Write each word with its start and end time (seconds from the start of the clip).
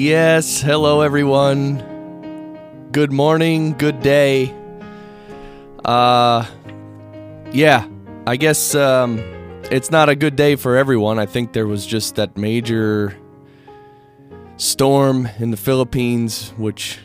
Yes, 0.00 0.62
hello 0.62 1.02
everyone. 1.02 1.76
Good 2.90 3.12
morning, 3.12 3.74
good 3.74 4.00
day. 4.00 4.54
Uh 5.84 6.46
yeah, 7.52 7.86
I 8.26 8.36
guess 8.36 8.74
um 8.74 9.18
it's 9.70 9.90
not 9.90 10.08
a 10.08 10.16
good 10.16 10.36
day 10.36 10.56
for 10.56 10.78
everyone. 10.78 11.18
I 11.18 11.26
think 11.26 11.52
there 11.52 11.66
was 11.66 11.84
just 11.84 12.14
that 12.14 12.38
major 12.38 13.14
storm 14.56 15.28
in 15.38 15.50
the 15.50 15.58
Philippines 15.58 16.54
which 16.56 16.98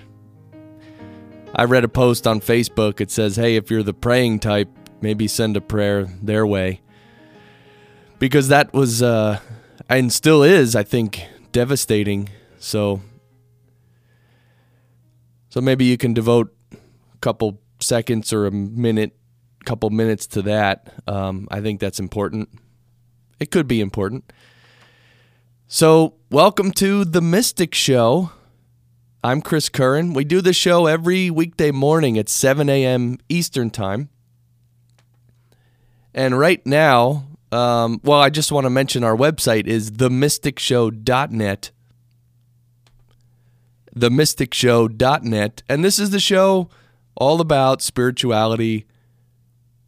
I 1.53 1.65
read 1.65 1.83
a 1.83 1.89
post 1.89 2.25
on 2.25 2.39
Facebook. 2.39 3.01
It 3.01 3.11
says, 3.11 3.35
"Hey, 3.35 3.57
if 3.57 3.69
you're 3.69 3.83
the 3.83 3.93
praying 3.93 4.39
type, 4.39 4.69
maybe 5.01 5.27
send 5.27 5.57
a 5.57 5.61
prayer 5.61 6.05
their 6.23 6.47
way." 6.47 6.79
Because 8.19 8.47
that 8.47 8.73
was 8.73 9.03
uh 9.03 9.41
and 9.89 10.13
still 10.13 10.43
is, 10.43 10.77
I 10.77 10.83
think, 10.83 11.25
devastating. 11.51 12.29
So 12.65 12.99
so 15.49 15.61
maybe 15.61 15.85
you 15.85 15.97
can 15.97 16.15
devote 16.15 16.51
a 16.73 17.17
couple 17.21 17.61
seconds 17.79 18.33
or 18.33 18.47
a 18.47 18.51
minute, 18.51 19.15
couple 19.65 19.91
minutes 19.91 20.25
to 20.27 20.41
that. 20.41 20.91
Um, 21.05 21.47
I 21.51 21.61
think 21.61 21.79
that's 21.79 21.99
important. 21.99 22.49
It 23.39 23.51
could 23.51 23.67
be 23.67 23.81
important. 23.81 24.33
So, 25.67 26.15
welcome 26.31 26.71
to 26.71 27.05
the 27.05 27.21
Mystic 27.21 27.75
Show. 27.75 28.31
I'm 29.23 29.43
Chris 29.43 29.69
Curran. 29.69 30.15
We 30.15 30.23
do 30.23 30.41
the 30.41 30.51
show 30.51 30.87
every 30.87 31.29
weekday 31.29 31.69
morning 31.69 32.17
at 32.17 32.29
7 32.29 32.67
a.m. 32.67 33.19
Eastern 33.29 33.69
Time. 33.69 34.09
And 36.15 36.39
right 36.39 36.65
now, 36.65 37.27
um, 37.51 38.01
well, 38.03 38.19
I 38.19 38.31
just 38.31 38.51
want 38.51 38.65
to 38.65 38.71
mention 38.71 39.03
our 39.03 39.15
website 39.15 39.67
is 39.67 39.91
themysticshow.net. 39.91 41.71
Themysticshow.net. 43.97 45.63
And 45.69 45.83
this 45.83 45.99
is 45.99 46.09
the 46.09 46.19
show 46.19 46.69
all 47.15 47.39
about 47.39 47.81
spirituality, 47.81 48.85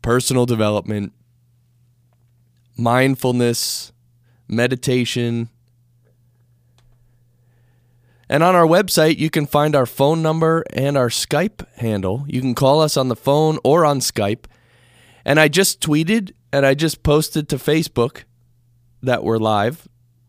personal 0.02 0.46
development, 0.46 1.14
mindfulness, 2.78 3.92
meditation. 4.48 5.50
And 8.30 8.44
on 8.44 8.56
our 8.56 8.66
website, 8.66 9.18
you 9.18 9.30
can 9.30 9.46
find 9.46 9.76
our 9.76 9.86
phone 9.86 10.22
number 10.22 10.64
and 10.74 10.98
our 10.98 11.10
Skype 11.10 11.66
handle. 11.76 12.26
You 12.28 12.42
can 12.42 12.56
call 12.56 12.82
us 12.82 12.98
on 12.98 13.08
the 13.10 13.16
phone 13.16 13.60
or 13.64 13.86
on 13.86 14.00
Skype. 14.00 14.46
And 15.26 15.40
I 15.40 15.48
just 15.48 15.82
tweeted 15.82 16.34
and 16.54 16.66
I 16.66 16.74
just 16.74 17.04
posted 17.04 17.50
to 17.50 17.58
Facebook 17.58 18.24
that 19.02 19.24
we're 19.24 19.38
live. 19.38 19.88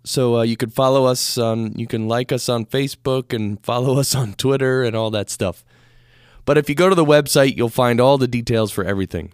So 0.08 0.38
uh, 0.38 0.42
you 0.42 0.56
can 0.56 0.70
follow 0.70 1.04
us 1.04 1.36
on, 1.36 1.78
you 1.78 1.86
can 1.86 2.08
like 2.08 2.32
us 2.32 2.48
on 2.48 2.64
Facebook 2.64 3.34
and 3.34 3.62
follow 3.62 3.98
us 3.98 4.14
on 4.14 4.32
Twitter 4.32 4.82
and 4.82 4.96
all 4.96 5.10
that 5.10 5.28
stuff. 5.28 5.66
But 6.46 6.56
if 6.56 6.70
you 6.70 6.74
go 6.74 6.88
to 6.88 6.94
the 6.94 7.04
website, 7.04 7.58
you'll 7.58 7.68
find 7.68 8.00
all 8.00 8.16
the 8.16 8.26
details 8.26 8.72
for 8.72 8.84
everything 8.84 9.32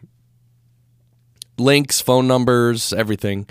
links, 1.57 2.01
phone 2.01 2.27
numbers, 2.27 2.93
everything. 2.93 3.47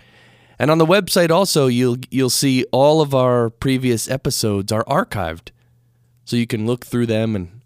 And 0.60 0.70
on 0.70 0.80
the 0.80 0.86
website 0.86 1.30
also 1.30 1.68
you'll 1.68 1.98
you'll 2.12 2.30
see 2.30 2.66
all 2.74 3.00
of 3.00 3.16
our 3.16 3.50
previous 3.50 4.10
episodes 4.10 4.74
are 4.74 4.84
archived. 4.84 5.52
So 6.26 6.36
you 6.36 6.46
can 6.46 6.66
look 6.66 6.86
through 6.86 7.06
them 7.06 7.38
and 7.38 7.62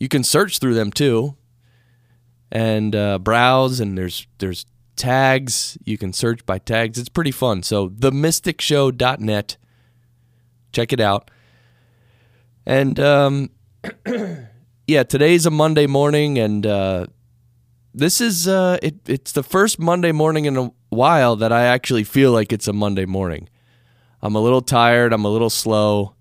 you 0.00 0.08
can 0.08 0.24
search 0.24 0.58
through 0.58 0.74
them 0.74 0.90
too 0.90 1.36
and 2.50 2.96
uh, 2.96 3.18
browse 3.18 3.78
and 3.78 3.98
there's 3.98 4.26
there's 4.38 4.64
tags. 4.96 5.78
You 5.84 5.98
can 5.98 6.12
search 6.12 6.44
by 6.46 6.58
tags. 6.58 6.98
It's 6.98 7.08
pretty 7.08 7.30
fun. 7.30 7.62
So 7.62 7.88
themysticshow.net. 7.88 9.56
Check 10.72 10.92
it 10.92 11.00
out. 11.00 11.30
And 12.66 12.98
um, 12.98 13.50
yeah, 14.86 15.04
today's 15.04 15.46
a 15.46 15.50
Monday 15.50 15.86
morning, 15.86 16.38
and 16.38 16.66
uh, 16.66 17.06
this 17.94 18.20
is 18.20 18.48
uh, 18.48 18.78
it. 18.82 18.96
It's 19.08 19.32
the 19.32 19.44
first 19.44 19.78
Monday 19.78 20.10
morning 20.10 20.46
in 20.46 20.56
a 20.56 20.72
while 20.88 21.36
that 21.36 21.52
I 21.52 21.66
actually 21.66 22.02
feel 22.02 22.32
like 22.32 22.52
it's 22.52 22.66
a 22.66 22.72
Monday 22.72 23.06
morning. 23.06 23.48
I'm 24.20 24.34
a 24.34 24.40
little 24.40 24.62
tired. 24.62 25.12
I'm 25.12 25.24
a 25.24 25.28
little 25.30 25.50
slow, 25.50 26.16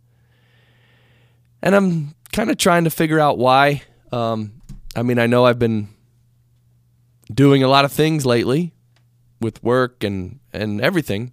and 1.63 1.75
I'm 1.75 2.13
kind 2.31 2.51
of 2.51 2.57
trying 2.57 2.83
to 2.83 2.91
figure 2.91 3.19
out 3.19 3.39
why. 3.39 3.81
Um, 4.11 4.61
I 4.95 5.01
mean, 5.01 5.17
I 5.17 5.25
know 5.25 5.45
I've 5.45 5.59
been 5.59 5.89
doing 7.33 7.63
a 7.63 7.67
lot 7.67 7.85
of 7.85 7.91
things 7.91 8.25
lately 8.25 8.73
with 9.41 9.63
work 9.63 10.03
and 10.03 10.39
and 10.53 10.81
everything. 10.81 11.31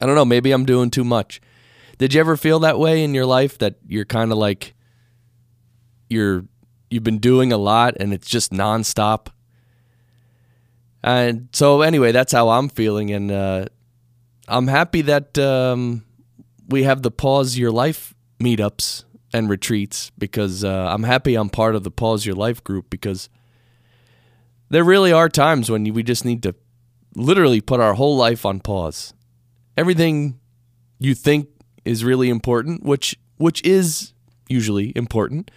I 0.00 0.06
don't 0.06 0.14
know, 0.14 0.24
maybe 0.24 0.52
I'm 0.52 0.64
doing 0.64 0.90
too 0.90 1.04
much. 1.04 1.40
Did 1.98 2.14
you 2.14 2.20
ever 2.20 2.36
feel 2.36 2.58
that 2.60 2.78
way 2.78 3.04
in 3.04 3.14
your 3.14 3.26
life 3.26 3.58
that 3.58 3.76
you're 3.86 4.04
kind 4.04 4.32
of 4.32 4.38
like 4.38 4.74
you're 6.08 6.44
you've 6.90 7.04
been 7.04 7.18
doing 7.18 7.52
a 7.52 7.58
lot 7.58 7.94
and 8.00 8.12
it's 8.12 8.28
just 8.28 8.52
nonstop? 8.52 9.28
And 11.04 11.48
so 11.52 11.82
anyway, 11.82 12.12
that's 12.12 12.32
how 12.32 12.50
I'm 12.50 12.68
feeling 12.68 13.10
and 13.10 13.30
uh, 13.30 13.66
I'm 14.48 14.68
happy 14.68 15.02
that 15.02 15.38
um, 15.38 16.04
we 16.68 16.82
have 16.84 17.02
the 17.02 17.10
pause 17.10 17.56
your 17.56 17.70
life 17.70 18.14
meetups 18.40 19.04
and 19.32 19.48
retreats 19.48 20.10
because 20.18 20.64
uh, 20.64 20.88
I'm 20.90 21.04
happy 21.04 21.34
I'm 21.34 21.48
part 21.48 21.74
of 21.74 21.84
the 21.84 21.90
pause 21.90 22.26
your 22.26 22.34
life 22.34 22.62
group 22.62 22.90
because 22.90 23.28
there 24.72 24.84
really 24.84 25.12
are 25.12 25.28
times 25.28 25.70
when 25.70 25.84
we 25.92 26.02
just 26.02 26.24
need 26.24 26.42
to 26.42 26.54
literally 27.14 27.60
put 27.60 27.78
our 27.78 27.92
whole 27.92 28.16
life 28.16 28.46
on 28.46 28.58
pause. 28.58 29.12
Everything 29.76 30.40
you 30.98 31.14
think 31.14 31.48
is 31.84 32.04
really 32.04 32.30
important, 32.30 32.82
which 32.82 33.14
which 33.36 33.62
is 33.64 34.14
usually 34.48 34.90
important, 34.96 35.50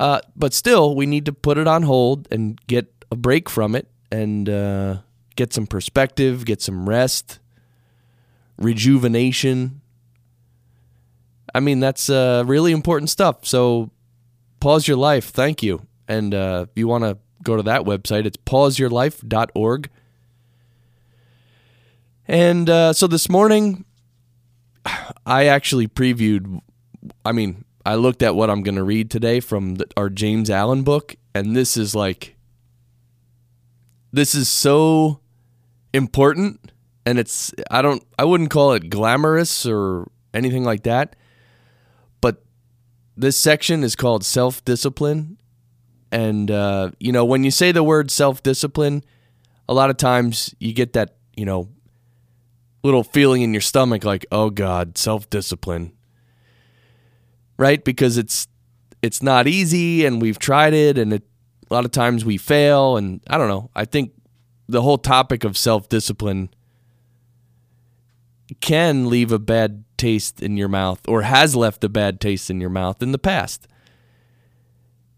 uh, 0.00 0.20
but 0.34 0.52
still 0.52 0.96
we 0.96 1.06
need 1.06 1.24
to 1.26 1.32
put 1.32 1.56
it 1.56 1.68
on 1.68 1.84
hold 1.84 2.26
and 2.32 2.60
get 2.66 2.92
a 3.12 3.16
break 3.16 3.48
from 3.48 3.76
it 3.76 3.86
and 4.10 4.48
uh, 4.48 4.96
get 5.36 5.52
some 5.52 5.68
perspective, 5.68 6.44
get 6.44 6.60
some 6.60 6.88
rest, 6.88 7.38
rejuvenation. 8.56 9.82
I 11.54 11.60
mean 11.60 11.78
that's 11.78 12.10
uh, 12.10 12.42
really 12.44 12.72
important 12.72 13.08
stuff. 13.08 13.46
So 13.46 13.92
pause 14.58 14.88
your 14.88 14.96
life. 14.96 15.26
Thank 15.30 15.62
you. 15.62 15.86
And 16.08 16.34
uh, 16.34 16.66
if 16.68 16.76
you 16.76 16.88
want 16.88 17.04
to 17.04 17.18
go 17.42 17.56
to 17.56 17.62
that 17.64 17.82
website. 17.82 18.26
It's 18.26 18.36
pauseyourlife.org. 18.36 19.90
And 22.26 22.68
uh, 22.68 22.92
so 22.92 23.06
this 23.06 23.28
morning, 23.28 23.84
I 25.26 25.46
actually 25.46 25.88
previewed, 25.88 26.60
I 27.24 27.32
mean, 27.32 27.64
I 27.86 27.94
looked 27.94 28.22
at 28.22 28.34
what 28.34 28.50
I'm 28.50 28.62
going 28.62 28.74
to 28.74 28.84
read 28.84 29.10
today 29.10 29.40
from 29.40 29.76
the, 29.76 29.86
our 29.96 30.10
James 30.10 30.50
Allen 30.50 30.82
book, 30.82 31.16
and 31.34 31.56
this 31.56 31.76
is 31.76 31.94
like, 31.94 32.36
this 34.12 34.34
is 34.34 34.48
so 34.48 35.20
important. 35.94 36.72
And 37.06 37.18
it's, 37.18 37.54
I 37.70 37.80
don't, 37.80 38.04
I 38.18 38.24
wouldn't 38.26 38.50
call 38.50 38.74
it 38.74 38.90
glamorous 38.90 39.64
or 39.64 40.10
anything 40.34 40.64
like 40.64 40.82
that. 40.82 41.16
But 42.20 42.42
this 43.16 43.38
section 43.38 43.82
is 43.82 43.96
called 43.96 44.22
self 44.22 44.62
discipline 44.66 45.37
and, 46.10 46.50
uh, 46.50 46.90
you 46.98 47.12
know, 47.12 47.24
when 47.24 47.44
you 47.44 47.50
say 47.50 47.72
the 47.72 47.82
word 47.82 48.10
self 48.10 48.42
discipline, 48.42 49.04
a 49.68 49.74
lot 49.74 49.90
of 49.90 49.96
times 49.96 50.54
you 50.58 50.72
get 50.72 50.94
that, 50.94 51.16
you 51.36 51.44
know, 51.44 51.68
little 52.82 53.04
feeling 53.04 53.42
in 53.42 53.52
your 53.52 53.60
stomach 53.60 54.04
like, 54.04 54.24
oh 54.32 54.50
God, 54.50 54.96
self 54.96 55.28
discipline. 55.28 55.92
Right? 57.56 57.84
Because 57.84 58.16
it's 58.16 58.48
it's 59.02 59.22
not 59.22 59.46
easy 59.46 60.04
and 60.06 60.20
we've 60.22 60.38
tried 60.38 60.74
it 60.74 60.98
and 60.98 61.12
it, 61.12 61.22
a 61.70 61.74
lot 61.74 61.84
of 61.84 61.90
times 61.90 62.24
we 62.24 62.36
fail 62.36 62.96
and 62.96 63.20
I 63.28 63.36
don't 63.36 63.48
know. 63.48 63.70
I 63.74 63.84
think 63.84 64.12
the 64.68 64.82
whole 64.82 64.98
topic 64.98 65.44
of 65.44 65.56
self 65.56 65.88
discipline 65.88 66.50
can 68.60 69.08
leave 69.08 69.30
a 69.30 69.38
bad 69.38 69.84
taste 69.96 70.40
in 70.42 70.56
your 70.56 70.68
mouth 70.68 71.00
or 71.06 71.22
has 71.22 71.54
left 71.54 71.84
a 71.84 71.88
bad 71.88 72.20
taste 72.20 72.48
in 72.50 72.60
your 72.60 72.70
mouth 72.70 73.02
in 73.02 73.12
the 73.12 73.18
past. 73.18 73.66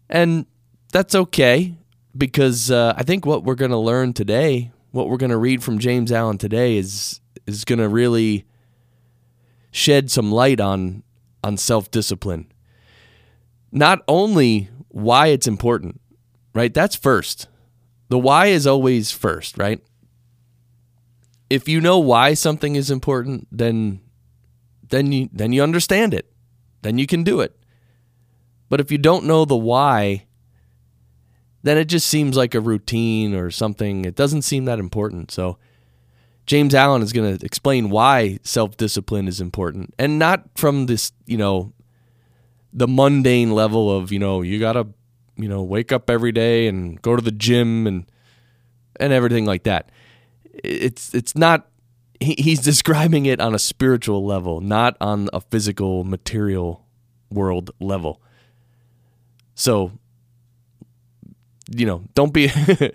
And 0.09 0.45
that's 0.91 1.15
okay 1.15 1.75
because 2.15 2.69
uh, 2.69 2.93
I 2.95 3.03
think 3.03 3.25
what 3.25 3.43
we're 3.43 3.55
going 3.55 3.71
to 3.71 3.77
learn 3.77 4.13
today, 4.13 4.71
what 4.91 5.09
we're 5.09 5.17
going 5.17 5.31
to 5.31 5.37
read 5.37 5.63
from 5.63 5.79
James 5.79 6.11
Allen 6.11 6.37
today, 6.37 6.77
is 6.77 7.21
is 7.47 7.65
going 7.65 7.79
to 7.79 7.89
really 7.89 8.45
shed 9.71 10.11
some 10.11 10.31
light 10.31 10.59
on 10.59 11.03
on 11.43 11.57
self 11.57 11.89
discipline. 11.89 12.51
Not 13.71 14.03
only 14.07 14.69
why 14.89 15.27
it's 15.27 15.47
important, 15.47 16.01
right? 16.53 16.73
That's 16.73 16.95
first. 16.95 17.47
The 18.09 18.19
why 18.19 18.47
is 18.47 18.67
always 18.67 19.11
first, 19.11 19.57
right? 19.57 19.81
If 21.49 21.67
you 21.67 21.79
know 21.79 21.99
why 21.99 22.33
something 22.33 22.75
is 22.75 22.91
important, 22.91 23.47
then 23.51 24.01
then 24.87 25.11
you 25.11 25.29
then 25.31 25.53
you 25.53 25.63
understand 25.63 26.13
it. 26.13 26.31
Then 26.81 26.97
you 26.97 27.07
can 27.07 27.23
do 27.23 27.39
it. 27.39 27.57
But 28.69 28.79
if 28.79 28.91
you 28.91 28.97
don't 28.97 29.25
know 29.25 29.45
the 29.45 29.55
why, 29.55 30.25
then 31.63 31.77
it 31.77 31.85
just 31.85 32.07
seems 32.07 32.35
like 32.35 32.55
a 32.55 32.59
routine 32.59 33.35
or 33.35 33.51
something. 33.51 34.05
It 34.05 34.15
doesn't 34.15 34.41
seem 34.43 34.65
that 34.65 34.79
important. 34.79 35.31
So 35.31 35.57
James 36.45 36.73
Allen 36.73 37.01
is 37.01 37.13
going 37.13 37.37
to 37.37 37.45
explain 37.45 37.89
why 37.89 38.39
self 38.43 38.77
discipline 38.77 39.27
is 39.27 39.39
important 39.39 39.93
and 39.99 40.17
not 40.17 40.43
from 40.55 40.87
this, 40.87 41.11
you 41.25 41.37
know, 41.37 41.73
the 42.73 42.87
mundane 42.87 43.51
level 43.51 43.95
of, 43.95 44.11
you 44.11 44.19
know, 44.19 44.41
you 44.41 44.59
got 44.59 44.73
to, 44.73 44.87
you 45.35 45.47
know, 45.47 45.61
wake 45.61 45.91
up 45.91 46.09
every 46.09 46.31
day 46.31 46.67
and 46.67 47.01
go 47.01 47.15
to 47.15 47.21
the 47.21 47.31
gym 47.31 47.85
and 47.85 48.05
and 48.99 49.13
everything 49.13 49.45
like 49.45 49.63
that. 49.63 49.89
It's 50.63 51.13
it's 51.13 51.35
not 51.35 51.67
he, 52.19 52.35
he's 52.37 52.59
describing 52.71 53.25
it 53.25 53.39
on 53.39 53.53
a 53.53 53.59
spiritual 53.59 54.25
level, 54.25 54.61
not 54.61 54.97
on 54.99 55.29
a 55.33 55.41
physical 55.41 56.03
material 56.03 56.85
world 57.29 57.71
level. 57.79 58.21
So 59.53 59.91
you 61.75 61.85
know, 61.85 62.03
don't 62.13 62.33
be 62.33 62.51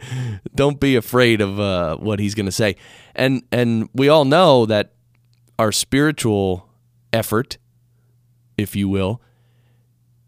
don't 0.55 0.81
be 0.81 0.97
afraid 0.97 1.41
of 1.41 1.59
uh, 1.59 1.97
what 1.97 2.19
he's 2.19 2.35
going 2.35 2.47
to 2.47 2.53
say. 2.53 2.77
And 3.15 3.43
and 3.51 3.89
we 3.95 4.09
all 4.09 4.25
know 4.25 4.67
that 4.67 4.93
our 5.59 5.73
spiritual 5.73 6.69
effort, 7.13 7.59
if 8.57 8.77
you 8.77 8.89
will, 8.89 9.21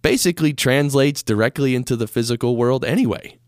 basically 0.02 0.52
translates 0.52 1.22
directly 1.22 1.74
into 1.74 1.96
the 1.96 2.06
physical 2.06 2.56
world 2.56 2.84
anyway. 2.84 3.38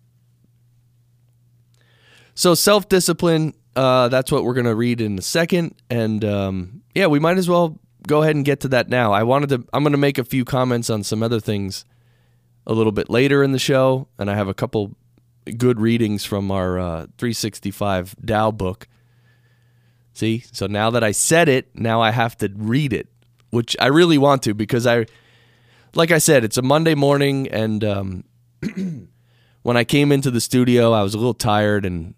So 2.35 2.55
self 2.55 2.88
discipline, 2.88 3.55
uh, 3.76 4.08
that's 4.08 4.32
what 4.32 4.44
we're 4.44 4.55
going 4.55 4.67
to 4.67 4.75
read 4.75 5.00
in 5.00 5.19
a 5.19 5.23
second, 5.23 5.75
and 5.88 6.25
um, 6.25 6.82
yeah, 6.94 7.06
we 7.06 7.19
might 7.19 7.38
as 7.38 7.49
well 7.49 7.79
go 8.06 8.23
ahead 8.23 8.35
and 8.35 8.44
get 8.44 8.61
to 8.61 8.69
that 8.69 8.88
now. 8.88 9.12
I 9.12 9.23
wanted 9.23 9.50
to. 9.50 9.64
I'm 9.73 9.82
going 9.82 9.93
to 9.93 9.99
make 9.99 10.19
a 10.19 10.25
few 10.25 10.44
comments 10.44 10.91
on 10.91 11.02
some 11.02 11.23
other 11.23 11.41
things 11.41 11.85
a 12.66 12.72
little 12.72 12.92
bit 12.92 13.10
later 13.10 13.42
in 13.42 13.52
the 13.52 13.58
show, 13.58 14.08
and 14.18 14.30
I 14.30 14.34
have 14.34 14.48
a 14.48 14.54
couple 14.54 14.96
good 15.56 15.80
readings 15.80 16.24
from 16.24 16.50
our 16.50 16.78
uh, 16.78 17.06
365 17.18 18.14
Tao 18.26 18.50
book. 18.50 18.88
See, 20.12 20.44
so 20.52 20.66
now 20.66 20.90
that 20.90 21.02
I 21.02 21.12
said 21.12 21.48
it, 21.48 21.70
now 21.74 22.00
I 22.00 22.10
have 22.10 22.36
to 22.38 22.52
read 22.54 22.92
it, 22.92 23.08
which 23.50 23.76
I 23.80 23.86
really 23.86 24.18
want 24.18 24.42
to 24.44 24.54
because 24.54 24.86
I, 24.86 25.06
like 25.94 26.10
I 26.10 26.18
said, 26.18 26.44
it's 26.44 26.58
a 26.58 26.62
Monday 26.62 26.94
morning, 26.94 27.48
and 27.48 27.82
um, 27.84 28.24
when 29.62 29.76
I 29.76 29.84
came 29.84 30.12
into 30.12 30.30
the 30.30 30.40
studio, 30.40 30.92
I 30.92 31.02
was 31.02 31.14
a 31.14 31.18
little 31.18 31.34
tired, 31.34 31.86
and 31.86 32.14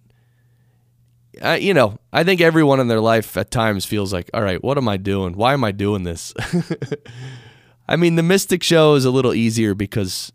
uh, 1.41 1.59
you 1.61 1.75
know, 1.75 1.99
I 2.13 2.25
think 2.25 2.41
everyone 2.41 2.81
in 2.81 2.89
their 2.89 3.01
life 3.01 3.37
at 3.37 3.51
times 3.51 3.85
feels 3.85 4.13
like, 4.13 4.31
all 4.35 4.43
right, 4.43 4.63
what 4.63 4.79
am 4.79 4.89
I 4.89 4.97
doing? 4.97 5.35
Why 5.35 5.53
am 5.53 5.65
I 5.65 5.73
doing 5.73 6.03
this? 6.03 6.35
I 7.89 7.97
mean, 7.97 8.17
the 8.17 8.23
Mystic 8.23 8.63
Show 8.63 8.95
is 8.95 9.05
a 9.05 9.11
little 9.11 9.35
easier 9.35 9.75
because 9.75 10.33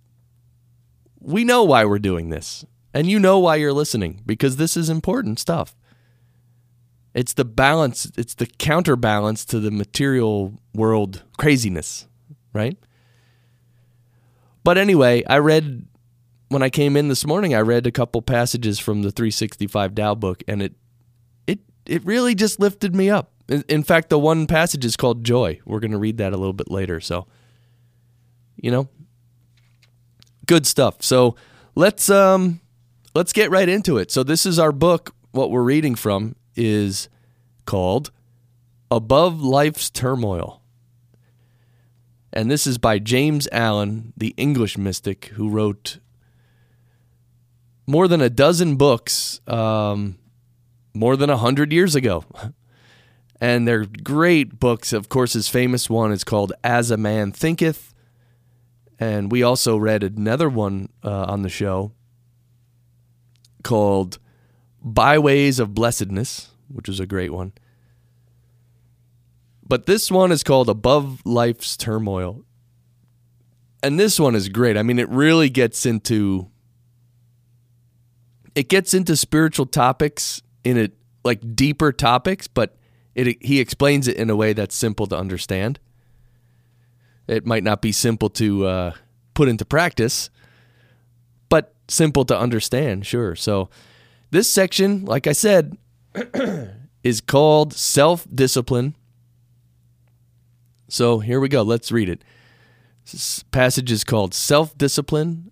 we 1.20 1.44
know 1.44 1.64
why 1.64 1.86
we're 1.86 2.00
doing 2.00 2.30
this. 2.30 2.66
And 2.94 3.10
you 3.10 3.20
know 3.20 3.38
why 3.38 3.58
you're 3.58 3.74
listening 3.74 4.22
because 4.26 4.56
this 4.56 4.76
is 4.76 4.90
important 4.90 5.40
stuff. 5.40 5.76
It's 7.14 7.34
the 7.34 7.46
balance, 7.46 8.12
it's 8.18 8.34
the 8.34 8.46
counterbalance 8.46 9.44
to 9.46 9.60
the 9.60 9.72
material 9.72 10.54
world 10.74 11.24
craziness, 11.38 12.08
right? 12.54 12.78
But 14.64 14.78
anyway, 14.78 15.24
I 15.26 15.38
read 15.38 15.86
when 16.50 16.64
I 16.64 16.70
came 16.70 16.96
in 16.96 17.08
this 17.08 17.26
morning, 17.26 17.54
I 17.54 17.60
read 17.60 17.86
a 17.86 17.92
couple 17.92 18.22
passages 18.22 18.80
from 18.80 19.02
the 19.02 19.12
365 19.12 19.96
Tao 19.96 20.16
book 20.16 20.44
and 20.48 20.62
it 20.62 20.74
it 21.46 21.60
it 21.86 22.06
really 22.06 22.36
just 22.36 22.60
lifted 22.60 22.96
me 22.96 23.10
up. 23.10 23.32
In, 23.50 23.84
fact, 23.84 24.10
the 24.10 24.20
one 24.20 24.46
passage 24.46 24.84
is 24.84 24.98
called 24.98 25.24
Joy. 25.24 25.62
We're 25.66 25.80
going 25.80 25.92
to 25.92 25.98
read 25.98 26.18
that 26.18 26.34
a 26.34 26.38
little 26.38 26.54
bit 26.54 26.70
later, 26.70 27.00
so 27.00 27.28
you 28.58 28.72
know, 28.72 28.90
good 30.46 30.66
stuff. 30.66 31.02
So 31.02 31.36
let's 31.76 32.10
um 32.10 32.60
let's 33.14 33.32
get 33.32 33.52
right 33.52 33.70
into 33.70 33.98
it. 33.98 34.12
So 34.12 34.24
this 34.24 34.46
is 34.46 34.60
our 34.60 34.72
book. 34.72 35.14
What 35.32 35.52
we're 35.52 35.64
reading 35.64 35.96
from 35.96 36.36
is 36.56 37.10
called 37.66 38.12
Above 38.90 39.42
Life's 39.42 39.90
Turmoil. 39.90 40.62
And 42.34 42.52
this 42.52 42.68
is 42.68 42.78
by 42.78 43.00
James 43.00 43.48
Allen, 43.52 44.14
the 44.18 44.34
English 44.38 44.78
mystic 44.78 45.26
who 45.26 45.50
wrote 45.50 46.00
more 47.86 48.08
than 48.08 48.22
a 48.22 48.30
dozen 48.30 48.76
books 48.76 49.40
um, 49.48 50.18
more 50.94 51.16
than 51.16 51.30
a 51.30 51.38
hundred 51.38 51.72
years 51.72 51.96
ago. 51.96 52.26
And 53.40 53.68
they're 53.68 53.86
great 53.86 54.60
books. 54.60 54.94
Of 54.94 55.10
course, 55.10 55.34
his 55.34 55.48
famous 55.48 55.90
one 55.90 56.12
is 56.12 56.24
called 56.24 56.54
As 56.64 56.90
a 56.90 56.98
Man 56.98 57.32
Thinketh. 57.32 57.94
And 59.00 59.32
we 59.32 59.44
also 59.44 59.78
read 59.78 60.04
another 60.04 60.50
one 60.50 60.90
uh, 61.04 61.26
on 61.26 61.44
the 61.44 61.50
show 61.50 61.92
called 63.64 64.18
Byways 64.82 65.60
of 65.60 65.76
Blessedness, 65.76 66.50
which 66.68 66.90
is 66.90 67.00
a 67.00 67.06
great 67.06 67.32
one. 67.32 67.54
But 69.68 69.86
this 69.86 70.10
one 70.10 70.32
is 70.32 70.44
called 70.44 70.70
Above 70.70 71.22
Life's 71.26 71.76
Turmoil. 71.76 72.44
And 73.84 74.00
this 74.00 74.20
one 74.20 74.34
is 74.34 74.50
great. 74.50 74.78
I 74.78 74.84
mean, 74.84 74.98
it 74.98 75.10
really 75.10 75.50
gets 75.50 75.86
into 75.86 76.50
it 78.56 78.70
gets 78.70 78.96
into 78.96 79.16
spiritual 79.16 79.68
topics 79.68 80.42
in 80.64 80.78
it 80.78 80.94
like 81.24 81.56
deeper 81.56 81.92
topics, 81.92 82.48
but 82.48 82.77
it 83.18 83.44
he 83.44 83.60
explains 83.60 84.08
it 84.08 84.16
in 84.16 84.30
a 84.30 84.36
way 84.36 84.54
that's 84.54 84.76
simple 84.76 85.08
to 85.08 85.18
understand. 85.18 85.80
It 87.28 87.46
might 87.46 87.64
not 87.64 87.82
be 87.82 87.92
simple 87.92 88.30
to 88.32 88.66
uh, 88.66 88.94
put 89.34 89.50
into 89.50 89.66
practice, 89.66 90.30
but 91.50 91.74
simple 91.90 92.24
to 92.26 92.38
understand, 92.38 93.06
sure. 93.06 93.36
So, 93.36 93.70
this 94.32 94.50
section, 94.50 95.04
like 95.04 95.28
I 95.28 95.34
said, 95.34 95.78
is 97.04 97.20
called 97.20 97.74
self 97.74 98.26
discipline. 98.34 98.96
So, 100.88 101.20
here 101.20 101.42
we 101.42 101.50
go. 101.50 101.64
Let's 101.64 101.92
read 101.92 102.08
it. 102.08 102.24
This 103.12 103.44
passage 103.52 103.92
is 103.92 104.04
called 104.04 104.34
Self 104.34 104.78
Discipline 104.78 105.52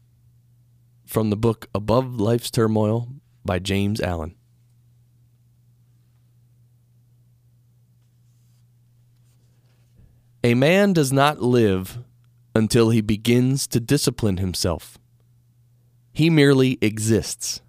from 1.06 1.30
the 1.30 1.38
book 1.38 1.68
Above 1.74 2.20
Life's 2.20 2.52
Turmoil 2.52 3.08
by 3.44 3.60
James 3.60 4.02
Allen. 4.02 4.35
A 10.46 10.54
man 10.54 10.94
does 10.94 11.12
not 11.12 11.42
live 11.42 11.98
until 12.54 12.92
he 12.92 13.02
begins 13.02 13.66
to 13.66 13.80
discipline 13.80 14.38
himself. 14.38 15.00
He 16.14 16.30
merely 16.30 16.78
exists. 16.82 17.64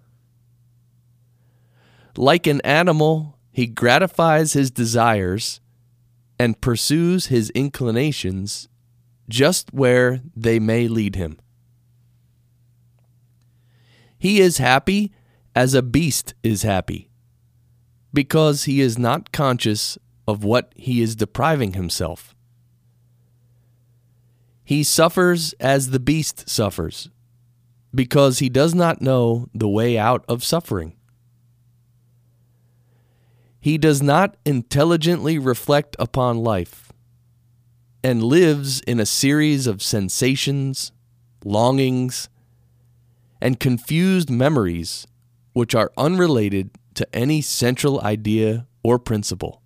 Like 2.15 2.45
an 2.45 2.61
animal, 2.61 3.39
he 3.51 3.65
gratifies 3.65 4.53
his 4.53 4.69
desires 4.69 5.59
and 6.37 6.61
pursues 6.61 7.25
his 7.25 7.49
inclinations 7.55 8.69
just 9.27 9.73
where 9.73 10.21
they 10.35 10.59
may 10.59 10.87
lead 10.87 11.15
him. 11.15 11.39
He 14.19 14.39
is 14.39 14.59
happy 14.59 15.11
as 15.55 15.73
a 15.73 15.81
beast 15.81 16.35
is 16.43 16.61
happy, 16.61 17.09
because 18.13 18.65
he 18.65 18.81
is 18.81 18.99
not 18.99 19.31
conscious 19.31 19.97
of 20.27 20.43
what 20.43 20.71
he 20.75 21.01
is 21.01 21.15
depriving 21.15 21.73
himself. 21.73 22.35
He 24.67 24.83
suffers 24.83 25.53
as 25.61 25.91
the 25.91 25.99
beast 25.99 26.49
suffers, 26.49 27.09
because 27.95 28.39
he 28.39 28.49
does 28.49 28.75
not 28.75 29.01
know 29.01 29.47
the 29.53 29.69
way 29.69 29.97
out 29.97 30.25
of 30.27 30.43
suffering. 30.43 30.97
He 33.61 33.77
does 33.77 34.03
not 34.03 34.35
intelligently 34.45 35.39
reflect 35.39 35.95
upon 35.97 36.39
life 36.39 36.91
and 38.03 38.21
lives 38.21 38.81
in 38.81 38.99
a 38.99 39.05
series 39.05 39.67
of 39.67 39.81
sensations, 39.81 40.91
longings, 41.45 42.27
and 43.39 43.61
confused 43.61 44.29
memories 44.29 45.07
which 45.53 45.75
are 45.75 45.93
unrelated 45.95 46.71
to 46.95 47.07
any 47.15 47.39
central 47.39 48.01
idea 48.01 48.67
or 48.83 48.99
principle. 48.99 49.61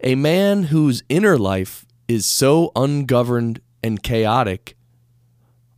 A 0.00 0.14
man 0.14 0.62
whose 0.62 1.02
inner 1.08 1.36
life 1.36 1.86
is 2.08 2.24
so 2.24 2.72
ungoverned 2.74 3.60
and 3.82 4.02
chaotic 4.02 4.76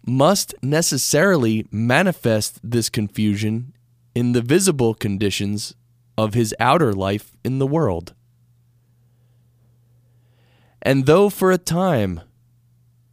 must 0.07 0.55
necessarily 0.63 1.67
manifest 1.71 2.59
this 2.63 2.89
confusion 2.89 3.75
in 4.15 4.33
the 4.33 4.41
visible 4.41 4.95
conditions 4.95 5.75
of 6.17 6.35
his 6.35 6.55
outer 6.59 6.93
life 6.93 7.37
in 7.45 7.59
the 7.59 7.67
world. 7.67 8.15
And 10.83 11.07
though 11.07 11.29
for 11.29 11.51
a 11.51 11.59
time, 11.59 12.21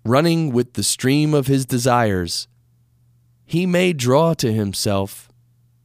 running 0.06 0.52
with 0.52 0.74
the 0.74 0.84
stream 0.84 1.34
of 1.34 1.48
his 1.48 1.66
desires, 1.66 2.48
he 3.46 3.66
may 3.66 3.94
draw 3.94 4.34
to 4.36 4.54
himself 4.54 5.30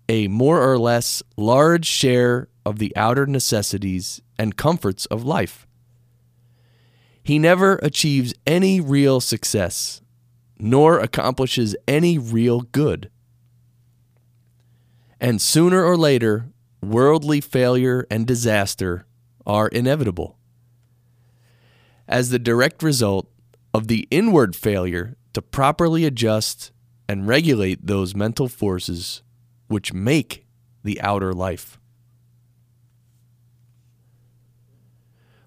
a 0.09 0.29
more 0.29 0.63
or 0.63 0.79
less 0.79 1.23
large 1.37 1.87
share 1.87 2.49
of 2.65 2.79
the 2.79 2.95
outer 2.97 3.27
necessities 3.27 4.21
and 4.39 4.57
comforts 4.57 5.07
of 5.07 5.25
life 5.25 5.67
he 7.23 7.39
never 7.39 7.77
achieves 7.83 8.35
any 8.47 8.81
real 8.81 9.21
success, 9.21 10.03
nor 10.59 10.99
accomplishes 10.99 11.77
any 11.87 12.19
real 12.19 12.61
good. 12.61 13.11
And 15.21 15.41
sooner 15.41 15.85
or 15.85 15.97
later, 15.97 16.49
worldly 16.83 17.41
failure 17.41 18.07
and 18.11 18.27
disaster 18.27 19.07
are 19.47 19.69
inevitable. 19.69 20.37
As 22.09 22.31
the 22.31 22.39
direct 22.41 22.83
result 22.83 23.29
of 23.73 23.87
the 23.87 24.09
inward 24.11 24.57
failure 24.57 25.17
to 25.33 25.41
properly 25.41 26.05
adjust 26.05 26.73
and 27.09 27.29
regulate 27.29 27.87
those 27.87 28.15
mental 28.15 28.49
forces 28.49 29.23
which 29.69 29.93
make 29.93 30.45
the 30.83 31.01
outer 31.01 31.33
life. 31.33 31.79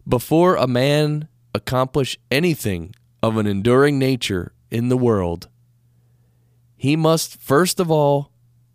Before 0.08 0.56
a 0.56 0.68
man 0.68 1.28
accomplish 1.56 2.20
anything 2.30 2.94
of 3.24 3.38
an 3.38 3.48
enduring 3.48 3.98
nature 3.98 4.52
in 4.70 4.90
the 4.90 4.98
world, 4.98 5.48
he 6.76 6.96
must 6.96 7.42
first 7.42 7.80
of 7.80 7.90
all 7.90 8.32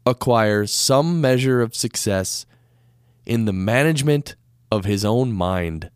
acquire 0.06 0.66
some 0.66 1.20
measure 1.20 1.60
of 1.60 1.75
success 1.75 2.46
in 3.26 3.44
the 3.44 3.52
management 3.52 4.34
of 4.72 4.87
his 4.87 5.04
own 5.04 5.30
mind. 5.32 5.90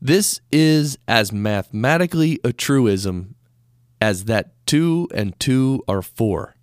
This 0.00 0.40
is 0.52 0.96
as 1.08 1.32
mathematically 1.32 2.38
a 2.44 2.52
truism 2.52 3.34
as 4.00 4.26
that 4.26 4.52
two 4.66 5.08
and 5.12 5.38
two 5.40 5.82
are 5.88 6.02
four. 6.02 6.54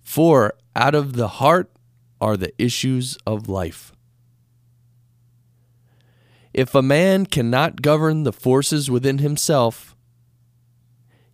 For 0.00 0.54
out 0.74 0.94
of 0.94 1.14
the 1.14 1.28
heart 1.28 1.70
are 2.20 2.36
the 2.36 2.52
issues 2.62 3.18
of 3.26 3.48
life. 3.48 3.93
If 6.54 6.72
a 6.72 6.82
man 6.82 7.26
cannot 7.26 7.82
govern 7.82 8.22
the 8.22 8.32
forces 8.32 8.88
within 8.88 9.18
himself, 9.18 9.96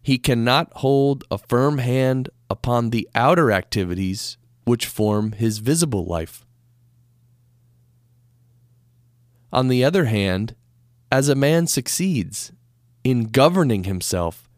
he 0.01 0.17
cannot 0.17 0.73
hold 0.77 1.25
a 1.31 1.37
firm 1.37 1.77
hand 1.77 2.31
upon 2.49 2.89
the 2.89 3.07
outer 3.15 3.53
activities 3.53 4.39
which 4.65 4.87
form 4.87 5.33
his 5.33 5.59
visible 5.59 6.07
life. 6.07 6.47
On 9.53 9.69
the 9.69 9.85
other 9.85 10.07
hand, 10.07 10.55
as 11.13 11.29
a 11.29 11.35
man 11.35 11.67
succeeds 11.67 12.53
in 13.05 13.25
governing 13.25 13.85
himself, 13.85 14.49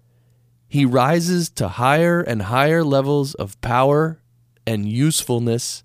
he 0.68 0.84
rises 0.84 1.50
to 1.50 1.66
higher 1.66 2.20
and 2.20 2.42
higher 2.42 2.84
levels 2.84 3.34
of 3.34 3.60
power 3.62 4.20
and 4.64 4.88
usefulness 4.88 5.82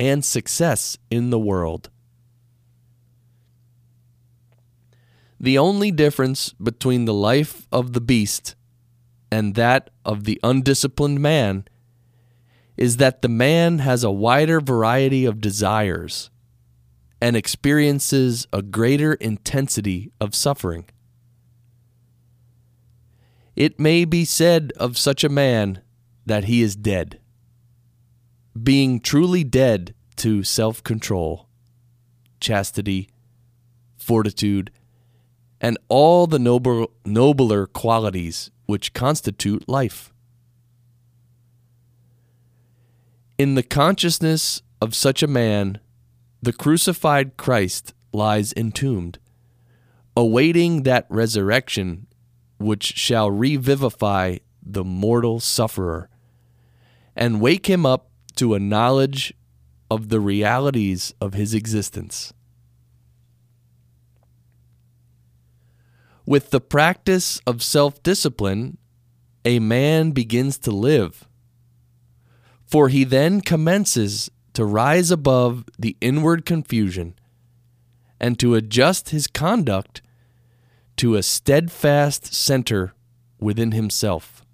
and 0.00 0.24
success 0.24 0.98
in 1.12 1.30
the 1.30 1.38
world. 1.38 1.90
The 5.44 5.58
only 5.58 5.90
difference 5.90 6.54
between 6.54 7.04
the 7.04 7.12
life 7.12 7.68
of 7.70 7.92
the 7.92 8.00
beast 8.00 8.54
and 9.30 9.54
that 9.56 9.90
of 10.02 10.24
the 10.24 10.40
undisciplined 10.42 11.20
man 11.20 11.66
is 12.78 12.96
that 12.96 13.20
the 13.20 13.28
man 13.28 13.80
has 13.80 14.02
a 14.02 14.10
wider 14.10 14.58
variety 14.58 15.26
of 15.26 15.42
desires 15.42 16.30
and 17.20 17.36
experiences 17.36 18.46
a 18.54 18.62
greater 18.62 19.12
intensity 19.12 20.10
of 20.18 20.34
suffering. 20.34 20.86
It 23.54 23.78
may 23.78 24.06
be 24.06 24.24
said 24.24 24.72
of 24.78 24.96
such 24.96 25.24
a 25.24 25.28
man 25.28 25.82
that 26.24 26.44
he 26.44 26.62
is 26.62 26.74
dead, 26.74 27.20
being 28.62 28.98
truly 28.98 29.44
dead 29.44 29.94
to 30.16 30.42
self 30.42 30.82
control, 30.82 31.50
chastity, 32.40 33.10
fortitude, 33.98 34.70
and 35.64 35.78
all 35.88 36.26
the 36.26 36.38
noble, 36.38 36.90
nobler 37.06 37.66
qualities 37.66 38.50
which 38.66 38.92
constitute 38.92 39.66
life. 39.66 40.12
In 43.38 43.54
the 43.54 43.62
consciousness 43.62 44.60
of 44.82 44.94
such 44.94 45.22
a 45.22 45.26
man, 45.26 45.78
the 46.42 46.52
crucified 46.52 47.38
Christ 47.38 47.94
lies 48.12 48.52
entombed, 48.54 49.18
awaiting 50.14 50.82
that 50.82 51.06
resurrection 51.08 52.08
which 52.58 52.84
shall 52.98 53.30
revivify 53.30 54.36
the 54.62 54.84
mortal 54.84 55.40
sufferer 55.40 56.10
and 57.16 57.40
wake 57.40 57.70
him 57.70 57.86
up 57.86 58.10
to 58.36 58.52
a 58.52 58.60
knowledge 58.60 59.32
of 59.90 60.10
the 60.10 60.20
realities 60.20 61.14
of 61.22 61.32
his 61.32 61.54
existence. 61.54 62.34
With 66.26 66.50
the 66.50 66.60
practice 66.60 67.40
of 67.46 67.62
self 67.62 68.02
discipline, 68.02 68.78
a 69.44 69.58
man 69.58 70.12
begins 70.12 70.56
to 70.58 70.70
live, 70.70 71.28
for 72.64 72.88
he 72.88 73.04
then 73.04 73.42
commences 73.42 74.30
to 74.54 74.64
rise 74.64 75.10
above 75.10 75.64
the 75.78 75.96
inward 76.00 76.46
confusion 76.46 77.14
and 78.18 78.38
to 78.38 78.54
adjust 78.54 79.10
his 79.10 79.26
conduct 79.26 80.00
to 80.96 81.16
a 81.16 81.22
steadfast 81.22 82.32
center 82.32 82.94
within 83.38 83.72
himself. 83.72 84.44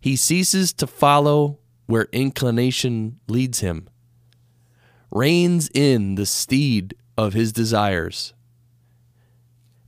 He 0.00 0.16
ceases 0.16 0.72
to 0.74 0.86
follow 0.86 1.58
where 1.86 2.08
inclination 2.12 3.18
leads 3.28 3.60
him, 3.60 3.88
reins 5.10 5.68
in 5.74 6.14
the 6.14 6.26
steed 6.26 6.94
of 7.16 7.34
his 7.34 7.52
desires, 7.52 8.32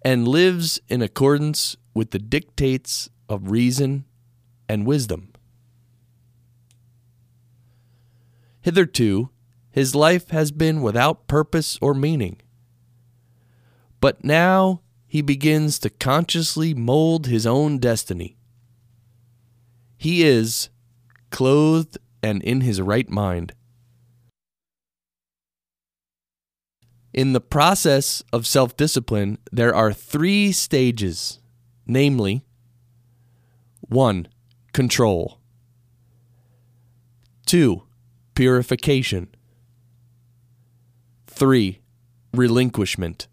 and 0.03 0.27
lives 0.27 0.81
in 0.89 1.03
accordance 1.03 1.77
with 1.95 2.11
the 2.11 2.19
dictates 2.19 3.11
of 3.29 3.51
reason 3.51 4.05
and 4.69 4.87
wisdom. 4.87 5.33
Hitherto, 8.61 9.31
his 9.71 9.95
life 9.95 10.31
has 10.31 10.51
been 10.51 10.83
without 10.83 11.27
purpose 11.27 11.79
or 11.81 11.95
meaning. 11.95 12.41
But 14.01 14.25
now 14.25 14.83
he 15.07 15.23
begins 15.23 15.79
to 15.81 15.91
consciously 15.91 16.75
mold 16.75 17.27
his 17.27 17.47
own 17.47 17.79
destiny. 17.79 18.37
He 19.97 20.23
is 20.23 20.71
clothed 21.31 21.99
and 22.23 22.43
in 22.43 22.63
his 22.63 22.81
right 22.81 23.09
mind. 23.09 23.53
In 27.13 27.33
the 27.33 27.41
process 27.41 28.23
of 28.33 28.47
self 28.47 28.77
discipline, 28.77 29.39
there 29.51 29.75
are 29.75 29.93
three 29.93 30.53
stages 30.53 31.41
namely, 31.87 32.45
1. 33.81 34.29
Control, 34.73 35.41
2 37.47 37.83
purification. 38.41 39.29
3. 41.27 41.81
Relinquishment. 42.33 43.29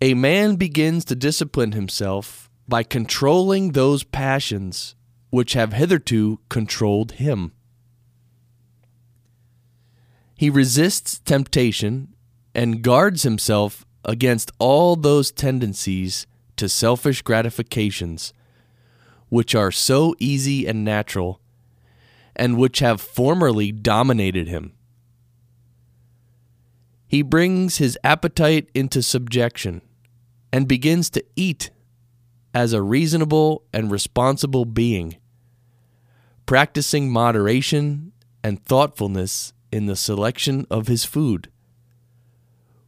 A 0.00 0.14
man 0.14 0.56
begins 0.56 1.04
to 1.06 1.16
discipline 1.16 1.72
himself 1.72 2.50
by 2.68 2.82
controlling 2.82 3.72
those 3.72 4.04
passions 4.04 4.94
which 5.30 5.54
have 5.54 5.72
hitherto 5.72 6.38
controlled 6.48 7.12
him. 7.12 7.52
He 10.36 10.50
resists 10.50 11.18
temptation 11.20 12.14
and 12.54 12.82
guards 12.82 13.22
himself 13.22 13.86
against 14.04 14.52
all 14.58 14.94
those 14.94 15.32
tendencies 15.32 16.26
to 16.56 16.68
selfish 16.68 17.22
gratifications, 17.22 18.34
which 19.30 19.54
are 19.54 19.72
so 19.72 20.14
easy 20.18 20.66
and 20.66 20.84
natural 20.84 21.40
and 22.36 22.58
which 22.58 22.80
have 22.80 23.00
formerly 23.00 23.72
dominated 23.72 24.46
him. 24.46 24.74
He 27.08 27.22
brings 27.22 27.78
his 27.78 27.98
appetite 28.04 28.68
into 28.74 29.02
subjection 29.02 29.80
and 30.52 30.68
begins 30.68 31.08
to 31.10 31.24
eat 31.34 31.70
as 32.52 32.74
a 32.74 32.82
reasonable 32.82 33.64
and 33.72 33.90
responsible 33.90 34.66
being, 34.66 35.16
practicing 36.44 37.10
moderation 37.10 38.12
and 38.44 38.62
thoughtfulness 38.62 39.54
in 39.70 39.86
the 39.86 39.96
selection 39.96 40.66
of 40.70 40.86
his 40.86 41.04
food, 41.04 41.50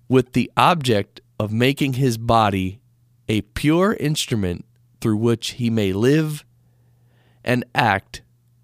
with 0.09 0.33
the 0.33 0.51
object 0.57 1.21
of 1.39 1.53
making 1.53 1.95
his 1.95 2.19
body 2.19 2.81
a 3.29 3.43
pure 3.43 3.95
instrument 3.95 4.65
through 5.01 5.17
which 5.17 5.51
he 5.53 5.71
may 5.71 5.93
live 5.93 6.45
and 7.45 7.65
act 7.75 8.23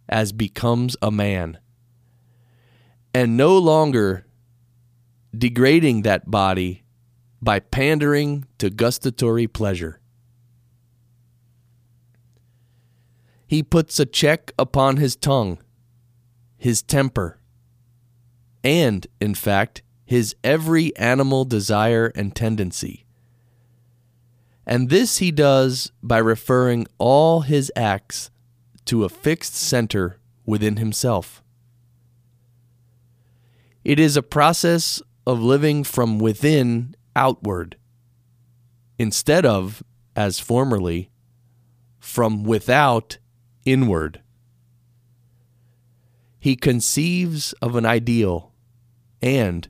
as 0.09 0.33
becomes 0.33 0.97
a 1.01 1.11
man, 1.11 1.59
and 3.13 3.37
no 3.37 3.57
longer 3.57 4.27
degrading 5.37 6.03
that 6.03 6.31
body 6.31 6.83
by 7.41 7.59
pandering 7.59 8.47
to 8.59 8.71
gustatory 8.71 9.47
pleasure. 9.47 10.01
He 13.47 13.63
puts 13.63 14.01
a 14.01 14.07
check 14.07 14.53
upon 14.59 14.97
his 14.97 15.17
tongue, 15.17 15.59
his 16.57 16.83
temper, 16.83 17.39
and, 18.65 19.07
in 19.21 19.35
fact, 19.35 19.83
his 20.07 20.35
every 20.43 20.97
animal 20.97 21.45
desire 21.45 22.11
and 22.15 22.35
tendency, 22.35 23.05
And 24.67 24.89
this 24.89 25.19
he 25.19 25.31
does 25.31 25.93
by 26.03 26.19
referring 26.19 26.87
all 26.99 27.43
his 27.43 27.71
acts 27.77 28.31
to 28.87 29.05
a 29.05 29.11
fixed 29.11 29.55
center 29.55 30.19
within 30.47 30.77
himself. 30.77 31.43
It 33.85 34.01
is 34.01 34.17
a 34.17 34.23
process 34.23 35.03
of 35.27 35.43
living 35.43 35.85
from 35.85 36.19
within 36.19 36.97
outward, 37.15 37.77
instead 38.99 39.45
of, 39.45 39.83
as 40.17 40.39
formerly, 40.39 41.11
from 41.99 42.45
without 42.45 43.19
inward. 43.67 44.23
He 46.39 46.57
conceives 46.57 47.53
of 47.61 47.77
an 47.77 47.85
ideal 47.85 48.54
and, 49.25 49.69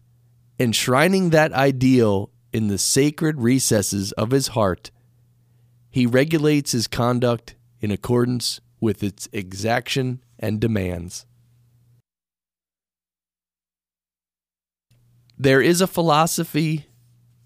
enshrining 0.59 1.31
that 1.31 1.53
ideal 1.53 2.31
in 2.53 2.67
the 2.67 2.77
sacred 2.77 3.41
recesses 3.41 4.11
of 4.13 4.33
his 4.33 4.49
heart, 4.49 4.91
he 5.91 6.07
regulates 6.07 6.73
his 6.73 6.89
conduct 6.89 7.55
in 7.81 7.93
accordance 7.93 8.61
with 8.81 9.05
its 9.05 9.29
exaction 9.33 10.21
and 10.41 10.61
demands. 10.61 11.25
There 15.39 15.63
is 15.63 15.81
a 15.81 15.87
philosophy, 15.87 16.87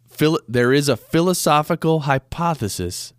phil- 0.08 0.40
there 0.48 0.72
is 0.72 0.88
a 0.88 0.96
philosophical 0.96 2.00
hypothesis 2.00 3.12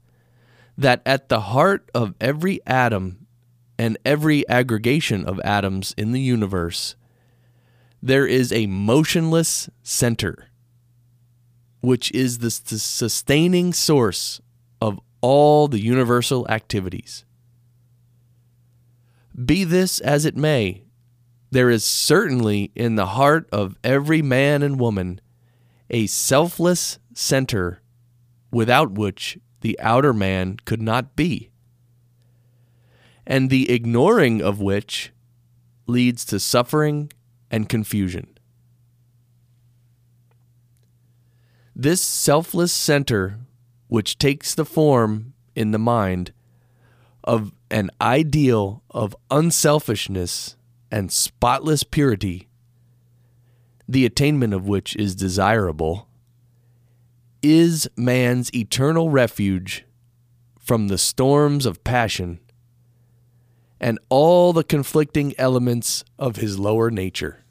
that 0.75 1.03
at 1.05 1.29
the 1.29 1.41
heart 1.41 1.91
of 1.93 2.15
every 2.19 2.59
atom 2.65 3.27
and 3.77 3.99
every 4.03 4.47
aggregation 4.49 5.25
of 5.25 5.39
atoms 5.41 5.93
in 5.95 6.11
the 6.11 6.21
universe, 6.21 6.95
there 8.01 8.25
is 8.25 8.51
a 8.51 8.67
motionless 8.67 9.69
center, 9.83 10.49
which 11.81 12.11
is 12.11 12.39
the 12.39 12.49
sustaining 12.51 13.73
source 13.73 14.41
of 14.81 14.99
all 15.21 15.67
the 15.67 15.81
universal 15.81 16.47
activities. 16.49 17.25
Be 19.45 19.63
this 19.63 19.99
as 19.99 20.25
it 20.25 20.35
may, 20.35 20.83
there 21.51 21.69
is 21.69 21.83
certainly 21.83 22.71
in 22.75 22.95
the 22.95 23.07
heart 23.07 23.49
of 23.51 23.75
every 23.83 24.21
man 24.21 24.61
and 24.61 24.79
woman 24.79 25.19
a 25.89 26.07
selfless 26.07 26.99
center 27.13 27.81
without 28.51 28.91
which 28.91 29.37
the 29.61 29.79
outer 29.79 30.13
man 30.13 30.57
could 30.65 30.81
not 30.81 31.15
be, 31.15 31.49
and 33.25 33.49
the 33.49 33.71
ignoring 33.71 34.41
of 34.41 34.61
which 34.61 35.11
leads 35.87 36.23
to 36.25 36.39
suffering 36.39 37.11
and 37.51 37.69
confusion. 37.69 38.27
This 41.75 42.01
selfless 42.01 42.73
center, 42.73 43.39
which 43.87 44.17
takes 44.17 44.53
the 44.53 44.65
form 44.65 45.33
in 45.55 45.71
the 45.71 45.79
mind 45.79 46.33
of 47.23 47.53
an 47.71 47.89
ideal 48.01 48.83
of 48.89 49.15
unselfishness 49.31 50.55
and 50.91 51.11
spotless 51.11 51.83
purity, 51.83 52.47
the 53.87 54.05
attainment 54.05 54.53
of 54.53 54.67
which 54.67 54.95
is 54.95 55.15
desirable, 55.15 56.07
is 57.41 57.87
man's 57.95 58.53
eternal 58.53 59.09
refuge 59.09 59.85
from 60.59 60.87
the 60.87 60.97
storms 60.97 61.65
of 61.65 61.83
passion 61.83 62.39
and 63.79 63.99
all 64.09 64.53
the 64.53 64.63
conflicting 64.63 65.33
elements 65.37 66.03
of 66.17 66.37
his 66.37 66.59
lower 66.59 66.91
nature. 66.91 67.43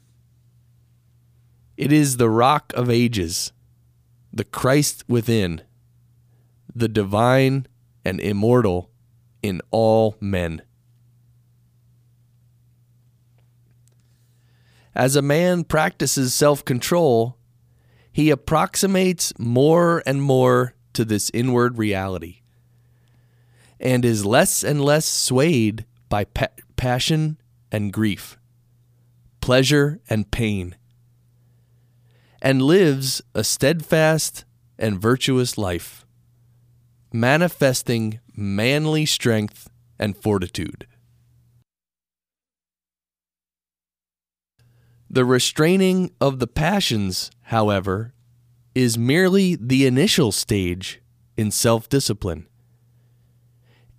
It 1.77 1.91
is 1.91 2.17
the 2.17 2.29
rock 2.29 2.73
of 2.75 2.89
ages, 2.89 3.51
the 4.31 4.43
Christ 4.43 5.03
within, 5.07 5.61
the 6.75 6.89
divine 6.89 7.67
and 8.05 8.19
immortal 8.19 8.91
in 9.41 9.61
all 9.71 10.15
men. 10.19 10.61
As 14.93 15.15
a 15.15 15.21
man 15.21 15.63
practices 15.63 16.33
self 16.33 16.65
control, 16.65 17.37
he 18.11 18.29
approximates 18.29 19.31
more 19.39 20.03
and 20.05 20.21
more 20.21 20.75
to 20.93 21.05
this 21.05 21.31
inward 21.33 21.77
reality 21.77 22.41
and 23.79 24.03
is 24.03 24.25
less 24.25 24.63
and 24.63 24.83
less 24.83 25.05
swayed 25.05 25.85
by 26.09 26.25
pa- 26.25 26.47
passion 26.75 27.39
and 27.71 27.93
grief, 27.93 28.37
pleasure 29.41 29.99
and 30.09 30.29
pain, 30.31 30.75
and 32.41 32.61
lives 32.61 33.21
a 33.33 33.43
steadfast 33.43 34.43
and 34.77 34.99
virtuous 34.99 35.57
life, 35.57 36.05
manifesting 37.13 38.19
manly 38.35 39.05
strength 39.05 39.69
and 39.99 40.17
fortitude. 40.17 40.87
The 45.09 45.25
restraining 45.25 46.11
of 46.21 46.39
the 46.39 46.47
passions, 46.47 47.31
however, 47.43 48.13
is 48.75 48.97
merely 48.97 49.55
the 49.55 49.85
initial 49.85 50.31
stage 50.31 51.01
in 51.35 51.51
self 51.51 51.89
discipline 51.89 52.48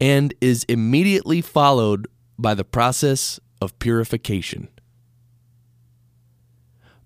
and 0.01 0.33
is 0.41 0.65
immediately 0.65 1.41
followed 1.41 2.09
by 2.39 2.55
the 2.55 2.65
process 2.65 3.39
of 3.61 3.79
purification. 3.79 4.69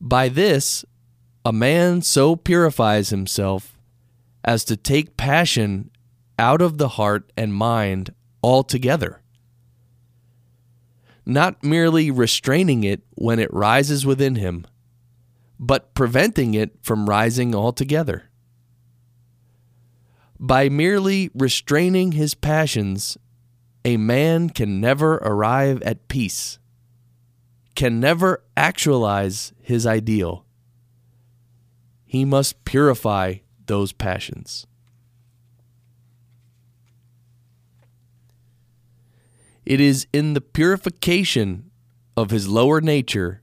By 0.01 0.29
this, 0.29 0.85
a 1.45 1.53
man 1.53 2.03
so 2.03 2.37
purifies 2.37 3.11
himself 3.11 3.77
as 4.45 4.65
to 4.65 4.77
take 4.77 5.17
passion 5.17 5.91
out 6.39 6.63
of 6.63 6.79
the 6.79 6.89
heart 6.89 7.33
and 7.37 7.55
mind 7.55 8.15
altogether 8.43 9.23
not 11.27 11.63
merely 11.65 12.11
restraining 12.11 12.85
it 12.85 13.03
when 13.15 13.39
it 13.39 13.53
rises 13.53 14.05
within 14.05 14.37
him, 14.37 14.67
but 15.59 15.95
preventing 15.95 16.55
it 16.55 16.77
from 16.83 17.09
rising 17.09 17.55
altogether. 17.55 18.25
By 20.39 20.69
merely 20.69 21.31
restraining 21.35 22.13
his 22.13 22.35
passions, 22.35 23.17
a 23.85 23.97
man 23.97 24.51
can 24.51 24.81
never 24.81 25.15
arrive 25.17 25.83
at 25.83 26.09
peace, 26.09 26.59
can 27.75 28.01
never 28.01 28.43
actualize 28.57 29.53
his 29.61 29.87
ideal. 29.87 30.45
He 32.05 32.25
must 32.25 32.65
purify 32.65 33.37
those 33.67 33.93
passions. 33.93 34.67
It 39.65 39.81
is 39.81 40.07
in 40.13 40.35
the 40.35 40.41
purification 40.41 41.71
of 42.17 42.31
his 42.31 42.49
lower 42.49 42.81
nature 42.81 43.43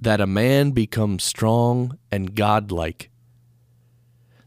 that 0.00 0.20
a 0.20 0.26
man 0.26 0.70
becomes 0.70 1.24
strong 1.24 1.98
and 2.10 2.34
godlike, 2.34 3.09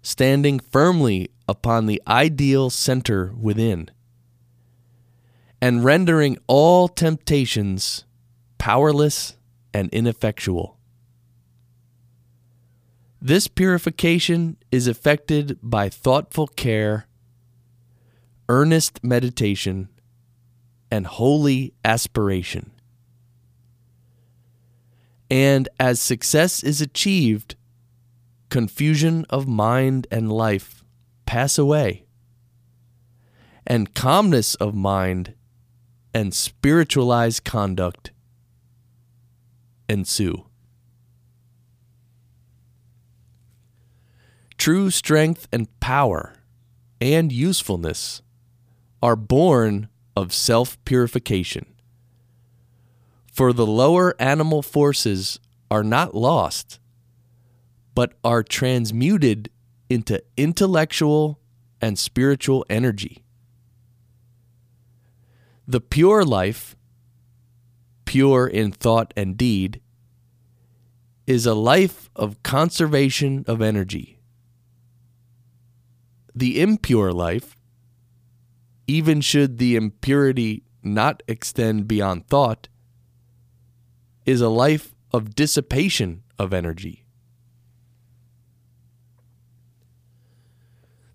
standing 0.03 0.59
firmly 0.59 1.31
upon 1.47 1.87
the 1.87 1.99
ideal 2.07 2.69
center 2.69 3.33
within, 3.39 3.89
and 5.59 5.83
rendering 5.83 6.37
all 6.45 6.87
temptations 6.87 8.05
powerless 8.59 9.37
and 9.73 9.89
ineffectual. 9.91 10.77
This 13.21 13.47
purification 13.47 14.57
is 14.71 14.87
effected 14.87 15.57
by 15.63 15.87
thoughtful 15.87 16.47
care, 16.47 17.07
earnest 18.49 19.01
meditation, 19.01 19.87
and 20.91 21.07
holy 21.07 21.73
aspiration. 21.85 22.71
And 25.29 25.69
as 25.79 26.01
success 26.01 26.61
is 26.61 26.81
achieved, 26.81 27.55
confusion 28.53 29.25
of 29.31 29.47
mind 29.47 30.05
and 30.11 30.31
life 30.31 30.85
pass 31.25 31.57
away, 31.57 32.05
and 33.65 33.95
calmness 33.95 34.53
of 34.53 34.75
mind 34.75 35.33
and 36.13 36.35
spiritualized 36.35 37.43
conduct 37.43 38.11
ensue. 39.89 40.45
True 44.59 44.91
strength 44.91 45.47
and 45.51 45.67
power 45.79 46.35
and 47.01 47.31
usefulness 47.31 48.21
are 49.01 49.15
born 49.15 49.89
of 50.15 50.31
self 50.31 50.77
purification. 50.85 51.65
For 53.31 53.51
the 53.51 53.65
lower 53.65 54.13
animal 54.19 54.61
forces 54.61 55.39
are 55.71 55.83
not 55.83 56.13
lost, 56.13 56.77
but 57.95 58.13
are 58.23 58.43
transmuted 58.43 59.49
into 59.89 60.21
intellectual 60.37 61.39
and 61.81 61.99
spiritual 61.99 62.65
energy. 62.69 63.23
The 65.67 65.81
pure 65.81 66.23
life, 66.23 66.75
pure 68.05 68.47
in 68.47 68.71
thought 68.71 69.13
and 69.15 69.37
deed, 69.37 69.81
is 71.25 71.45
a 71.45 71.53
life 71.53 72.09
of 72.15 72.41
conservation 72.43 73.45
of 73.47 73.61
energy. 73.61 74.19
the 76.35 76.61
impure 76.61 77.11
life, 77.11 77.55
even 78.87 79.21
should 79.21 79.57
the 79.57 79.75
impurity 79.75 80.63
not 80.81 81.23
extend 81.27 81.87
beyond 81.87 82.27
thought, 82.27 82.67
is 84.25 84.41
a 84.41 84.49
life 84.49 84.93
of 85.11 85.35
dissipation 85.35 86.23
of 86.39 86.53
energy. 86.53 87.02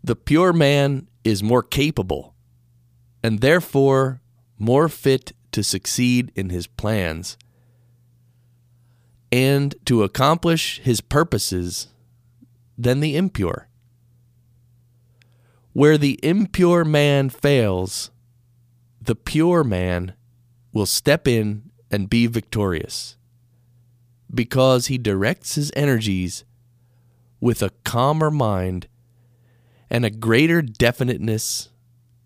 The 0.09 0.16
pure 0.16 0.55
man 0.55 1.07
is 1.23 1.42
more 1.42 1.62
capable 1.62 2.35
and 3.23 3.40
therefore 3.40 4.23
more 4.59 4.88
fit 4.88 5.35
to 5.53 5.62
succeed 5.62 6.33
in 6.35 6.49
his 6.49 6.66
plans 6.66 7.37
and 9.31 9.75
to 9.85 10.03
accomplish 10.05 10.81
his 10.81 11.03
purposes 11.03 11.88
than 12.79 13.01
the 13.01 13.16
impure. 13.16 13.68
Where 15.75 15.99
the 15.99 16.18
impure 16.23 16.87
man 16.87 17.29
fails, 17.29 18.11
the 19.03 19.14
pure 19.14 19.62
man 19.62 20.14
will 20.73 20.87
step 20.87 21.29
in 21.29 21.71
and 21.90 22.09
be 22.09 22.27
victorious 22.27 23.18
because 24.35 24.87
he 24.87 24.97
directs 24.97 25.57
his 25.57 25.71
energies 25.77 26.47
with 27.42 27.61
a 27.62 27.73
calmer 27.85 28.31
mind 28.31 28.88
and 29.90 30.05
a 30.05 30.11
greater 30.11 30.62
definiteness 30.62 31.70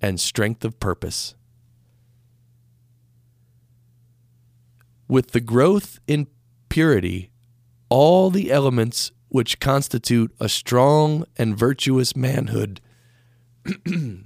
and 0.00 0.18
strength 0.20 0.64
of 0.64 0.80
purpose. 0.80 1.34
With 5.08 5.32
the 5.32 5.40
growth 5.40 6.00
in 6.06 6.26
purity, 6.68 7.30
all 7.88 8.30
the 8.30 8.50
elements 8.50 9.12
which 9.28 9.60
constitute 9.60 10.34
a 10.40 10.48
strong 10.48 11.24
and 11.36 11.56
virtuous 11.56 12.16
manhood, 12.16 12.80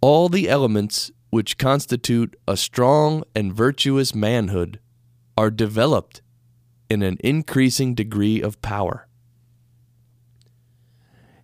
all 0.00 0.28
the 0.28 0.48
elements 0.48 1.10
which 1.30 1.58
constitute 1.58 2.36
a 2.46 2.56
strong 2.56 3.24
and 3.34 3.52
virtuous 3.52 4.14
manhood 4.14 4.78
are 5.36 5.50
developed 5.50 6.22
in 6.88 7.02
an 7.02 7.16
increasing 7.24 7.94
degree 7.94 8.40
of 8.40 8.60
power. 8.62 9.08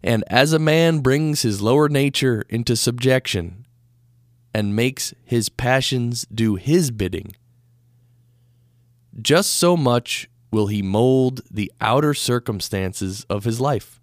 And 0.02 0.24
as 0.28 0.52
a 0.52 0.58
man 0.58 1.00
brings 1.00 1.42
his 1.42 1.60
lower 1.60 1.88
nature 1.88 2.44
into 2.48 2.74
subjection 2.74 3.66
and 4.54 4.74
makes 4.74 5.14
his 5.24 5.48
passions 5.48 6.26
do 6.32 6.56
his 6.56 6.90
bidding, 6.90 7.36
just 9.20 9.50
so 9.50 9.76
much 9.76 10.28
will 10.50 10.66
he 10.68 10.82
mold 10.82 11.42
the 11.50 11.70
outer 11.80 12.14
circumstances 12.14 13.24
of 13.28 13.44
his 13.44 13.60
life 13.60 14.00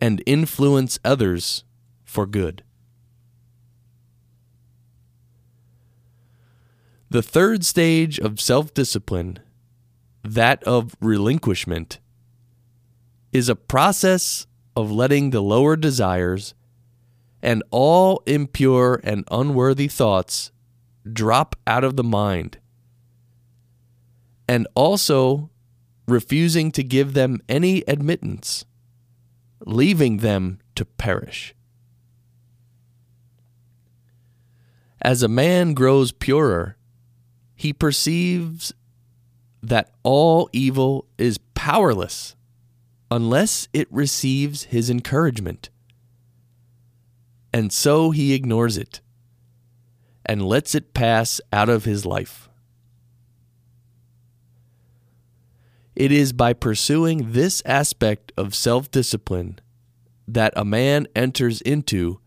and 0.00 0.22
influence 0.26 0.98
others 1.04 1.64
for 2.04 2.26
good. 2.26 2.64
The 7.10 7.22
third 7.22 7.64
stage 7.64 8.18
of 8.18 8.40
self 8.40 8.72
discipline, 8.72 9.40
that 10.22 10.62
of 10.64 10.94
relinquishment, 11.00 11.98
is 13.32 13.48
a 13.48 13.56
process 13.56 14.46
of 14.76 14.90
letting 14.90 15.30
the 15.30 15.40
lower 15.40 15.76
desires 15.76 16.54
and 17.42 17.62
all 17.70 18.22
impure 18.26 19.00
and 19.02 19.24
unworthy 19.30 19.88
thoughts 19.88 20.52
drop 21.10 21.56
out 21.66 21.84
of 21.84 21.96
the 21.96 22.04
mind, 22.04 22.58
and 24.46 24.66
also 24.74 25.48
refusing 26.06 26.70
to 26.72 26.82
give 26.82 27.14
them 27.14 27.40
any 27.48 27.82
admittance, 27.88 28.64
leaving 29.64 30.18
them 30.18 30.58
to 30.74 30.84
perish. 30.84 31.54
As 35.00 35.22
a 35.22 35.28
man 35.28 35.72
grows 35.72 36.12
purer, 36.12 36.76
he 37.54 37.72
perceives 37.72 38.74
that 39.62 39.90
all 40.02 40.50
evil 40.52 41.06
is 41.16 41.38
powerless 41.54 42.36
unless 43.10 43.68
it 43.72 43.88
receives 43.90 44.64
his 44.64 44.88
encouragement. 44.88 45.70
And 47.52 47.72
so 47.72 48.10
he 48.12 48.32
ignores 48.32 48.76
it 48.76 49.00
and 50.24 50.46
lets 50.46 50.74
it 50.74 50.94
pass 50.94 51.40
out 51.52 51.68
of 51.68 51.84
his 51.84 52.06
life. 52.06 52.48
It 55.96 56.12
is 56.12 56.32
by 56.32 56.52
pursuing 56.52 57.32
this 57.32 57.62
aspect 57.66 58.32
of 58.36 58.54
self 58.54 58.90
discipline 58.90 59.58
that 60.28 60.52
a 60.56 60.64
man 60.64 61.08
enters 61.16 61.60
into 61.62 62.20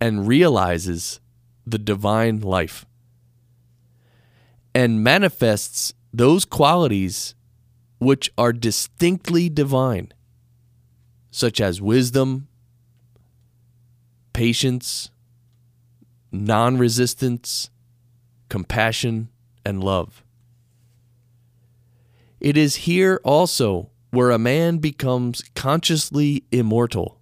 and 0.00 0.28
realizes 0.28 1.20
the 1.66 1.78
divine 1.78 2.40
life 2.40 2.84
and 4.74 5.02
manifests 5.02 5.94
those 6.12 6.44
qualities 6.44 7.34
which 8.02 8.32
are 8.36 8.52
distinctly 8.52 9.48
divine, 9.48 10.12
such 11.30 11.60
as 11.60 11.80
wisdom, 11.80 12.48
patience, 14.32 15.10
non 16.32 16.78
resistance, 16.78 17.70
compassion, 18.48 19.28
and 19.64 19.84
love. 19.84 20.24
It 22.40 22.56
is 22.56 22.74
here 22.74 23.20
also 23.22 23.90
where 24.10 24.32
a 24.32 24.38
man 24.38 24.78
becomes 24.78 25.44
consciously 25.54 26.44
immortal, 26.50 27.20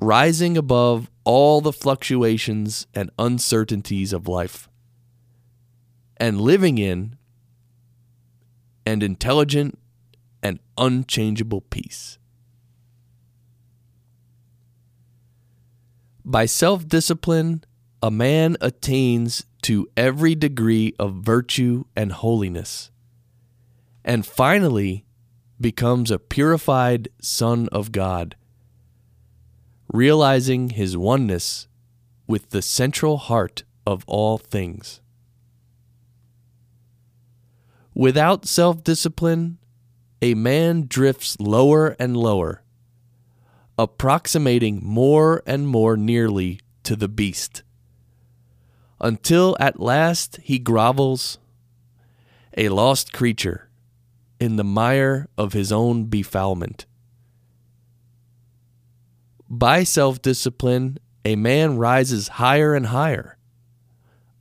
rising 0.00 0.56
above 0.56 1.10
all 1.24 1.60
the 1.60 1.72
fluctuations 1.72 2.86
and 2.94 3.10
uncertainties 3.18 4.12
of 4.12 4.28
life, 4.28 4.68
and 6.16 6.40
living 6.40 6.78
in 6.78 7.16
and 8.84 9.02
intelligent 9.02 9.78
and 10.42 10.58
unchangeable 10.76 11.60
peace. 11.60 12.18
By 16.24 16.46
self 16.46 16.86
discipline, 16.86 17.64
a 18.02 18.10
man 18.10 18.56
attains 18.60 19.44
to 19.62 19.88
every 19.96 20.34
degree 20.34 20.94
of 20.98 21.14
virtue 21.16 21.84
and 21.96 22.12
holiness, 22.12 22.90
and 24.04 24.26
finally 24.26 25.04
becomes 25.60 26.10
a 26.10 26.18
purified 26.18 27.08
Son 27.20 27.68
of 27.70 27.92
God, 27.92 28.36
realizing 29.92 30.70
his 30.70 30.96
oneness 30.96 31.68
with 32.26 32.50
the 32.50 32.62
central 32.62 33.16
heart 33.16 33.62
of 33.86 34.04
all 34.06 34.38
things. 34.38 35.00
Without 37.94 38.46
self 38.46 38.82
discipline, 38.82 39.58
a 40.22 40.34
man 40.34 40.86
drifts 40.88 41.38
lower 41.38 41.94
and 41.98 42.16
lower, 42.16 42.62
approximating 43.78 44.80
more 44.82 45.42
and 45.46 45.68
more 45.68 45.96
nearly 45.96 46.60
to 46.84 46.96
the 46.96 47.08
beast, 47.08 47.62
until 49.00 49.56
at 49.60 49.78
last 49.78 50.38
he 50.42 50.58
grovels, 50.58 51.38
a 52.56 52.70
lost 52.70 53.12
creature, 53.12 53.68
in 54.40 54.56
the 54.56 54.64
mire 54.64 55.28
of 55.36 55.52
his 55.52 55.70
own 55.70 56.06
befoulment. 56.06 56.86
By 59.50 59.84
self 59.84 60.22
discipline, 60.22 60.98
a 61.26 61.36
man 61.36 61.76
rises 61.76 62.28
higher 62.28 62.74
and 62.74 62.86
higher, 62.86 63.36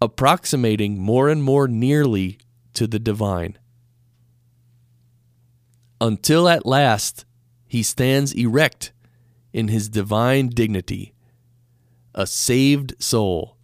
approximating 0.02 1.02
more 1.02 1.28
and 1.28 1.44
more 1.44 1.68
nearly 1.68 2.40
to 2.74 2.88
the 2.88 3.00
divine. 3.00 3.58
Until 6.00 6.50
at 6.50 6.66
last 6.66 7.26
he 7.68 7.84
stands 7.84 8.34
erect 8.34 8.92
in 9.54 9.68
his 9.68 9.88
divine 9.90 10.48
dignity, 10.48 11.14
a 12.16 12.26
saved 12.28 12.96
soul, 13.00 13.58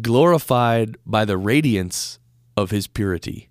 glorified 0.00 0.96
by 1.04 1.24
the 1.24 1.36
radiance 1.36 2.18
of 2.56 2.70
his 2.70 2.86
purity. 2.86 3.48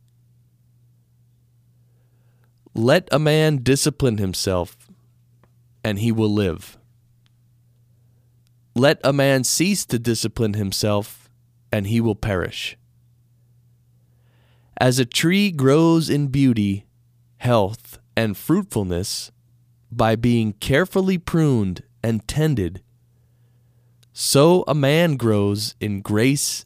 Let 2.73 3.09
a 3.11 3.19
man 3.19 3.57
discipline 3.57 4.17
himself, 4.17 4.77
and 5.83 5.99
he 5.99 6.11
will 6.11 6.33
live. 6.33 6.77
Let 8.75 8.99
a 9.03 9.11
man 9.11 9.43
cease 9.43 9.85
to 9.87 9.99
discipline 9.99 10.53
himself, 10.53 11.29
and 11.71 11.87
he 11.87 11.99
will 11.99 12.15
perish. 12.15 12.77
As 14.79 14.97
a 14.97 15.05
tree 15.05 15.51
grows 15.51 16.09
in 16.09 16.27
beauty, 16.27 16.85
health, 17.37 17.99
and 18.15 18.37
fruitfulness 18.37 19.31
by 19.91 20.15
being 20.15 20.53
carefully 20.53 21.17
pruned 21.17 21.83
and 22.03 22.25
tended, 22.27 22.81
so 24.13 24.63
a 24.67 24.75
man 24.75 25.17
grows 25.17 25.75
in 25.79 26.01
grace 26.01 26.65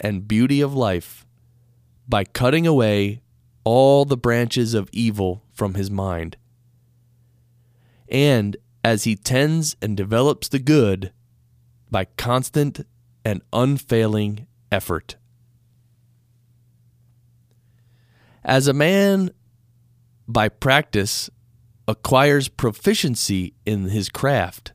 and 0.00 0.26
beauty 0.26 0.60
of 0.60 0.74
life 0.74 1.26
by 2.08 2.24
cutting 2.24 2.66
away 2.66 3.20
all 3.64 4.04
the 4.04 4.16
branches 4.16 4.74
of 4.74 4.90
evil 4.92 5.42
from 5.52 5.74
his 5.74 5.90
mind 5.90 6.36
and 8.08 8.56
as 8.82 9.04
he 9.04 9.16
tends 9.16 9.76
and 9.80 9.96
develops 9.96 10.48
the 10.48 10.58
good 10.58 11.12
by 11.90 12.04
constant 12.16 12.86
and 13.24 13.42
unfailing 13.52 14.46
effort. 14.70 15.16
As 18.44 18.68
a 18.68 18.74
man, 18.74 19.30
by 20.28 20.48
practice, 20.48 21.30
acquires 21.88 22.48
proficiency 22.48 23.54
in 23.64 23.84
his 23.88 24.08
craft, 24.08 24.72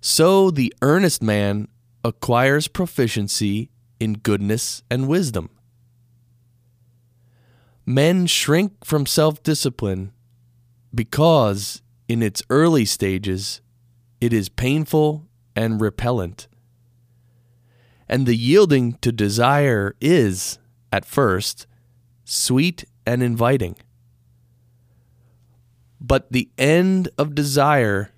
so 0.00 0.50
the 0.50 0.72
earnest 0.80 1.22
man 1.22 1.68
acquires 2.04 2.68
proficiency 2.68 3.70
in 3.98 4.14
goodness 4.14 4.82
and 4.90 5.08
wisdom. 5.08 5.50
Men 7.84 8.26
shrink 8.26 8.84
from 8.84 9.06
self 9.06 9.42
discipline 9.42 10.12
because, 10.94 11.82
in 12.08 12.22
its 12.22 12.42
early 12.48 12.84
stages, 12.84 13.60
it 14.20 14.32
is 14.32 14.48
painful 14.48 15.26
and 15.56 15.80
repellent. 15.80 16.46
And 18.08 18.26
the 18.26 18.36
yielding 18.36 18.94
to 19.02 19.12
desire 19.12 19.94
is, 20.00 20.58
at 20.92 21.04
first, 21.04 21.66
sweet 22.30 22.84
and 23.04 23.24
inviting. 23.24 23.74
But 26.00 26.30
the 26.30 26.48
end 26.56 27.08
of 27.18 27.34
desire 27.34 28.12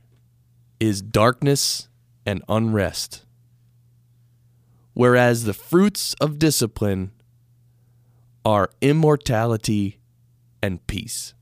is 0.79 1.01
darkness 1.01 1.89
and 2.27 2.43
unrest. 2.47 3.25
Whereas 4.93 5.45
the 5.45 5.55
fruits 5.55 6.15
of 6.21 6.39
discipline 6.39 7.13
are 8.45 8.69
immortality 8.83 9.99
and 10.63 10.87
peace. 10.87 11.33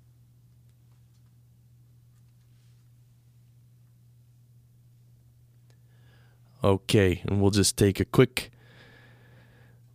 Okay, 6.63 7.23
and 7.27 7.43
we'll 7.43 7.51
just 7.51 7.77
take 7.77 7.99
a 7.99 8.05
quick 8.05 8.53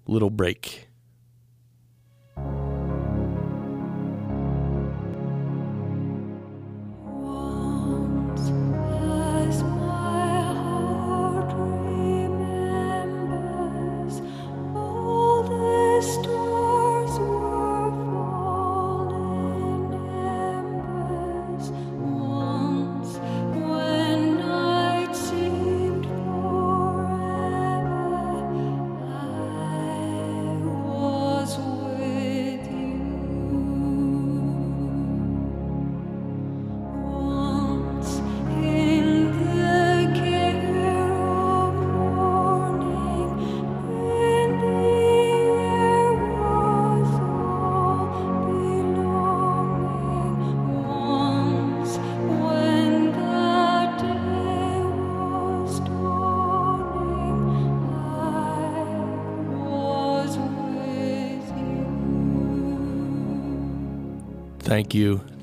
little 0.07 0.29
break. 0.29 0.89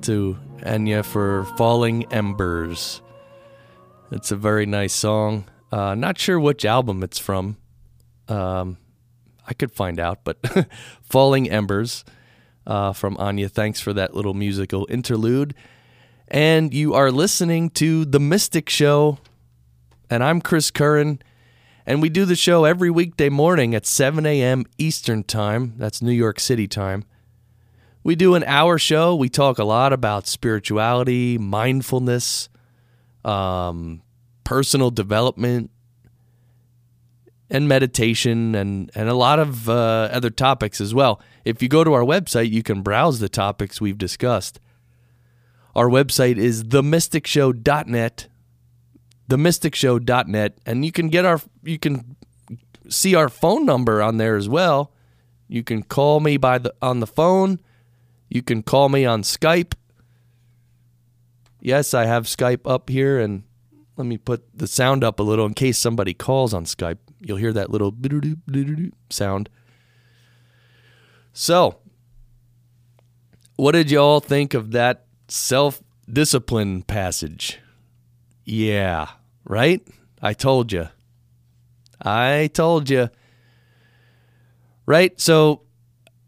To 0.02 0.36
Enya 0.58 1.04
for 1.04 1.44
Falling 1.56 2.12
Embers. 2.12 3.00
It's 4.10 4.32
a 4.32 4.36
very 4.36 4.66
nice 4.66 4.92
song. 4.92 5.44
Uh, 5.70 5.94
not 5.94 6.18
sure 6.18 6.40
which 6.40 6.64
album 6.64 7.04
it's 7.04 7.20
from. 7.20 7.56
Um, 8.26 8.78
I 9.46 9.54
could 9.54 9.70
find 9.70 10.00
out, 10.00 10.24
but 10.24 10.38
Falling 11.02 11.48
Embers 11.48 12.04
uh, 12.66 12.92
from 12.92 13.16
Enya. 13.16 13.48
Thanks 13.48 13.78
for 13.80 13.92
that 13.92 14.12
little 14.12 14.34
musical 14.34 14.88
interlude. 14.90 15.54
And 16.26 16.74
you 16.74 16.94
are 16.94 17.12
listening 17.12 17.70
to 17.70 18.04
The 18.04 18.18
Mystic 18.18 18.68
Show, 18.68 19.18
and 20.10 20.24
I'm 20.24 20.40
Chris 20.40 20.72
Curran. 20.72 21.22
And 21.86 22.02
we 22.02 22.08
do 22.08 22.24
the 22.24 22.34
show 22.34 22.64
every 22.64 22.90
weekday 22.90 23.28
morning 23.28 23.72
at 23.72 23.86
7 23.86 24.26
a.m. 24.26 24.64
Eastern 24.78 25.22
Time. 25.22 25.74
That's 25.76 26.02
New 26.02 26.12
York 26.12 26.40
City 26.40 26.66
time. 26.66 27.04
We 28.04 28.16
do 28.16 28.34
an 28.34 28.44
hour 28.44 28.78
show. 28.78 29.14
We 29.14 29.28
talk 29.28 29.58
a 29.58 29.64
lot 29.64 29.92
about 29.92 30.26
spirituality, 30.26 31.38
mindfulness, 31.38 32.48
um, 33.24 34.02
personal 34.44 34.90
development, 34.90 35.70
and 37.48 37.68
meditation, 37.68 38.54
and, 38.54 38.90
and 38.94 39.08
a 39.08 39.14
lot 39.14 39.38
of 39.38 39.68
uh, 39.68 40.08
other 40.10 40.30
topics 40.30 40.80
as 40.80 40.94
well. 40.94 41.20
If 41.44 41.62
you 41.62 41.68
go 41.68 41.84
to 41.84 41.92
our 41.92 42.02
website, 42.02 42.50
you 42.50 42.62
can 42.62 42.82
browse 42.82 43.20
the 43.20 43.28
topics 43.28 43.80
we've 43.80 43.98
discussed. 43.98 44.58
Our 45.76 45.88
website 45.88 46.38
is 46.38 46.64
themysticshow.net, 46.64 48.28
themysticshow.net, 49.28 50.58
and 50.66 50.84
you 50.84 50.92
can 50.92 51.08
get 51.08 51.24
our 51.24 51.40
you 51.62 51.78
can 51.78 52.16
see 52.88 53.14
our 53.14 53.28
phone 53.28 53.64
number 53.64 54.02
on 54.02 54.16
there 54.16 54.36
as 54.36 54.48
well. 54.48 54.92
You 55.48 55.62
can 55.62 55.82
call 55.82 56.20
me 56.20 56.36
by 56.36 56.58
the 56.58 56.74
on 56.82 57.00
the 57.00 57.06
phone. 57.06 57.60
You 58.32 58.40
can 58.40 58.62
call 58.62 58.88
me 58.88 59.04
on 59.04 59.24
Skype. 59.24 59.74
Yes, 61.60 61.92
I 61.92 62.06
have 62.06 62.24
Skype 62.24 62.60
up 62.64 62.88
here 62.88 63.20
and 63.20 63.42
let 63.98 64.06
me 64.06 64.16
put 64.16 64.42
the 64.56 64.66
sound 64.66 65.04
up 65.04 65.20
a 65.20 65.22
little 65.22 65.44
in 65.44 65.52
case 65.52 65.76
somebody 65.76 66.14
calls 66.14 66.54
on 66.54 66.64
Skype. 66.64 66.96
You'll 67.20 67.36
hear 67.36 67.52
that 67.52 67.68
little 67.68 67.94
sound. 69.10 69.50
So, 71.34 71.76
what 73.56 73.72
did 73.72 73.90
y'all 73.90 74.20
think 74.20 74.54
of 74.54 74.70
that 74.70 75.04
self 75.28 75.82
discipline 76.10 76.84
passage? 76.84 77.60
Yeah, 78.46 79.10
right? 79.44 79.86
I 80.22 80.32
told 80.32 80.72
you. 80.72 80.88
I 82.00 82.48
told 82.54 82.88
you. 82.88 83.10
Right? 84.86 85.20
So, 85.20 85.64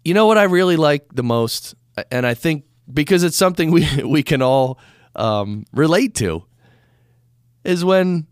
you 0.04 0.12
know 0.12 0.26
what 0.26 0.36
I 0.36 0.42
really 0.42 0.76
like 0.76 1.06
the 1.14 1.22
most? 1.22 1.74
And 2.10 2.26
I 2.26 2.34
think 2.34 2.64
because 2.92 3.22
it's 3.22 3.36
something 3.36 3.70
we, 3.70 3.88
we 4.04 4.22
can 4.22 4.42
all 4.42 4.78
um, 5.14 5.64
relate 5.72 6.14
to, 6.16 6.44
is 7.64 7.84
when 7.84 8.26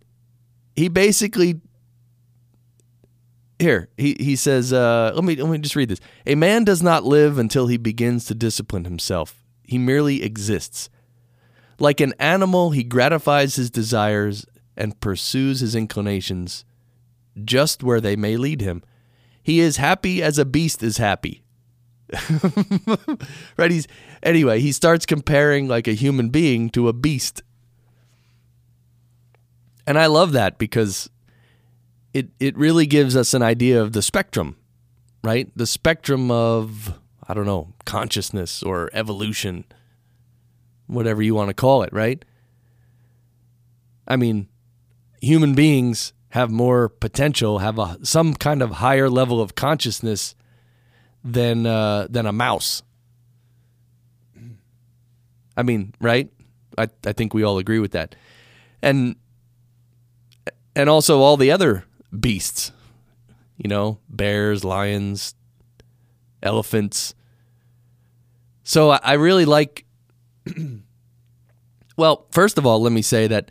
he 0.76 0.88
basically 0.88 1.60
here 3.58 3.88
he, 3.96 4.16
he 4.18 4.36
says 4.36 4.72
uh, 4.72 5.12
let 5.14 5.24
me 5.24 5.36
let 5.36 5.50
me 5.50 5.58
just 5.58 5.76
read 5.76 5.88
this. 5.88 6.00
A 6.26 6.34
man 6.34 6.64
does 6.64 6.82
not 6.82 7.04
live 7.04 7.38
until 7.38 7.68
he 7.68 7.76
begins 7.76 8.24
to 8.26 8.34
discipline 8.34 8.84
himself. 8.84 9.44
He 9.62 9.78
merely 9.78 10.22
exists. 10.22 10.90
Like 11.78 12.00
an 12.00 12.14
animal 12.18 12.70
he 12.70 12.84
gratifies 12.84 13.56
his 13.56 13.70
desires 13.70 14.44
and 14.76 15.00
pursues 15.00 15.60
his 15.60 15.74
inclinations 15.74 16.64
just 17.44 17.82
where 17.82 18.00
they 18.00 18.16
may 18.16 18.36
lead 18.36 18.60
him. 18.60 18.82
He 19.42 19.60
is 19.60 19.76
happy 19.78 20.22
as 20.22 20.38
a 20.38 20.44
beast 20.44 20.82
is 20.82 20.98
happy 20.98 21.42
right 23.56 23.70
he's 23.70 23.88
anyway 24.22 24.60
he 24.60 24.70
starts 24.70 25.06
comparing 25.06 25.66
like 25.66 25.88
a 25.88 25.92
human 25.92 26.28
being 26.28 26.68
to 26.68 26.88
a 26.88 26.92
beast 26.92 27.42
and 29.86 29.98
I 29.98 30.06
love 30.06 30.32
that 30.32 30.58
because 30.58 31.10
it 32.14 32.28
it 32.38 32.56
really 32.56 32.86
gives 32.86 33.16
us 33.16 33.34
an 33.34 33.42
idea 33.42 33.80
of 33.80 33.92
the 33.92 34.02
spectrum, 34.02 34.56
right? 35.24 35.50
The 35.56 35.66
spectrum 35.66 36.30
of 36.30 36.98
I 37.26 37.34
don't 37.34 37.46
know, 37.46 37.72
consciousness 37.84 38.62
or 38.62 38.90
evolution, 38.92 39.64
whatever 40.86 41.22
you 41.22 41.34
want 41.34 41.48
to 41.48 41.54
call 41.54 41.82
it, 41.82 41.92
right? 41.92 42.24
I 44.06 44.16
mean, 44.16 44.48
human 45.20 45.54
beings 45.54 46.12
have 46.30 46.50
more 46.50 46.88
potential, 46.88 47.58
have 47.58 47.78
a 47.78 47.98
some 48.02 48.34
kind 48.34 48.62
of 48.62 48.72
higher 48.72 49.08
level 49.08 49.40
of 49.40 49.54
consciousness 49.54 50.34
than 51.24 51.66
uh, 51.66 52.06
than 52.10 52.26
a 52.26 52.32
mouse. 52.32 52.82
I 55.56 55.62
mean, 55.62 55.94
right? 56.00 56.30
I 56.78 56.88
I 57.06 57.12
think 57.12 57.34
we 57.34 57.42
all 57.42 57.58
agree 57.58 57.78
with 57.78 57.92
that. 57.92 58.14
And 58.80 59.16
and 60.74 60.88
also 60.88 61.20
all 61.20 61.36
the 61.36 61.50
other 61.50 61.84
beasts, 62.18 62.72
you 63.56 63.68
know, 63.68 63.98
bears, 64.08 64.64
lions, 64.64 65.34
elephants. 66.42 67.14
So 68.64 68.90
I, 68.90 69.00
I 69.02 69.12
really 69.14 69.44
like. 69.44 69.84
well, 70.46 70.56
Well, 71.94 72.26
first 72.30 72.56
of 72.56 72.64
all, 72.64 72.80
let 72.80 72.90
me 72.90 73.02
say 73.02 73.26
that 73.26 73.50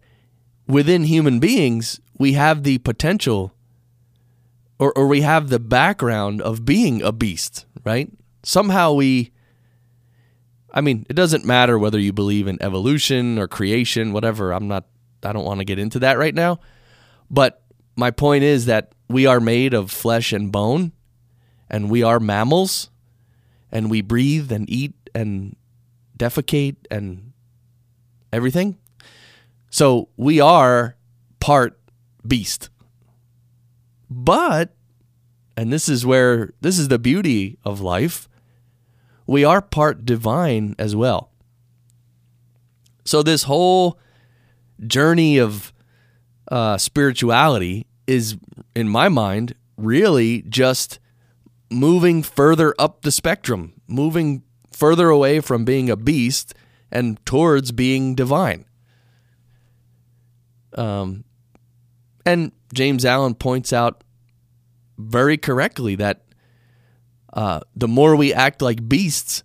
within 0.68 1.04
human 1.04 1.40
beings, 1.40 2.00
we 2.18 2.34
have 2.34 2.64
the 2.64 2.80
potential 2.80 3.54
or, 4.82 4.92
or 4.98 5.06
we 5.06 5.22
have 5.22 5.50
the 5.50 5.60
background 5.60 6.42
of 6.42 6.66
being 6.66 7.04
a 7.04 7.12
beast, 7.12 7.66
right? 7.86 8.12
Somehow 8.42 8.94
we, 8.94 9.32
I 10.74 10.82
mean, 10.82 11.06
it 11.08 11.14
doesn't 11.14 11.46
matter 11.46 11.78
whether 11.78 12.00
you 12.00 12.12
believe 12.12 12.48
in 12.48 12.58
evolution 12.64 13.38
or 13.38 13.48
creation, 13.48 14.12
whatever. 14.12 14.52
I'm 14.52 14.68
not, 14.68 14.86
I 15.22 15.34
don't 15.34 15.46
want 15.46 15.60
to 15.60 15.66
get 15.66 15.78
into 15.78 16.00
that 16.00 16.18
right 16.18 16.34
now. 16.34 16.60
But 17.30 17.62
my 17.96 18.10
point 18.10 18.44
is 18.44 18.66
that 18.66 18.94
we 19.08 19.28
are 19.28 19.40
made 19.40 19.76
of 19.76 19.92
flesh 19.92 20.34
and 20.34 20.52
bone, 20.52 20.94
and 21.70 21.92
we 21.92 22.02
are 22.02 22.20
mammals, 22.20 22.90
and 23.72 23.92
we 23.92 24.02
breathe 24.02 24.52
and 24.52 24.68
eat 24.68 24.96
and 25.14 25.56
defecate 26.18 26.78
and 26.90 27.34
everything. 28.34 28.80
So 29.70 30.10
we 30.18 30.40
are 30.40 30.96
part 31.40 31.80
beast. 32.28 32.70
But, 34.14 34.76
and 35.56 35.72
this 35.72 35.88
is 35.88 36.06
where, 36.06 36.54
this 36.60 36.78
is 36.78 36.90
the 36.90 37.00
beauty 37.00 37.58
of 37.64 37.80
life, 37.80 38.28
we 39.26 39.46
are 39.46 39.62
part 39.62 40.04
divine 40.04 40.76
as 40.78 40.98
well. 40.98 41.32
So 43.06 43.24
this 43.24 43.44
whole 43.44 43.98
journey 44.86 45.38
of 45.38 45.72
uh, 46.52 46.78
spirituality 46.78 47.88
is, 48.06 48.36
in 48.76 48.90
my 48.90 49.08
mind, 49.08 49.56
really 49.78 50.42
just 50.42 51.00
moving 51.70 52.22
further 52.22 52.76
up 52.78 53.04
the 53.04 53.12
spectrum, 53.12 53.74
moving 53.88 54.44
further 54.72 55.08
away 55.08 55.40
from 55.40 55.64
being 55.64 55.90
a 55.90 55.96
beast 55.96 56.54
and 56.92 57.26
towards 57.26 57.72
being 57.72 58.14
divine. 58.14 58.66
Um, 60.76 61.24
and 62.26 62.52
James 62.74 63.06
Allen 63.06 63.36
points 63.36 63.74
out 63.74 64.04
very 64.98 65.38
correctly 65.38 65.96
that 65.96 66.24
uh, 67.34 67.62
the 67.76 67.88
more 67.88 68.16
we 68.16 68.34
act 68.34 68.62
like 68.62 68.88
beasts, 68.88 69.44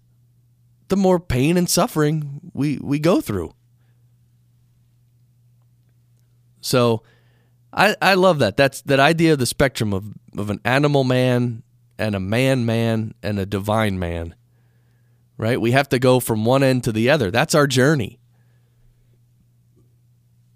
the 0.88 0.96
more 0.96 1.18
pain 1.18 1.56
and 1.56 1.68
suffering 1.68 2.40
we, 2.52 2.78
we 2.82 2.98
go 2.98 3.20
through. 3.20 3.52
So 6.60 7.02
I, 7.72 7.94
I 8.02 8.14
love 8.14 8.40
that. 8.40 8.56
That's 8.56 8.82
that 8.82 8.98
idea 8.98 9.34
of 9.34 9.38
the 9.38 9.46
spectrum 9.46 9.92
of, 9.92 10.04
of 10.36 10.50
an 10.50 10.60
animal 10.64 11.04
man 11.04 11.62
and 11.98 12.14
a 12.14 12.20
man 12.20 12.66
man 12.66 13.14
and 13.22 13.38
a 13.38 13.46
divine 13.46 13.98
man. 13.98 14.34
Right? 15.38 15.60
We 15.60 15.72
have 15.72 15.88
to 15.90 15.98
go 15.98 16.18
from 16.18 16.44
one 16.44 16.62
end 16.62 16.84
to 16.84 16.92
the 16.92 17.10
other. 17.10 17.30
That's 17.30 17.54
our 17.54 17.66
journey. 17.66 18.18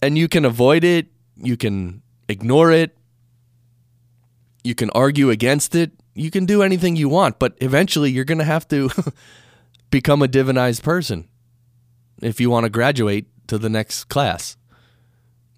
And 0.02 0.16
you 0.16 0.28
can 0.28 0.44
avoid 0.46 0.83
it, 0.83 1.09
you 1.37 1.56
can 1.59 2.02
ignore 2.31 2.73
it, 2.73 2.97
you 4.62 4.75
can 4.75 4.90
argue 4.90 5.31
against 5.31 5.75
it, 5.75 5.93
you 6.14 6.31
can 6.31 6.47
do 6.47 6.62
anything 6.62 6.97
you 6.97 7.09
want, 7.09 7.38
but 7.38 7.55
eventually 7.61 8.11
you're 8.11 8.25
going 8.25 8.38
to 8.38 8.45
have 8.45 8.66
to 8.69 8.90
become 9.90 10.23
a 10.23 10.29
divinized 10.29 10.83
person 10.83 11.29
if 12.23 12.40
you 12.40 12.51
want 12.51 12.64
to 12.64 12.71
graduate 12.71 13.27
to 13.47 13.59
the 13.59 13.69
next 13.69 14.05
class, 14.05 14.57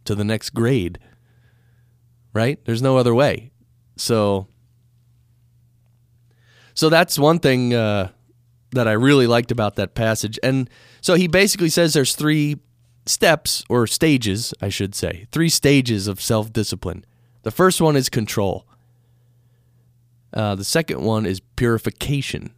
to 0.05 0.15
the 0.15 0.25
next 0.25 0.51
grade. 0.51 0.99
Right? 2.33 2.65
There's 2.65 2.83
no 2.83 2.97
other 2.97 3.15
way. 3.15 3.53
So 3.97 4.49
so 6.75 6.89
that's 6.89 7.19
one 7.19 7.39
thing 7.39 7.75
uh, 7.75 8.09
that 8.71 8.89
I 8.89 8.93
really 8.93 9.27
liked 9.27 9.51
about 9.51 9.77
that 9.77 9.95
passage. 9.95 10.39
And 10.43 10.71
so 11.01 11.15
he 11.15 11.27
basically 11.27 11.69
says 11.69 11.93
there's 11.93 12.15
three 12.15 12.57
steps 13.07 13.65
or 13.69 13.87
stages, 13.87 14.55
I 14.61 14.69
should 14.69 14.95
say, 14.95 15.27
three 15.33 15.49
stages 15.49 16.07
of 16.07 16.21
self 16.21 16.53
discipline. 16.53 17.05
The 17.43 17.51
first 17.51 17.81
one 17.81 17.97
is 17.97 18.09
control. 18.09 18.67
Uh, 20.33 20.55
the 20.55 20.65
second 20.65 21.03
one 21.03 21.27
is 21.27 21.41
purification. 21.41 22.55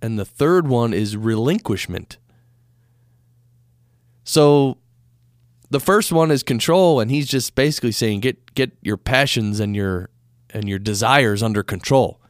And 0.00 0.18
the 0.18 0.24
third 0.24 0.68
one 0.68 0.94
is 0.94 1.16
relinquishment. 1.16 2.18
So 4.22 4.78
the 5.70 5.80
first 5.80 6.12
one 6.12 6.30
is 6.30 6.42
control, 6.42 7.00
and 7.00 7.10
he's 7.10 7.26
just 7.26 7.54
basically 7.54 7.92
saying 7.92 8.20
get 8.20 8.54
get 8.54 8.76
your 8.80 8.96
passions 8.96 9.58
and 9.60 9.74
your 9.74 10.10
and 10.50 10.68
your 10.68 10.78
desires 10.78 11.42
under 11.42 11.62
control. 11.62 12.20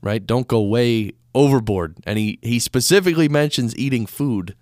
Right? 0.00 0.24
Don't 0.24 0.46
go 0.46 0.62
way 0.62 1.12
overboard. 1.34 1.98
And 2.06 2.18
he, 2.18 2.38
he 2.42 2.58
specifically 2.58 3.28
mentions 3.28 3.76
eating 3.76 4.06
food 4.06 4.54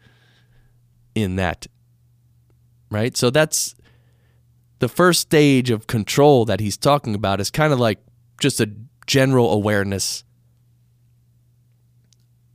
in 1.15 1.37
that. 1.37 1.67
Right? 2.91 3.17
So 3.17 3.31
that's 3.31 3.75
the 4.79 4.89
first 4.89 5.21
stage 5.21 5.71
of 5.71 5.87
control 5.87 6.45
that 6.45 6.61
he's 6.61 6.77
talking 6.77 7.15
about 7.15 7.41
is 7.41 7.51
kind 7.51 7.73
of 7.73 7.79
like 7.79 7.99
just 8.41 8.61
a 8.61 8.71
general 9.07 9.53
awareness 9.53 10.25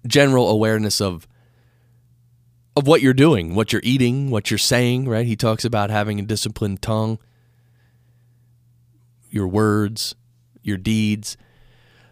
general 0.08 0.50
awareness 0.50 1.02
of 1.02 1.28
of 2.76 2.86
what 2.86 3.02
you're 3.02 3.14
doing, 3.14 3.56
what 3.56 3.74
you're 3.74 3.82
eating, 3.84 4.30
what 4.30 4.52
you're 4.52 4.58
saying, 4.60 5.10
right? 5.10 5.26
He 5.26 5.36
talks 5.36 5.66
about 5.66 5.90
having 5.90 6.20
a 6.20 6.24
disciplined 6.24 6.80
tongue, 6.82 7.18
your 9.32 9.48
words, 9.48 10.14
your 10.62 10.78
deeds. 10.78 11.38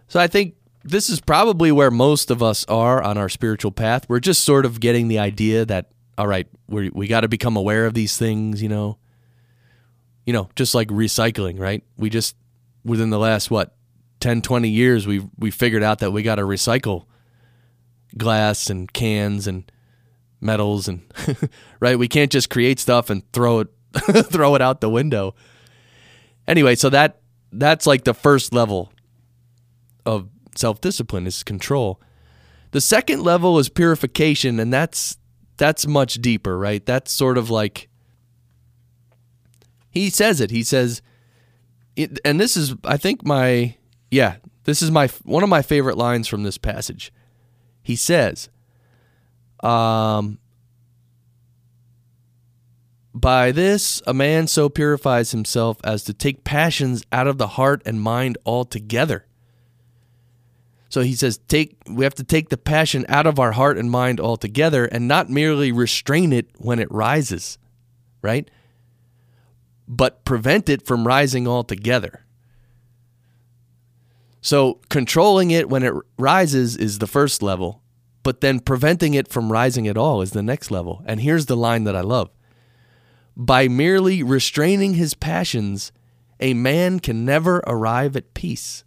So 0.08 0.20
I 0.20 0.26
think 0.26 0.56
this 0.84 1.08
is 1.08 1.22
probably 1.22 1.72
where 1.72 1.92
most 1.92 2.32
of 2.32 2.42
us 2.42 2.66
are 2.66 3.04
on 3.04 3.16
our 3.16 3.30
spiritual 3.30 3.72
path. 3.72 4.10
We're 4.10 4.20
just 4.20 4.44
sort 4.44 4.66
of 4.66 4.80
getting 4.80 5.08
the 5.08 5.20
idea 5.20 5.66
that 5.66 5.92
all 6.18 6.28
right, 6.28 6.48
we 6.68 6.90
we 6.90 7.08
got 7.08 7.22
to 7.22 7.28
become 7.28 7.58
aware 7.58 7.86
of 7.86 7.94
these 7.94 8.18
things, 8.18 8.62
you 8.62 8.70
know. 8.70 8.98
You 10.26 10.34
know, 10.34 10.50
just 10.56 10.74
like 10.74 10.88
recycling, 10.88 11.60
right? 11.60 11.84
We 11.98 12.10
just 12.10 12.36
within 12.84 13.10
the 13.10 13.20
last 13.20 13.52
what 13.52 13.76
10 14.22 14.42
20 14.42 14.70
years 14.70 15.06
we 15.06 15.28
we 15.38 15.52
figured 15.52 15.84
out 15.84 16.00
that 16.00 16.12
we 16.12 16.24
got 16.24 16.36
to 16.36 16.44
recycle 16.44 17.06
glass 18.18 18.70
and 18.70 18.92
cans 18.94 19.48
and 19.48 19.70
metals 20.40 20.88
and 20.88 21.02
right 21.80 22.00
we 22.00 22.08
can't 22.08 22.32
just 22.32 22.50
create 22.50 22.80
stuff 22.80 23.10
and 23.10 23.30
throw 23.34 23.60
it 23.60 23.68
throw 24.26 24.56
it 24.56 24.62
out 24.62 24.82
the 24.82 24.90
window 24.90 25.34
anyway 26.48 26.76
so 26.76 26.90
that 26.90 27.22
that's 27.52 27.88
like 27.88 28.04
the 28.04 28.14
first 28.14 28.54
level 28.54 28.92
of 30.06 30.30
self-discipline 30.56 31.26
is 31.26 31.44
control 31.44 32.00
the 32.72 32.82
second 32.82 33.22
level 33.22 33.58
is 33.58 33.70
purification 33.70 34.60
and 34.60 34.72
that's 34.72 35.18
that's 35.58 35.88
much 35.88 36.16
deeper 36.16 36.58
right? 36.58 36.86
That's 36.86 37.12
sort 37.12 37.38
of 37.38 37.50
like 37.50 37.90
he 39.90 40.10
says 40.10 40.42
it. 40.42 40.52
He 40.52 40.64
says 40.64 41.02
it, 41.96 42.20
and 42.26 42.40
this 42.40 42.58
is 42.58 42.76
i 42.84 42.98
think 42.98 43.26
my 43.26 43.76
yeah 44.12 44.36
this 44.66 44.82
is 44.82 44.92
my 44.92 45.08
one 45.24 45.44
of 45.44 45.50
my 45.50 45.62
favorite 45.62 45.98
lines 45.98 46.28
from 46.28 46.44
this 46.44 46.58
passage. 46.58 47.14
He 47.82 47.96
says 47.96 48.50
um 49.64 50.40
by 53.14 53.52
this 53.52 54.02
a 54.06 54.14
man 54.14 54.48
so 54.48 54.68
purifies 54.68 55.32
himself 55.32 55.78
as 55.84 56.04
to 56.04 56.14
take 56.14 56.44
passions 56.44 57.04
out 57.14 57.28
of 57.28 57.38
the 57.38 57.48
heart 57.48 57.82
and 57.86 58.02
mind 58.02 58.38
altogether 58.46 59.26
so 60.96 61.02
he 61.02 61.14
says 61.14 61.38
take 61.48 61.78
we 61.90 62.04
have 62.04 62.16
to 62.16 62.24
take 62.24 62.50
the 62.50 62.58
passion 62.58 63.06
out 63.10 63.28
of 63.28 63.40
our 63.40 63.52
heart 63.52 63.78
and 63.78 63.92
mind 63.92 64.20
altogether 64.20 64.86
and 64.86 65.08
not 65.08 65.30
merely 65.30 65.72
restrain 65.72 66.32
it 66.34 66.50
when 66.58 66.80
it 66.80 66.92
rises 66.92 67.58
right 68.22 68.50
but 69.88 70.26
prevent 70.26 70.70
it 70.70 70.86
from 70.86 71.06
rising 71.06 71.48
altogether 71.48 72.26
so 74.46 74.80
controlling 74.90 75.50
it 75.50 75.70
when 75.70 75.82
it 75.82 75.92
rises 76.20 76.78
is 76.78 77.00
the 77.00 77.08
first 77.08 77.42
level, 77.42 77.82
but 78.22 78.42
then 78.42 78.60
preventing 78.60 79.16
it 79.16 79.28
from 79.28 79.52
rising 79.52 79.88
at 79.88 79.98
all 79.98 80.22
is 80.22 80.34
the 80.34 80.44
next 80.44 80.70
level. 80.70 81.02
And 81.08 81.20
here's 81.20 81.48
the 81.48 81.58
line 81.58 81.84
that 81.86 81.96
I 81.96 82.02
love. 82.02 82.30
By 83.36 83.68
merely 83.68 84.22
restraining 84.22 84.94
his 84.94 85.16
passions, 85.16 85.92
a 86.40 86.54
man 86.54 87.00
can 87.00 87.26
never 87.26 87.64
arrive 87.66 88.16
at 88.16 88.36
peace. 88.36 88.85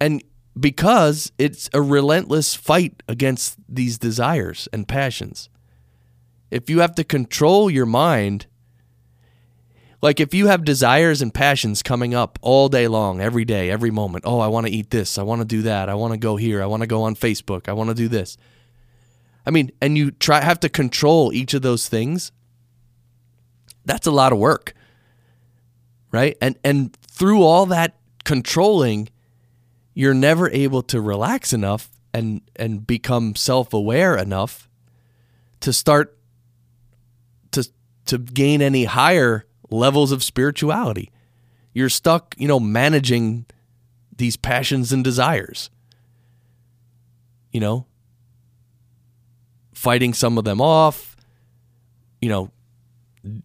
And 0.00 0.22
because 0.58 1.32
it's 1.38 1.70
a 1.72 1.82
relentless 1.82 2.54
fight 2.54 3.02
against 3.08 3.56
these 3.68 3.98
desires 3.98 4.68
and 4.72 4.88
passions. 4.88 5.48
If 6.50 6.70
you 6.70 6.80
have 6.80 6.94
to 6.96 7.04
control 7.04 7.70
your 7.70 7.86
mind 7.86 8.46
like 10.00 10.20
if 10.20 10.32
you 10.32 10.46
have 10.46 10.64
desires 10.64 11.20
and 11.22 11.34
passions 11.34 11.82
coming 11.82 12.14
up 12.14 12.38
all 12.40 12.68
day 12.68 12.86
long, 12.86 13.20
every 13.20 13.44
day, 13.44 13.68
every 13.70 13.90
moment. 13.90 14.24
Oh, 14.26 14.38
I 14.38 14.46
want 14.46 14.66
to 14.66 14.72
eat 14.72 14.90
this. 14.90 15.18
I 15.18 15.22
want 15.22 15.40
to 15.40 15.44
do 15.44 15.62
that. 15.62 15.88
I 15.88 15.94
want 15.94 16.12
to 16.12 16.18
go 16.18 16.36
here. 16.36 16.62
I 16.62 16.66
want 16.66 16.82
to 16.82 16.86
go 16.86 17.02
on 17.02 17.16
Facebook. 17.16 17.68
I 17.68 17.72
want 17.72 17.88
to 17.88 17.94
do 17.94 18.06
this. 18.06 18.36
I 19.44 19.50
mean, 19.50 19.72
and 19.80 19.98
you 19.98 20.12
try 20.12 20.40
have 20.40 20.60
to 20.60 20.68
control 20.68 21.32
each 21.32 21.52
of 21.52 21.62
those 21.62 21.88
things. 21.88 22.30
That's 23.84 24.06
a 24.06 24.12
lot 24.12 24.32
of 24.32 24.38
work. 24.38 24.74
Right? 26.12 26.36
And 26.40 26.56
and 26.62 26.96
through 26.96 27.42
all 27.42 27.66
that 27.66 27.96
controlling, 28.24 29.08
you're 29.98 30.14
never 30.14 30.48
able 30.50 30.80
to 30.80 31.00
relax 31.00 31.52
enough 31.52 31.90
and 32.14 32.40
and 32.54 32.86
become 32.86 33.34
self-aware 33.34 34.16
enough 34.16 34.70
to 35.58 35.72
start 35.72 36.16
to 37.50 37.68
to 38.06 38.16
gain 38.16 38.62
any 38.62 38.84
higher 38.84 39.44
levels 39.70 40.12
of 40.12 40.22
spirituality. 40.22 41.10
You're 41.72 41.88
stuck, 41.88 42.36
you 42.38 42.46
know, 42.46 42.60
managing 42.60 43.46
these 44.16 44.36
passions 44.36 44.92
and 44.92 45.02
desires. 45.02 45.68
You 47.50 47.58
know, 47.58 47.86
fighting 49.74 50.14
some 50.14 50.38
of 50.38 50.44
them 50.44 50.60
off, 50.60 51.16
you 52.22 52.28
know, 52.28 52.52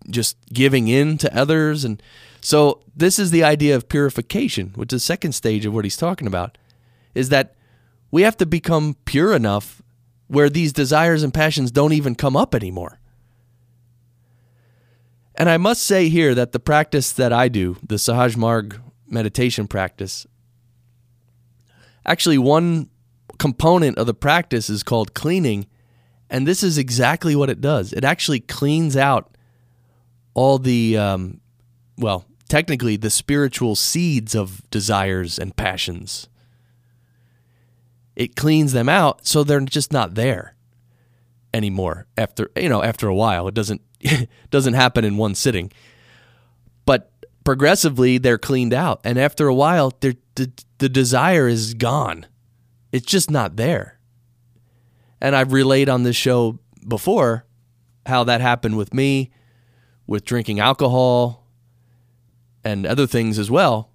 just 0.07 0.37
giving 0.53 0.87
in 0.87 1.17
to 1.17 1.35
others 1.35 1.83
and 1.83 1.99
so 2.43 2.81
this 2.93 3.17
is 3.17 3.31
the 3.31 3.43
idea 3.43 3.73
of 3.73 3.87
purification, 3.87 4.73
which 4.75 4.91
is 4.91 5.01
the 5.01 5.05
second 5.05 5.31
stage 5.31 5.65
of 5.65 5.73
what 5.73 5.85
he's 5.85 5.95
talking 5.95 6.27
about, 6.27 6.57
is 7.15 7.29
that 7.29 7.55
we 8.11 8.23
have 8.23 8.35
to 8.37 8.45
become 8.45 8.97
pure 9.05 9.33
enough 9.33 9.81
where 10.27 10.49
these 10.49 10.73
desires 10.73 11.23
and 11.23 11.33
passions 11.33 11.71
don't 11.71 11.93
even 11.93 12.15
come 12.15 12.35
up 12.35 12.53
anymore. 12.53 12.99
And 15.35 15.49
I 15.49 15.57
must 15.57 15.83
say 15.83 16.09
here 16.09 16.35
that 16.35 16.51
the 16.51 16.59
practice 16.59 17.13
that 17.13 17.31
I 17.31 17.47
do, 17.47 17.77
the 17.81 17.95
Sahaj 17.95 18.35
Marg 18.35 18.79
meditation 19.07 19.65
practice, 19.65 20.27
actually 22.05 22.37
one 22.37 22.89
component 23.39 23.97
of 23.97 24.05
the 24.05 24.13
practice 24.13 24.69
is 24.69 24.83
called 24.83 25.13
cleaning, 25.13 25.65
and 26.29 26.45
this 26.45 26.61
is 26.61 26.77
exactly 26.77 27.37
what 27.37 27.49
it 27.49 27.61
does. 27.61 27.93
It 27.93 28.03
actually 28.03 28.41
cleans 28.41 28.97
out 28.97 29.37
all 30.33 30.59
the, 30.59 30.97
um, 30.97 31.39
well, 31.97 32.25
technically 32.53 32.95
the 32.95 33.09
spiritual 33.09 33.75
seeds 33.75 34.35
of 34.35 34.61
desires 34.69 35.39
and 35.39 35.55
passions. 35.55 36.29
It 38.15 38.35
cleans 38.35 38.73
them 38.73 38.87
out 38.87 39.25
so 39.25 39.43
they're 39.43 39.59
just 39.61 39.91
not 39.91 40.13
there 40.13 40.53
anymore 41.51 42.05
after 42.15 42.51
you 42.55 42.69
know 42.69 42.83
after 42.83 43.07
a 43.07 43.15
while. 43.15 43.47
It 43.47 43.55
doesn't 43.55 43.81
doesn't 44.51 44.75
happen 44.75 45.03
in 45.03 45.17
one 45.17 45.33
sitting. 45.33 45.71
But 46.85 47.11
progressively 47.43 48.19
they're 48.19 48.37
cleaned 48.37 48.71
out 48.71 49.01
and 49.03 49.17
after 49.17 49.47
a 49.47 49.55
while 49.55 49.91
the, 50.01 50.15
the 50.77 50.89
desire 50.89 51.47
is 51.47 51.73
gone. 51.73 52.27
It's 52.91 53.07
just 53.07 53.31
not 53.31 53.55
there. 53.55 53.97
And 55.19 55.35
i've 55.35 55.53
relayed 55.53 55.89
on 55.89 56.03
this 56.03 56.15
show 56.15 56.59
before 56.87 57.47
how 58.05 58.23
that 58.25 58.41
happened 58.41 58.77
with 58.77 58.93
me 58.93 59.31
with 60.05 60.23
drinking 60.23 60.59
alcohol 60.59 61.42
and 62.63 62.85
other 62.85 63.07
things 63.07 63.37
as 63.39 63.51
well 63.51 63.89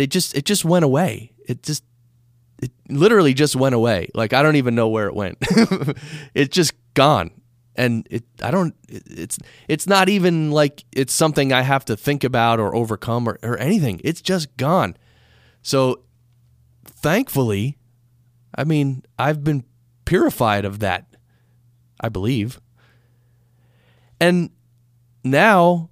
they 0.00 0.06
just 0.06 0.34
it 0.34 0.46
just 0.46 0.64
went 0.64 0.82
away. 0.84 1.32
It 1.46 1.62
just 1.62 1.84
it 2.62 2.70
literally 2.88 3.34
just 3.34 3.54
went 3.54 3.74
away. 3.74 4.08
Like 4.14 4.32
i 4.32 4.42
don't 4.42 4.56
even 4.56 4.74
know 4.74 4.88
where 4.88 5.06
it 5.06 5.14
went. 5.14 5.36
It's 6.34 6.54
just 6.54 6.72
gone. 6.94 7.30
And 7.76 8.06
it 8.10 8.24
i 8.42 8.50
don't 8.50 8.74
it's 8.88 9.38
it's 9.68 9.86
not 9.86 10.08
even 10.08 10.52
like 10.52 10.84
it's 10.92 11.12
something 11.12 11.52
i 11.52 11.60
have 11.60 11.84
to 11.86 11.98
think 11.98 12.24
about 12.24 12.60
or 12.60 12.74
overcome 12.74 13.28
or, 13.28 13.38
or 13.42 13.58
anything. 13.58 14.00
It's 14.02 14.22
just 14.22 14.56
gone. 14.56 14.96
So 15.60 16.02
thankfully 16.86 17.76
i 18.54 18.64
mean 18.64 19.02
i've 19.18 19.42
been 19.44 19.64
purified 20.04 20.64
of 20.64 20.78
that 20.78 21.04
i 22.00 22.08
believe. 22.08 22.58
And 24.18 24.50
now 25.22 25.89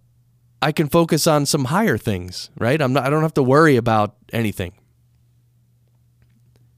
I 0.61 0.73
can 0.73 0.89
focus 0.89 1.27
on 1.27 1.47
some 1.47 1.67
higher 1.67 1.97
things, 1.97 2.51
right? 2.59 2.81
I'm 2.81 2.93
not 2.93 3.05
I 3.05 3.11
don't 3.11 3.23
have 3.23 3.35
to 3.35 3.43
worry 3.43 3.77
about 3.77 4.17
anything. 4.33 4.73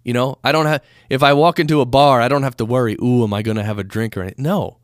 You 0.05 0.15
know, 0.15 0.39
I 0.43 0.53
don't 0.53 0.67
have 0.67 0.83
if 1.09 1.23
I 1.23 1.33
walk 1.33 1.59
into 1.59 1.81
a 1.81 1.87
bar, 1.87 2.21
I 2.21 2.29
don't 2.29 2.43
have 2.43 2.57
to 2.59 2.65
worry, 2.65 2.97
ooh, 3.03 3.23
am 3.23 3.33
I 3.33 3.43
going 3.43 3.57
to 3.57 3.65
have 3.65 3.79
a 3.79 3.85
drink 3.85 4.17
or 4.17 4.23
anything? 4.23 4.43
No. 4.43 4.79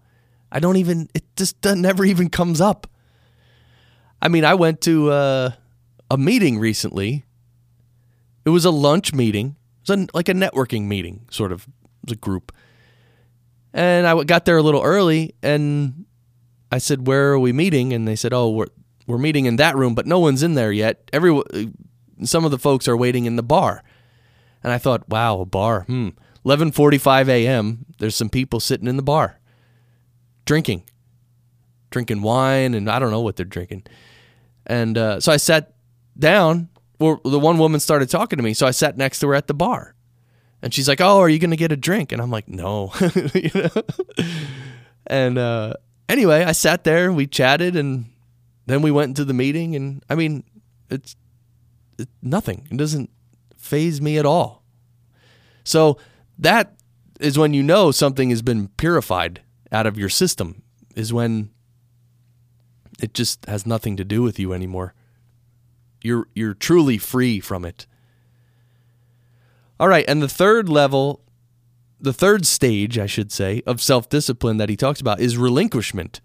I 0.51 0.61
don't 0.61 0.77
even 0.77 1.09
it 1.15 1.25
just 1.37 1.63
never 1.65 2.05
even 2.05 2.31
comes 2.31 2.61
up. 2.61 2.87
I 4.23 4.29
mean, 4.29 4.45
I 4.45 4.55
went 4.55 4.81
to 4.83 5.11
uh, 5.11 5.51
a 6.11 6.17
meeting 6.17 6.59
recently. 6.59 7.25
It 8.45 8.51
was 8.51 8.65
a 8.65 8.71
lunch 8.71 9.13
meeting. 9.13 9.57
It 9.83 9.91
was 9.91 9.99
a, 9.99 10.07
like 10.15 10.29
a 10.29 10.35
networking 10.35 10.85
meeting, 10.85 11.27
sort 11.31 11.53
of. 11.53 11.65
It 11.65 12.11
was 12.11 12.13
a 12.13 12.17
group. 12.17 12.53
And 13.75 14.07
I 14.07 14.25
got 14.25 14.47
there 14.47 14.57
a 14.57 14.63
little 14.63 14.83
early 14.83 15.35
and 15.43 16.07
I 16.73 16.79
said, 16.79 17.07
"Where 17.07 17.33
are 17.33 17.39
we 17.39 17.53
meeting?" 17.53 17.93
And 17.93 18.09
they 18.09 18.17
said, 18.17 18.33
"Oh, 18.33 18.51
we're 18.51 18.69
we're 19.07 19.19
meeting 19.19 19.47
in 19.47 19.57
that 19.57 19.77
room, 19.77 19.95
but 19.95 20.07
no 20.07 20.19
one's 20.19 20.43
in 20.43 20.55
there 20.55 20.73
yet. 20.73 21.09
Every 21.13 21.41
some 22.25 22.45
of 22.45 22.51
the 22.51 22.59
folks 22.59 22.89
are 22.89 22.97
waiting 22.97 23.27
in 23.27 23.37
the 23.37 23.43
bar." 23.43 23.83
And 24.63 24.73
I 24.73 24.79
thought, 24.79 25.09
"Wow, 25.09 25.41
a 25.41 25.47
bar. 25.47 25.83
Hmm. 25.83 26.11
11:45 26.45 27.29
a.m. 27.29 27.87
There's 27.99 28.15
some 28.15 28.31
people 28.31 28.61
sitting 28.61 28.87
in 28.87 28.97
the 28.97 29.03
bar, 29.03 29.41
drinking, 30.45 30.85
drinking 31.91 32.23
wine, 32.23 32.75
and 32.75 32.89
I 32.91 32.99
don't 32.99 33.11
know 33.11 33.21
what 33.21 33.37
they're 33.37 33.45
drinking." 33.45 33.85
And 34.67 34.99
uh, 34.99 35.21
so 35.21 35.33
I 35.33 35.37
sat 35.37 35.75
down. 36.19 36.69
Well, 36.99 37.21
the 37.25 37.39
one 37.39 37.59
woman 37.59 37.79
started 37.79 38.09
talking 38.09 38.39
to 38.39 38.43
me, 38.43 38.55
so 38.55 38.67
I 38.67 38.71
sat 38.71 38.97
next 38.97 39.21
to 39.21 39.29
her 39.29 39.35
at 39.35 39.49
the 39.49 39.55
bar, 39.55 39.95
and 40.63 40.73
she's 40.73 40.89
like, 40.89 41.01
"Oh, 41.01 41.19
are 41.19 41.29
you 41.29 41.39
going 41.39 41.51
to 41.51 41.57
get 41.57 41.73
a 41.73 41.77
drink?" 41.77 42.11
And 42.11 42.23
I'm 42.23 42.31
like, 42.31 42.49
"No," 42.49 42.93
you 43.35 43.51
know. 43.55 43.83
And 45.07 45.39
uh, 45.39 45.75
anyway, 46.09 46.45
I 46.45 46.53
sat 46.53 46.85
there, 46.85 47.13
we 47.13 47.27
chatted, 47.27 47.77
and 47.77 48.07
then 48.67 48.83
we 48.83 48.91
went 48.91 49.11
into 49.11 49.25
the 49.25 49.35
meeting. 49.35 49.75
And 49.75 50.05
I 50.09 50.15
mean, 50.15 50.45
it's 50.91 51.17
it, 51.99 52.09
nothing. 52.23 52.67
It 52.71 52.77
doesn't 52.77 53.11
phase 53.57 54.01
me 54.01 54.19
at 54.19 54.27
all. 54.27 54.63
So 55.65 55.99
that 56.39 56.75
is 57.19 57.39
when 57.39 57.55
you 57.55 57.63
know 57.63 57.91
something 57.91 58.31
has 58.31 58.43
been 58.43 58.69
purified 58.77 59.41
out 59.73 59.87
of 59.87 59.99
your 59.99 60.09
system. 60.09 60.63
Is 60.95 61.13
when 61.13 61.51
it 63.01 63.15
just 63.15 63.45
has 63.47 63.67
nothing 63.67 63.97
to 63.97 64.05
do 64.05 64.23
with 64.23 64.39
you 64.39 64.53
anymore. 64.53 64.95
You're 66.03 66.29
you're 66.35 66.55
truly 66.55 66.99
free 66.99 67.41
from 67.41 67.65
it. 67.65 67.87
All 69.79 69.89
right, 69.89 70.05
and 70.09 70.23
the 70.23 70.29
third 70.29 70.69
level 70.69 71.23
the 72.01 72.13
third 72.13 72.47
stage, 72.47 72.99
I 72.99 73.07
should 73.07 73.33
say, 73.33 73.63
of 73.67 73.81
self 73.81 74.09
discipline 74.09 74.59
that 74.59 74.69
he 74.69 74.77
talks 74.77 75.01
about 75.01 75.21
is 75.21 75.37
relinquishment. 75.37 76.21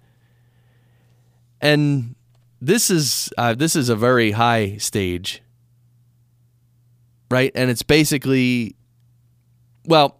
And 1.60 2.16
this 2.62 2.90
is 2.90 3.34
uh, 3.38 3.56
this 3.56 3.76
is 3.76 3.90
a 3.90 3.96
very 3.96 4.32
high 4.32 4.78
stage, 4.78 5.42
right? 7.30 7.52
And 7.56 7.70
it's 7.72 7.82
basically, 7.82 8.76
well, 9.86 10.20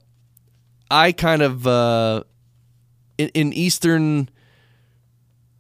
I 0.90 1.12
kind 1.12 1.44
of 1.44 1.68
uh, 1.68 2.24
in, 3.18 3.30
in 3.30 3.54
Eastern 3.54 4.30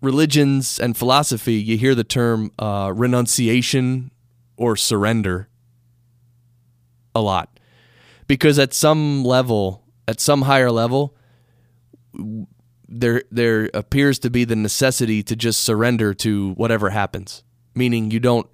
religions 0.01 0.79
and 0.79 0.97
philosophy, 0.97 1.53
you 1.53 1.77
hear 1.77 1.93
the 1.93 2.03
term 2.03 2.51
uh, 2.57 2.91
renunciation 2.93 4.09
or 4.57 4.75
surrender 4.75 5.47
a 7.13 7.21
lot 7.21 7.59
because 8.27 8.57
at 8.57 8.73
some 8.73 9.23
level, 9.23 9.83
at 10.07 10.19
some 10.19 10.43
higher 10.43 10.71
level, 10.71 11.15
there 12.91 13.23
there 13.31 13.69
appears 13.73 14.19
to 14.19 14.29
be 14.29 14.43
the 14.43 14.55
necessity 14.55 15.23
to 15.23 15.35
just 15.35 15.63
surrender 15.63 16.13
to 16.15 16.51
whatever 16.53 16.89
happens, 16.89 17.43
meaning 17.73 18.11
you 18.11 18.19
don't 18.19 18.47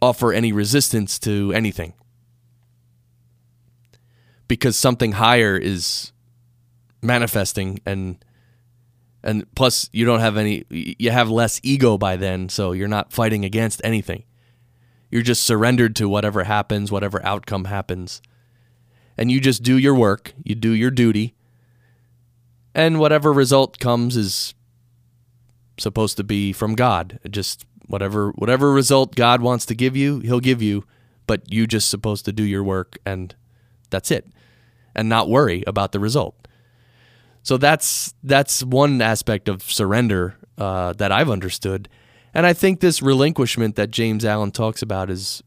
offer 0.00 0.32
any 0.32 0.52
resistance 0.52 1.18
to 1.20 1.52
anything. 1.52 1.94
Because 4.46 4.76
something 4.76 5.12
higher 5.12 5.56
is 5.56 6.12
manifesting 7.02 7.80
and 7.86 8.22
and 9.22 9.52
plus 9.54 9.88
you 9.92 10.04
don't 10.04 10.20
have 10.20 10.36
any 10.36 10.64
you 10.68 11.10
have 11.10 11.30
less 11.30 11.60
ego 11.62 11.96
by 11.96 12.16
then 12.16 12.48
so 12.48 12.72
you're 12.72 12.88
not 12.88 13.12
fighting 13.12 13.44
against 13.44 13.80
anything. 13.82 14.24
You're 15.10 15.22
just 15.22 15.42
surrendered 15.42 15.96
to 15.96 16.08
whatever 16.08 16.44
happens 16.44 16.92
whatever 16.92 17.24
outcome 17.24 17.64
happens. 17.64 18.20
And 19.16 19.32
you 19.32 19.40
just 19.40 19.64
do 19.64 19.76
your 19.76 19.94
work, 19.94 20.32
you 20.44 20.54
do 20.54 20.70
your 20.70 20.92
duty, 20.92 21.34
and 22.78 23.00
whatever 23.00 23.32
result 23.32 23.80
comes 23.80 24.16
is 24.16 24.54
supposed 25.78 26.16
to 26.16 26.22
be 26.22 26.52
from 26.52 26.76
God. 26.76 27.18
Just 27.28 27.66
whatever 27.88 28.30
whatever 28.36 28.72
result 28.72 29.16
God 29.16 29.42
wants 29.42 29.66
to 29.66 29.74
give 29.74 29.96
you, 29.96 30.20
he'll 30.20 30.38
give 30.38 30.62
you, 30.62 30.84
but 31.26 31.52
you 31.52 31.66
just 31.66 31.90
supposed 31.90 32.24
to 32.26 32.32
do 32.32 32.44
your 32.44 32.62
work 32.62 32.96
and 33.04 33.34
that's 33.90 34.12
it. 34.12 34.28
And 34.94 35.08
not 35.08 35.28
worry 35.28 35.64
about 35.66 35.90
the 35.90 35.98
result. 35.98 36.46
So 37.42 37.56
that's 37.56 38.14
that's 38.22 38.62
one 38.62 39.02
aspect 39.02 39.48
of 39.48 39.62
surrender 39.62 40.36
uh, 40.56 40.92
that 40.94 41.10
I've 41.10 41.30
understood, 41.30 41.88
and 42.32 42.46
I 42.46 42.52
think 42.52 42.78
this 42.78 43.02
relinquishment 43.02 43.74
that 43.74 43.90
James 43.90 44.24
Allen 44.24 44.52
talks 44.52 44.82
about 44.82 45.10
is 45.10 45.42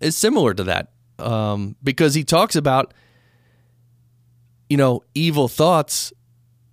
is 0.00 0.16
similar 0.16 0.54
to 0.54 0.64
that 0.64 0.92
um, 1.18 1.76
because 1.82 2.14
he 2.14 2.24
talks 2.24 2.56
about 2.56 2.94
you 4.74 4.78
know 4.78 5.04
evil 5.14 5.46
thoughts 5.46 6.12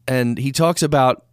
and 0.07 0.39
he 0.39 0.51
talks 0.51 0.81
about 0.81 1.23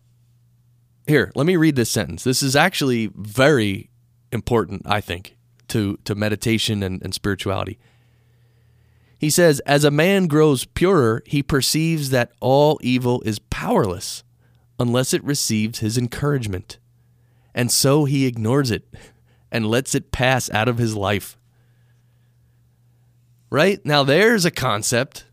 here 1.06 1.32
let 1.34 1.46
me 1.46 1.56
read 1.56 1.76
this 1.76 1.90
sentence 1.90 2.24
this 2.24 2.42
is 2.42 2.54
actually 2.54 3.06
very 3.14 3.88
important 4.32 4.82
i 4.84 5.00
think 5.00 5.38
to 5.66 5.96
to 6.04 6.14
meditation 6.14 6.82
and, 6.82 7.02
and 7.02 7.14
spirituality 7.14 7.78
He 9.18 9.30
says, 9.30 9.60
As 9.60 9.82
a 9.82 9.90
man 9.90 10.26
grows 10.26 10.66
purer, 10.66 11.22
he 11.24 11.42
perceives 11.42 12.10
that 12.10 12.32
all 12.38 12.78
evil 12.82 13.22
is 13.22 13.38
powerless 13.38 14.22
unless 14.78 15.14
it 15.14 15.24
receives 15.24 15.78
his 15.78 15.96
encouragement. 15.96 16.78
And 17.54 17.72
so 17.72 18.04
he 18.04 18.26
ignores 18.26 18.70
it 18.70 18.84
and 19.50 19.64
lets 19.66 19.94
it 19.94 20.12
pass 20.12 20.50
out 20.50 20.68
of 20.68 20.76
his 20.76 20.94
life. 20.94 21.38
Right? 23.50 23.80
Now, 23.86 24.04
there's 24.04 24.44
a 24.44 24.50
concept. 24.50 25.24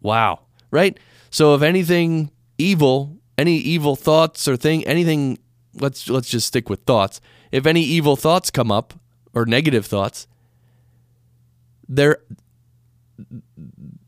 Wow. 0.00 0.40
Right? 0.70 0.98
So, 1.30 1.54
if 1.54 1.62
anything 1.62 2.30
evil, 2.56 3.16
any 3.36 3.56
evil 3.56 3.96
thoughts 3.96 4.48
or 4.48 4.56
thing, 4.56 4.86
anything, 4.86 5.38
let's 5.74 6.08
let's 6.08 6.28
just 6.28 6.46
stick 6.46 6.68
with 6.68 6.82
thoughts. 6.82 7.20
If 7.52 7.66
any 7.66 7.82
evil 7.82 8.16
thoughts 8.16 8.50
come 8.50 8.70
up 8.70 8.94
or 9.34 9.46
negative 9.46 9.86
thoughts, 9.86 10.26
they're 11.88 12.18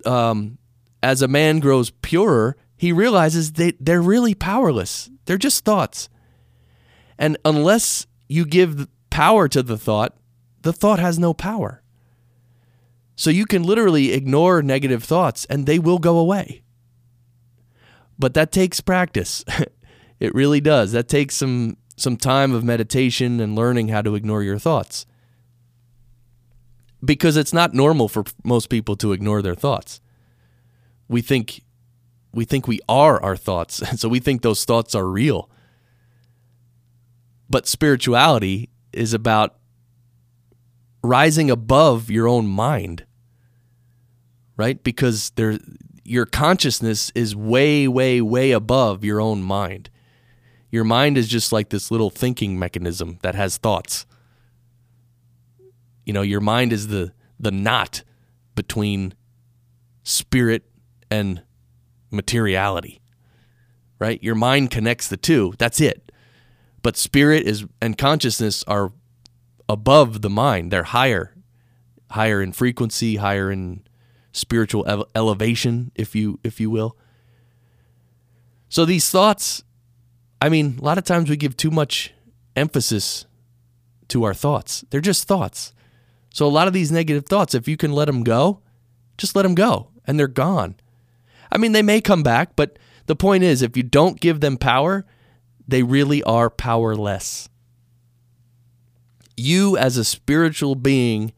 um, 0.04 0.58
as 1.02 1.22
a 1.22 1.28
man 1.28 1.60
grows 1.60 1.90
purer, 1.90 2.56
he 2.76 2.92
realizes 2.92 3.52
they 3.52 3.72
they're 3.80 4.02
really 4.02 4.34
powerless. 4.34 5.10
They're 5.24 5.38
just 5.38 5.64
thoughts, 5.64 6.08
and 7.18 7.36
unless 7.44 8.06
you 8.28 8.44
give 8.44 8.88
power 9.10 9.48
to 9.48 9.62
the 9.62 9.78
thought, 9.78 10.16
the 10.62 10.72
thought 10.72 10.98
has 10.98 11.18
no 11.18 11.34
power. 11.34 11.79
So 13.20 13.28
you 13.28 13.44
can 13.44 13.64
literally 13.64 14.14
ignore 14.14 14.62
negative 14.62 15.04
thoughts, 15.04 15.44
and 15.50 15.66
they 15.66 15.78
will 15.78 15.98
go 15.98 16.16
away. 16.16 16.62
But 18.18 18.32
that 18.32 18.50
takes 18.50 18.80
practice. 18.80 19.44
it 20.20 20.34
really 20.34 20.62
does. 20.62 20.92
That 20.92 21.06
takes 21.06 21.34
some 21.34 21.76
some 21.98 22.16
time 22.16 22.54
of 22.54 22.64
meditation 22.64 23.38
and 23.38 23.54
learning 23.54 23.88
how 23.88 24.00
to 24.00 24.14
ignore 24.14 24.42
your 24.42 24.58
thoughts 24.58 25.04
because 27.04 27.36
it's 27.36 27.52
not 27.52 27.74
normal 27.74 28.08
for 28.08 28.24
most 28.42 28.70
people 28.70 28.96
to 28.96 29.12
ignore 29.12 29.42
their 29.42 29.54
thoughts. 29.54 30.00
We 31.06 31.20
think 31.20 31.62
we 32.32 32.46
think 32.46 32.66
we 32.66 32.80
are 32.88 33.22
our 33.22 33.36
thoughts, 33.36 33.82
so 34.00 34.08
we 34.08 34.20
think 34.20 34.40
those 34.40 34.64
thoughts 34.64 34.94
are 34.94 35.06
real. 35.06 35.50
But 37.50 37.68
spirituality 37.68 38.70
is 38.94 39.12
about 39.12 39.58
rising 41.04 41.50
above 41.50 42.10
your 42.10 42.26
own 42.26 42.46
mind. 42.46 43.04
Right? 44.60 44.84
Because 44.84 45.30
there 45.36 45.58
your 46.04 46.26
consciousness 46.26 47.10
is 47.14 47.34
way 47.34 47.88
way 47.88 48.20
way 48.20 48.50
above 48.50 49.02
your 49.02 49.18
own 49.18 49.42
mind. 49.42 49.88
Your 50.70 50.84
mind 50.84 51.16
is 51.16 51.28
just 51.28 51.50
like 51.50 51.70
this 51.70 51.90
little 51.90 52.10
thinking 52.10 52.58
mechanism 52.58 53.18
that 53.22 53.34
has 53.34 53.56
thoughts. 53.56 54.04
You 56.04 56.12
know, 56.12 56.20
your 56.20 56.42
mind 56.42 56.74
is 56.74 56.88
the 56.88 57.14
the 57.38 57.50
knot 57.50 58.02
between 58.54 59.14
spirit 60.02 60.64
and 61.10 61.42
materiality. 62.10 63.00
Right? 63.98 64.22
Your 64.22 64.34
mind 64.34 64.70
connects 64.70 65.08
the 65.08 65.16
two. 65.16 65.54
That's 65.56 65.80
it. 65.80 66.12
But 66.82 66.98
spirit 66.98 67.44
is 67.44 67.64
and 67.80 67.96
consciousness 67.96 68.62
are 68.64 68.92
above 69.70 70.20
the 70.20 70.28
mind. 70.28 70.70
They're 70.70 70.82
higher. 70.82 71.34
Higher 72.10 72.42
in 72.42 72.52
frequency, 72.52 73.16
higher 73.16 73.50
in 73.50 73.84
spiritual 74.32 74.86
ele- 74.86 75.08
elevation, 75.14 75.92
if 75.94 76.14
you 76.14 76.38
if 76.44 76.60
you 76.60 76.70
will. 76.70 76.96
So 78.68 78.84
these 78.84 79.10
thoughts, 79.10 79.62
I 80.40 80.48
mean, 80.48 80.78
a 80.80 80.84
lot 80.84 80.98
of 80.98 81.04
times 81.04 81.28
we 81.28 81.36
give 81.36 81.56
too 81.56 81.70
much 81.70 82.14
emphasis 82.54 83.26
to 84.08 84.24
our 84.24 84.34
thoughts. 84.34 84.84
They're 84.90 85.00
just 85.00 85.26
thoughts. 85.26 85.72
So 86.32 86.46
a 86.46 86.48
lot 86.48 86.68
of 86.68 86.72
these 86.72 86.92
negative 86.92 87.26
thoughts, 87.26 87.54
if 87.54 87.66
you 87.66 87.76
can 87.76 87.92
let 87.92 88.04
them 88.04 88.22
go, 88.22 88.60
just 89.18 89.34
let 89.34 89.42
them 89.42 89.54
go 89.54 89.88
and 90.06 90.18
they're 90.18 90.28
gone. 90.28 90.76
I 91.50 91.58
mean, 91.58 91.72
they 91.72 91.82
may 91.82 92.00
come 92.00 92.22
back, 92.22 92.54
but 92.54 92.78
the 93.06 93.16
point 93.16 93.42
is 93.42 93.62
if 93.62 93.76
you 93.76 93.82
don't 93.82 94.20
give 94.20 94.40
them 94.40 94.56
power, 94.56 95.04
they 95.66 95.82
really 95.82 96.22
are 96.22 96.48
powerless. 96.48 97.48
You 99.36 99.76
as 99.76 99.96
a 99.96 100.04
spiritual 100.04 100.74
being, 100.74 101.32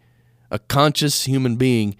a 0.50 0.58
conscious 0.58 1.24
human 1.24 1.56
being, 1.56 1.96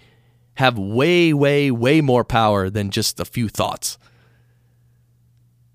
have 0.55 0.79
way, 0.79 1.33
way, 1.33 1.71
way 1.71 2.01
more 2.01 2.25
power 2.25 2.71
than 2.71 2.91
just 2.91 3.21
a 3.21 3.25
few 3.25 3.49
thoughts. 3.49 3.99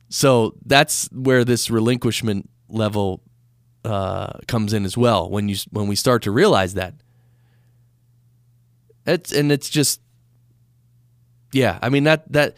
So 0.10 0.56
that's 0.66 1.10
where 1.12 1.44
this 1.44 1.70
relinquishment 1.70 2.50
level 2.70 3.22
uh, 3.84 4.40
comes 4.48 4.74
in 4.74 4.86
as 4.86 4.98
well. 4.98 5.30
When 5.30 5.50
you 5.50 5.56
when 5.72 5.88
we 5.88 5.96
start 5.96 6.24
to 6.24 6.32
realize 6.32 6.76
that, 6.76 6.94
it's 9.06 9.32
and 9.32 9.52
it's 9.52 9.70
just, 9.70 10.02
yeah. 11.52 11.80
I 11.82 11.90
mean 11.90 12.04
that 12.06 12.32
that. 12.32 12.56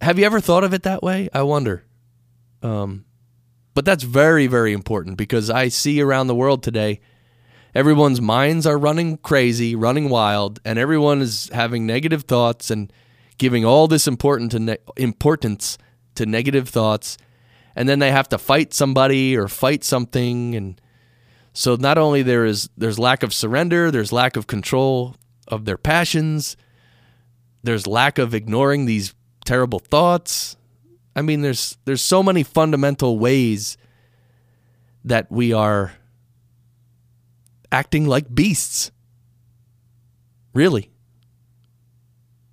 Have 0.00 0.18
you 0.18 0.24
ever 0.24 0.40
thought 0.40 0.64
of 0.64 0.74
it 0.74 0.82
that 0.82 1.02
way? 1.02 1.28
I 1.32 1.42
wonder. 1.42 1.84
Um, 2.62 3.04
but 3.74 3.84
that's 3.84 4.02
very 4.02 4.48
very 4.48 4.72
important 4.72 5.16
because 5.16 5.50
I 5.50 5.68
see 5.68 6.00
around 6.00 6.26
the 6.26 6.34
world 6.34 6.62
today 6.62 7.00
everyone's 7.74 8.20
minds 8.20 8.66
are 8.66 8.78
running 8.78 9.18
crazy, 9.18 9.74
running 9.74 10.08
wild, 10.08 10.60
and 10.64 10.78
everyone 10.78 11.20
is 11.20 11.48
having 11.52 11.86
negative 11.86 12.24
thoughts 12.24 12.70
and 12.70 12.92
giving 13.38 13.64
all 13.64 13.88
this 13.88 14.06
important 14.06 14.52
to 14.52 14.58
ne- 14.58 14.78
importance 14.96 15.78
to 16.14 16.26
negative 16.26 16.68
thoughts, 16.68 17.16
and 17.74 17.88
then 17.88 17.98
they 17.98 18.10
have 18.10 18.28
to 18.28 18.38
fight 18.38 18.74
somebody 18.74 19.36
or 19.36 19.48
fight 19.48 19.82
something, 19.82 20.54
and 20.54 20.80
so 21.52 21.76
not 21.76 21.98
only 21.98 22.22
there 22.22 22.44
is 22.44 22.68
there's 22.76 22.98
lack 22.98 23.22
of 23.22 23.32
surrender, 23.32 23.90
there's 23.90 24.12
lack 24.12 24.36
of 24.36 24.46
control 24.46 25.16
of 25.48 25.64
their 25.64 25.78
passions, 25.78 26.56
there's 27.62 27.86
lack 27.86 28.18
of 28.18 28.34
ignoring 28.34 28.86
these 28.86 29.14
terrible 29.44 29.78
thoughts. 29.78 30.56
I 31.14 31.22
mean, 31.22 31.42
there's 31.42 31.78
there's 31.84 32.02
so 32.02 32.22
many 32.22 32.42
fundamental 32.42 33.18
ways 33.18 33.76
that 35.04 35.30
we 35.30 35.52
are 35.52 35.92
acting 37.72 38.06
like 38.06 38.32
beasts. 38.32 38.92
Really. 40.54 40.90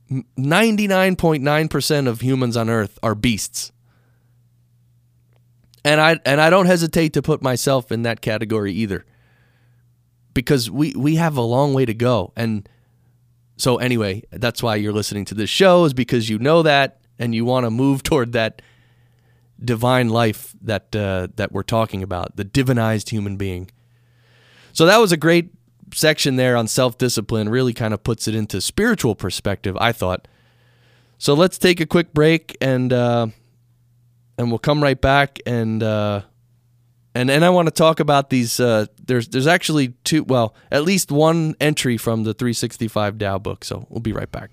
99.9% 0.10 2.08
of 2.08 2.22
humans 2.22 2.58
on 2.58 2.70
earth 2.70 2.98
are 3.04 3.14
beasts. 3.14 3.72
And 5.86 6.02
I 6.02 6.20
and 6.26 6.42
I 6.42 6.50
don't 6.50 6.66
hesitate 6.66 7.14
to 7.14 7.22
put 7.22 7.42
myself 7.42 7.92
in 7.92 8.02
that 8.02 8.22
category 8.22 8.74
either. 8.74 9.06
Because 10.34 10.70
we 10.70 10.94
we 10.96 11.16
have 11.16 11.38
a 11.38 11.42
long 11.42 11.74
way 11.74 11.86
to 11.86 11.94
go 11.94 12.34
and 12.36 12.68
so 13.60 13.76
anyway, 13.78 14.24
that's 14.32 14.64
why 14.64 14.76
you're 14.78 14.94
listening 14.94 15.26
to 15.26 15.36
this 15.36 15.50
show 15.50 15.84
is 15.84 15.94
because 15.94 16.30
you 16.30 16.40
know 16.40 16.64
that 16.64 17.02
and 17.20 17.36
you 17.36 17.44
want 17.44 17.66
to 17.66 17.70
move 17.70 18.04
toward 18.10 18.32
that 18.32 18.62
divine 19.64 20.08
life 20.10 20.56
that 20.62 20.96
uh, 20.96 21.28
that 21.36 21.52
we're 21.52 21.64
talking 21.64 22.02
about, 22.02 22.36
the 22.36 22.46
divinized 22.46 23.10
human 23.10 23.36
being. 23.36 23.70
So 24.74 24.86
that 24.86 24.98
was 24.98 25.12
a 25.12 25.18
great 25.18 25.52
section 25.94 26.36
there 26.36 26.56
on 26.56 26.68
self 26.68 26.98
discipline, 26.98 27.50
really 27.50 27.74
kind 27.74 27.94
of 27.94 28.04
puts 28.04 28.28
it 28.28 28.36
into 28.36 28.62
spiritual 28.62 29.16
perspective, 29.16 29.78
I 29.80 29.92
thought. 29.92 30.28
So 31.18 31.34
let's 31.34 31.58
take 31.58 31.80
a 31.80 31.86
quick 31.86 32.14
break 32.14 32.56
and 32.62 32.94
uh, 32.94 33.28
and 34.38 34.50
we'll 34.50 34.60
come 34.60 34.82
right 34.82 35.00
back 35.00 35.40
and 35.46 35.84
uh, 35.84 36.22
and 37.14 37.30
and 37.30 37.44
I 37.44 37.50
want 37.50 37.68
to 37.68 37.74
talk 37.74 38.00
about 38.00 38.30
these. 38.30 38.60
Uh, 38.60 38.86
there's 39.06 39.28
there's 39.28 39.48
actually 39.48 39.90
two, 40.04 40.24
well, 40.24 40.56
at 40.72 40.84
least 40.84 41.12
one 41.12 41.56
entry 41.60 41.98
from 41.98 42.24
the 42.24 42.34
365 42.34 43.18
Tao 43.18 43.38
book. 43.38 43.66
So 43.66 43.86
we'll 43.90 44.02
be 44.02 44.14
right 44.14 44.32
back. 44.32 44.52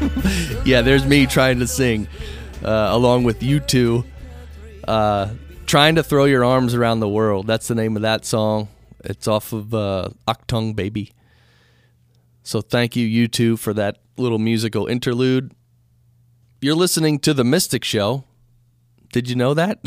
yeah, 0.64 0.82
there's 0.82 1.04
me 1.06 1.26
trying 1.26 1.58
to 1.58 1.66
sing 1.66 2.08
uh, 2.64 2.88
along 2.90 3.24
with 3.24 3.40
U2. 3.40 4.04
Uh, 4.86 5.30
trying 5.66 5.94
to 5.94 6.02
throw 6.02 6.24
your 6.24 6.44
arms 6.44 6.74
around 6.74 7.00
the 7.00 7.08
world. 7.08 7.46
That's 7.46 7.68
the 7.68 7.74
name 7.74 7.96
of 7.96 8.02
that 8.02 8.24
song. 8.24 8.68
It's 9.04 9.28
off 9.28 9.52
of 9.52 9.72
uh, 9.72 10.08
Achtung 10.26 10.74
Baby. 10.74 11.12
So 12.42 12.60
thank 12.60 12.96
you, 12.96 13.28
U2, 13.28 13.58
for 13.58 13.72
that 13.74 13.98
little 14.16 14.38
musical 14.38 14.86
interlude. 14.86 15.52
You're 16.60 16.74
listening 16.74 17.18
to 17.20 17.32
the 17.32 17.44
Mystic 17.44 17.84
Show. 17.84 18.24
Did 19.12 19.28
you 19.28 19.36
know 19.36 19.54
that? 19.54 19.78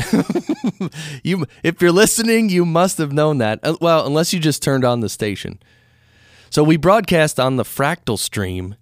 you, 1.24 1.46
if 1.62 1.80
you're 1.80 1.92
listening, 1.92 2.48
you 2.50 2.64
must 2.64 2.98
have 2.98 3.12
known 3.12 3.38
that. 3.38 3.60
Uh, 3.62 3.76
Well, 3.80 4.06
unless 4.06 4.32
you 4.32 4.40
just 4.40 4.62
turned 4.62 4.84
on 4.84 5.00
the 5.00 5.08
station. 5.08 5.58
So 6.50 6.62
we 6.62 6.76
broadcast 6.76 7.40
on 7.40 7.56
the 7.56 7.64
Fractal 7.64 8.18
Stream. 8.18 8.76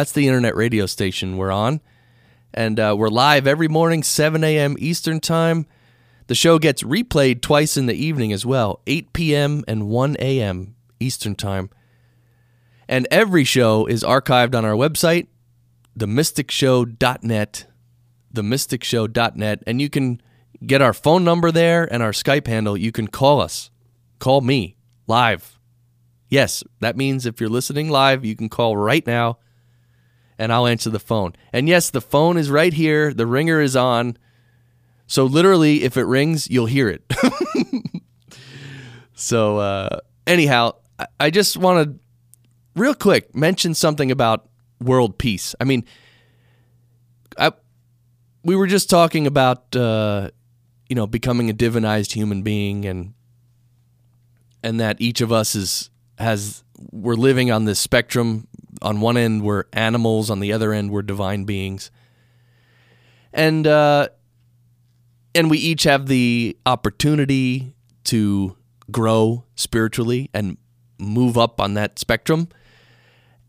That's 0.00 0.12
the 0.12 0.26
internet 0.26 0.56
radio 0.56 0.86
station 0.86 1.36
we're 1.36 1.50
on. 1.50 1.82
And 2.54 2.80
uh, 2.80 2.94
we're 2.96 3.10
live 3.10 3.46
every 3.46 3.68
morning, 3.68 4.02
7 4.02 4.42
a.m. 4.42 4.76
Eastern 4.78 5.20
Time. 5.20 5.66
The 6.26 6.34
show 6.34 6.58
gets 6.58 6.82
replayed 6.82 7.42
twice 7.42 7.76
in 7.76 7.84
the 7.84 7.92
evening 7.92 8.32
as 8.32 8.46
well, 8.46 8.80
8 8.86 9.12
p.m. 9.12 9.62
and 9.68 9.88
1 9.90 10.16
a.m. 10.18 10.74
Eastern 11.00 11.34
Time. 11.34 11.68
And 12.88 13.06
every 13.10 13.44
show 13.44 13.84
is 13.84 14.02
archived 14.02 14.54
on 14.54 14.64
our 14.64 14.72
website, 14.72 15.26
themysticshow.net, 15.98 17.66
themysticshow.net. 18.34 19.62
And 19.66 19.82
you 19.82 19.90
can 19.90 20.22
get 20.64 20.80
our 20.80 20.94
phone 20.94 21.24
number 21.24 21.52
there 21.52 21.86
and 21.92 22.02
our 22.02 22.12
Skype 22.12 22.46
handle. 22.46 22.74
You 22.74 22.90
can 22.90 23.06
call 23.06 23.42
us. 23.42 23.70
Call 24.18 24.40
me 24.40 24.78
live. 25.06 25.58
Yes, 26.30 26.64
that 26.80 26.96
means 26.96 27.26
if 27.26 27.38
you're 27.38 27.50
listening 27.50 27.90
live, 27.90 28.24
you 28.24 28.34
can 28.34 28.48
call 28.48 28.78
right 28.78 29.06
now 29.06 29.36
and 30.40 30.52
I'll 30.52 30.66
answer 30.66 30.90
the 30.90 30.98
phone. 30.98 31.34
And 31.52 31.68
yes, 31.68 31.90
the 31.90 32.00
phone 32.00 32.36
is 32.36 32.50
right 32.50 32.72
here. 32.72 33.12
The 33.14 33.26
ringer 33.26 33.60
is 33.60 33.76
on. 33.76 34.16
So 35.06 35.24
literally, 35.24 35.84
if 35.84 35.96
it 35.96 36.04
rings, 36.04 36.48
you'll 36.50 36.66
hear 36.66 36.88
it. 36.88 37.02
so 39.14 39.58
uh, 39.58 39.98
anyhow, 40.26 40.72
I- 40.98 41.06
I 41.18 41.30
just 41.30 41.56
want 41.56 41.84
to 41.84 42.80
real 42.80 42.94
quick 42.94 43.34
mention 43.34 43.74
something 43.74 44.10
about 44.10 44.48
world 44.80 45.18
peace. 45.18 45.54
I 45.60 45.64
mean, 45.64 45.84
I, 47.38 47.52
we 48.44 48.56
were 48.56 48.66
just 48.66 48.88
talking 48.90 49.26
about 49.26 49.74
uh, 49.76 50.30
you 50.88 50.96
know 50.96 51.06
becoming 51.06 51.50
a 51.50 51.54
divinized 51.54 52.12
human 52.12 52.42
being 52.42 52.84
and 52.86 53.14
and 54.62 54.80
that 54.80 55.00
each 55.00 55.20
of 55.20 55.32
us 55.32 55.54
is 55.54 55.90
has 56.18 56.64
we're 56.92 57.14
living 57.14 57.50
on 57.50 57.64
this 57.64 57.78
spectrum 57.78 58.46
on 58.82 59.00
one 59.00 59.16
end 59.16 59.42
we're 59.42 59.64
animals 59.72 60.30
on 60.30 60.40
the 60.40 60.52
other 60.52 60.72
end 60.72 60.90
we're 60.90 61.02
divine 61.02 61.44
beings. 61.44 61.90
And 63.32 63.66
uh 63.66 64.08
and 65.34 65.50
we 65.50 65.58
each 65.58 65.84
have 65.84 66.06
the 66.06 66.56
opportunity 66.66 67.74
to 68.04 68.56
grow 68.90 69.44
spiritually 69.54 70.30
and 70.34 70.56
move 70.98 71.38
up 71.38 71.60
on 71.60 71.74
that 71.74 71.98
spectrum. 71.98 72.48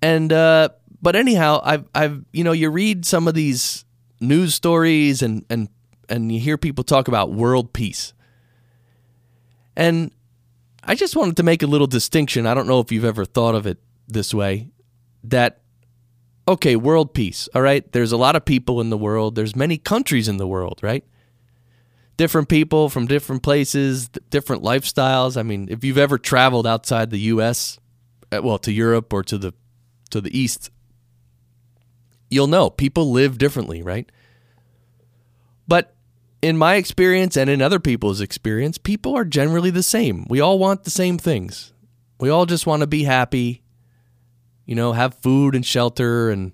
And 0.01 0.31
uh 0.31 0.69
but 1.01 1.15
anyhow 1.15 1.59
i've 1.63 1.87
i've 1.95 2.23
you 2.31 2.43
know 2.43 2.51
you 2.51 2.69
read 2.69 3.05
some 3.05 3.27
of 3.27 3.33
these 3.33 3.85
news 4.19 4.53
stories 4.53 5.21
and 5.21 5.45
and 5.49 5.69
and 6.09 6.31
you 6.31 6.39
hear 6.39 6.57
people 6.57 6.83
talk 6.83 7.07
about 7.07 7.31
world 7.31 7.73
peace. 7.73 8.13
And 9.75 10.11
I 10.83 10.95
just 10.95 11.15
wanted 11.15 11.37
to 11.37 11.43
make 11.43 11.63
a 11.63 11.67
little 11.67 11.87
distinction. 11.87 12.45
I 12.45 12.53
don't 12.53 12.67
know 12.67 12.81
if 12.81 12.91
you've 12.91 13.05
ever 13.05 13.23
thought 13.23 13.55
of 13.55 13.65
it 13.65 13.77
this 14.07 14.33
way 14.33 14.67
that, 15.23 15.61
okay, 16.47 16.75
world 16.75 17.13
peace, 17.13 17.47
all 17.53 17.61
right? 17.61 17.89
There's 17.91 18.11
a 18.11 18.17
lot 18.17 18.35
of 18.35 18.45
people 18.45 18.81
in 18.81 18.89
the 18.89 18.97
world, 18.97 19.35
there's 19.35 19.55
many 19.55 19.77
countries 19.77 20.27
in 20.27 20.37
the 20.37 20.47
world, 20.47 20.79
right? 20.81 21.03
Different 22.17 22.49
people 22.49 22.89
from 22.89 23.07
different 23.07 23.41
places, 23.41 24.09
different 24.29 24.63
lifestyles. 24.63 25.37
I 25.37 25.43
mean, 25.43 25.67
if 25.71 25.83
you've 25.83 25.97
ever 25.97 26.17
traveled 26.17 26.67
outside 26.67 27.09
the 27.09 27.19
US, 27.19 27.79
uh, 28.31 28.41
well, 28.43 28.59
to 28.59 28.71
Europe 28.71 29.11
or 29.13 29.23
to 29.23 29.37
the 29.37 29.53
to 30.11 30.21
the 30.21 30.37
east, 30.37 30.69
you'll 32.29 32.47
know 32.47 32.69
people 32.69 33.11
live 33.11 33.37
differently, 33.37 33.81
right? 33.81 34.11
But 35.67 35.95
in 36.41 36.57
my 36.57 36.75
experience 36.75 37.37
and 37.37 37.49
in 37.49 37.61
other 37.61 37.79
people's 37.79 38.21
experience, 38.21 38.77
people 38.77 39.15
are 39.15 39.25
generally 39.25 39.69
the 39.69 39.83
same. 39.83 40.25
We 40.27 40.39
all 40.39 40.59
want 40.59 40.83
the 40.83 40.89
same 40.89 41.17
things. 41.17 41.73
We 42.19 42.29
all 42.29 42.45
just 42.45 42.67
want 42.67 42.81
to 42.81 42.87
be 42.87 43.03
happy, 43.03 43.61
you 44.71 44.75
know, 44.75 44.93
have 44.93 45.13
food 45.15 45.53
and 45.53 45.65
shelter 45.65 46.29
and 46.29 46.53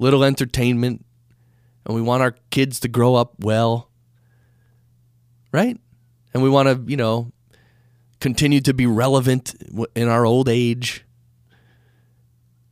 little 0.00 0.24
entertainment. 0.24 1.06
And 1.86 1.94
we 1.94 2.02
want 2.02 2.20
our 2.20 2.34
kids 2.50 2.80
to 2.80 2.88
grow 2.88 3.14
up 3.14 3.34
well, 3.38 3.92
right? 5.52 5.78
And 6.32 6.42
we 6.42 6.50
want 6.50 6.66
to, 6.66 6.90
you 6.90 6.96
know, 6.96 7.30
continue 8.18 8.60
to 8.62 8.74
be 8.74 8.86
relevant 8.86 9.54
in 9.94 10.08
our 10.08 10.26
old 10.26 10.48
age, 10.48 11.04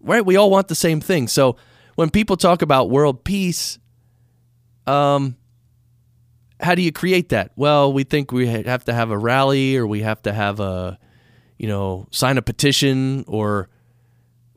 right? 0.01 0.27
We 0.27 0.35
all 0.35 0.51
want 0.51 0.67
the 0.67 0.75
same 0.75 1.01
thing. 1.01 1.29
So 1.29 1.55
when 1.95 2.11
people 2.11 2.37
talk 2.37 2.61
about 2.61 2.91
world 2.91 3.23
peace, 3.23 3.79
um, 4.89 5.37
how 6.59 6.75
do 6.75 6.83
you 6.83 6.91
create 6.91 7.29
that? 7.29 7.53
Well, 7.55 7.93
we 7.93 8.03
think 8.03 8.33
we 8.33 8.49
have 8.49 8.85
to 8.87 8.93
have 8.93 9.13
a 9.13 9.17
rally 9.17 9.77
or 9.77 9.87
we 9.87 10.01
have 10.01 10.23
to 10.23 10.33
have 10.33 10.59
a, 10.59 10.99
you 11.57 11.69
know, 11.69 12.09
sign 12.11 12.37
a 12.37 12.43
petition 12.43 13.25
or 13.29 13.69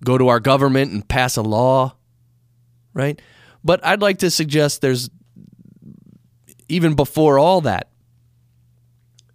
go 0.05 0.17
to 0.17 0.29
our 0.29 0.39
government 0.39 0.91
and 0.91 1.07
pass 1.07 1.35
a 1.35 1.41
law, 1.41 1.95
right? 2.93 3.21
But 3.63 3.85
I'd 3.85 4.01
like 4.01 4.19
to 4.19 4.31
suggest 4.31 4.81
there's 4.81 5.09
even 6.69 6.95
before 6.95 7.37
all 7.37 7.61
that, 7.61 7.89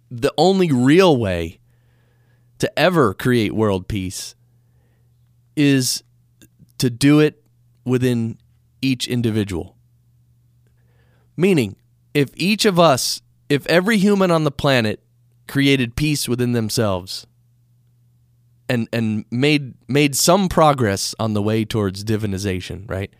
the 0.09 0.33
only 0.37 0.71
real 0.71 1.15
way 1.15 1.59
to 2.59 2.79
ever 2.79 3.13
create 3.13 3.53
world 3.53 3.87
peace 3.87 4.35
is 5.55 6.03
to 6.77 6.89
do 6.89 7.19
it 7.19 7.43
within 7.85 8.37
each 8.81 9.07
individual. 9.07 9.77
Meaning, 11.37 11.75
if 12.13 12.29
each 12.35 12.65
of 12.65 12.79
us, 12.79 13.21
if 13.49 13.65
every 13.67 13.97
human 13.97 14.31
on 14.31 14.43
the 14.43 14.51
planet 14.51 15.01
created 15.47 15.95
peace 15.95 16.27
within 16.27 16.51
themselves 16.51 17.25
and 18.71 18.87
and 18.93 19.25
made 19.29 19.73
made 19.89 20.15
some 20.15 20.47
progress 20.47 21.13
on 21.19 21.33
the 21.33 21.41
way 21.41 21.65
towards 21.65 22.05
divinization, 22.05 22.89
right? 22.89 23.13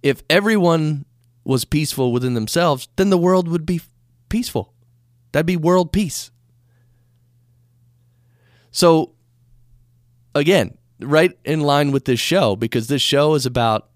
If 0.00 0.22
everyone 0.30 1.06
was 1.44 1.64
peaceful 1.64 2.12
within 2.12 2.34
themselves, 2.34 2.88
then 2.94 3.10
the 3.10 3.18
world 3.18 3.48
would 3.48 3.66
be 3.66 3.80
peaceful. 4.28 4.72
That'd 5.32 5.46
be 5.46 5.56
world 5.56 5.92
peace. 5.92 6.30
So 8.70 9.14
again, 10.36 10.78
right 11.00 11.36
in 11.44 11.60
line 11.60 11.90
with 11.90 12.04
this 12.04 12.20
show 12.20 12.54
because 12.54 12.86
this 12.86 13.02
show 13.02 13.34
is 13.34 13.44
about 13.44 13.90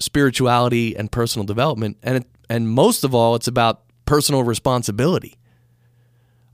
spirituality 0.00 0.96
and 0.96 1.12
personal 1.12 1.44
development 1.44 1.98
and 2.02 2.18
it, 2.18 2.26
and 2.48 2.70
most 2.70 3.04
of 3.04 3.14
all 3.14 3.34
it's 3.34 3.48
about 3.48 3.82
personal 4.06 4.44
responsibility 4.44 5.37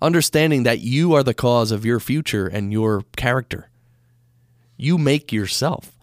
understanding 0.05 0.63
that 0.65 0.81
you 0.81 1.15
are 1.15 1.23
the 1.23 1.35
cause 1.35 1.73
of 1.73 1.85
your 1.85 1.99
future 1.99 2.47
and 2.47 2.73
your 2.73 3.05
character. 3.17 3.71
You 4.77 4.99
make 4.99 5.33
yourself. 5.33 5.97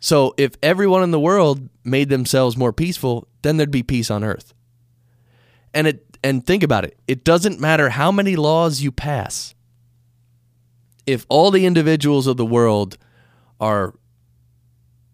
So 0.00 0.34
if 0.36 0.52
everyone 0.62 1.02
in 1.02 1.10
the 1.10 1.20
world 1.20 1.68
made 1.84 2.08
themselves 2.08 2.56
more 2.56 2.72
peaceful 2.72 3.28
then 3.42 3.56
there'd 3.56 3.70
be 3.70 3.82
peace 3.82 4.10
on 4.10 4.24
earth. 4.24 4.54
And 5.72 5.86
it 5.86 6.04
and 6.22 6.44
think 6.44 6.62
about 6.62 6.84
it. 6.84 6.98
It 7.06 7.24
doesn't 7.24 7.60
matter 7.60 7.90
how 7.90 8.10
many 8.10 8.34
laws 8.34 8.80
you 8.80 8.90
pass. 8.90 9.54
If 11.06 11.24
all 11.28 11.50
the 11.50 11.64
individuals 11.64 12.26
of 12.26 12.36
the 12.36 12.46
world 12.46 12.98
are 13.60 13.94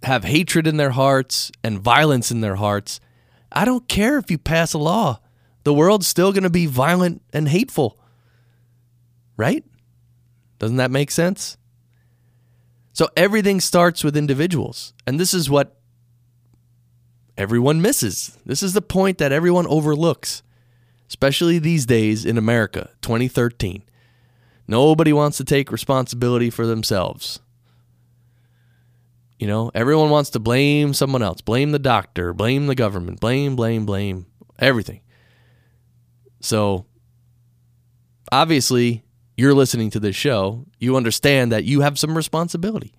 have 0.03 0.24
hatred 0.24 0.66
in 0.66 0.76
their 0.76 0.90
hearts 0.90 1.53
and 1.62 1.78
violence 1.78 2.30
in 2.30 2.40
their 2.40 2.57
hearts, 2.57 3.01
I 3.53 3.64
don't 3.64 3.88
care 3.88 4.18
if 4.18 4.30
you 4.30 4.38
pass 4.38 4.72
a 4.72 4.78
law. 4.78 5.20
The 5.64 5.74
world's 5.74 6.06
still 6.06 6.32
going 6.32 6.44
to 6.44 6.50
be 6.50 6.66
violent 6.66 7.22
and 7.32 7.48
hateful. 7.48 7.98
Right? 9.36 9.64
Doesn't 10.58 10.76
that 10.76 10.90
make 10.90 11.10
sense? 11.10 11.56
So 12.92 13.08
everything 13.16 13.60
starts 13.60 14.04
with 14.04 14.16
individuals. 14.16 14.94
And 15.06 15.18
this 15.18 15.34
is 15.34 15.50
what 15.50 15.76
everyone 17.36 17.82
misses. 17.82 18.38
This 18.46 18.62
is 18.62 18.72
the 18.72 18.82
point 18.82 19.18
that 19.18 19.32
everyone 19.32 19.66
overlooks, 19.66 20.42
especially 21.08 21.58
these 21.58 21.86
days 21.86 22.24
in 22.24 22.38
America, 22.38 22.90
2013. 23.02 23.82
Nobody 24.68 25.12
wants 25.12 25.36
to 25.38 25.44
take 25.44 25.72
responsibility 25.72 26.50
for 26.50 26.66
themselves. 26.66 27.40
You 29.38 29.48
know, 29.48 29.70
everyone 29.74 30.10
wants 30.10 30.30
to 30.30 30.38
blame 30.38 30.94
someone 30.94 31.22
else, 31.22 31.40
blame 31.40 31.72
the 31.72 31.78
doctor, 31.78 32.32
blame 32.32 32.66
the 32.66 32.74
government, 32.74 33.20
blame, 33.20 33.56
blame, 33.56 33.84
blame, 33.84 34.26
everything. 34.58 35.00
So, 36.45 36.84
obviously, 38.30 39.03
you're 39.34 39.55
listening 39.55 39.88
to 39.92 39.99
this 39.99 40.14
show, 40.14 40.66
you 40.78 40.95
understand 40.95 41.51
that 41.53 41.64
you 41.64 41.80
have 41.80 41.99
some 41.99 42.14
responsibility. 42.14 42.92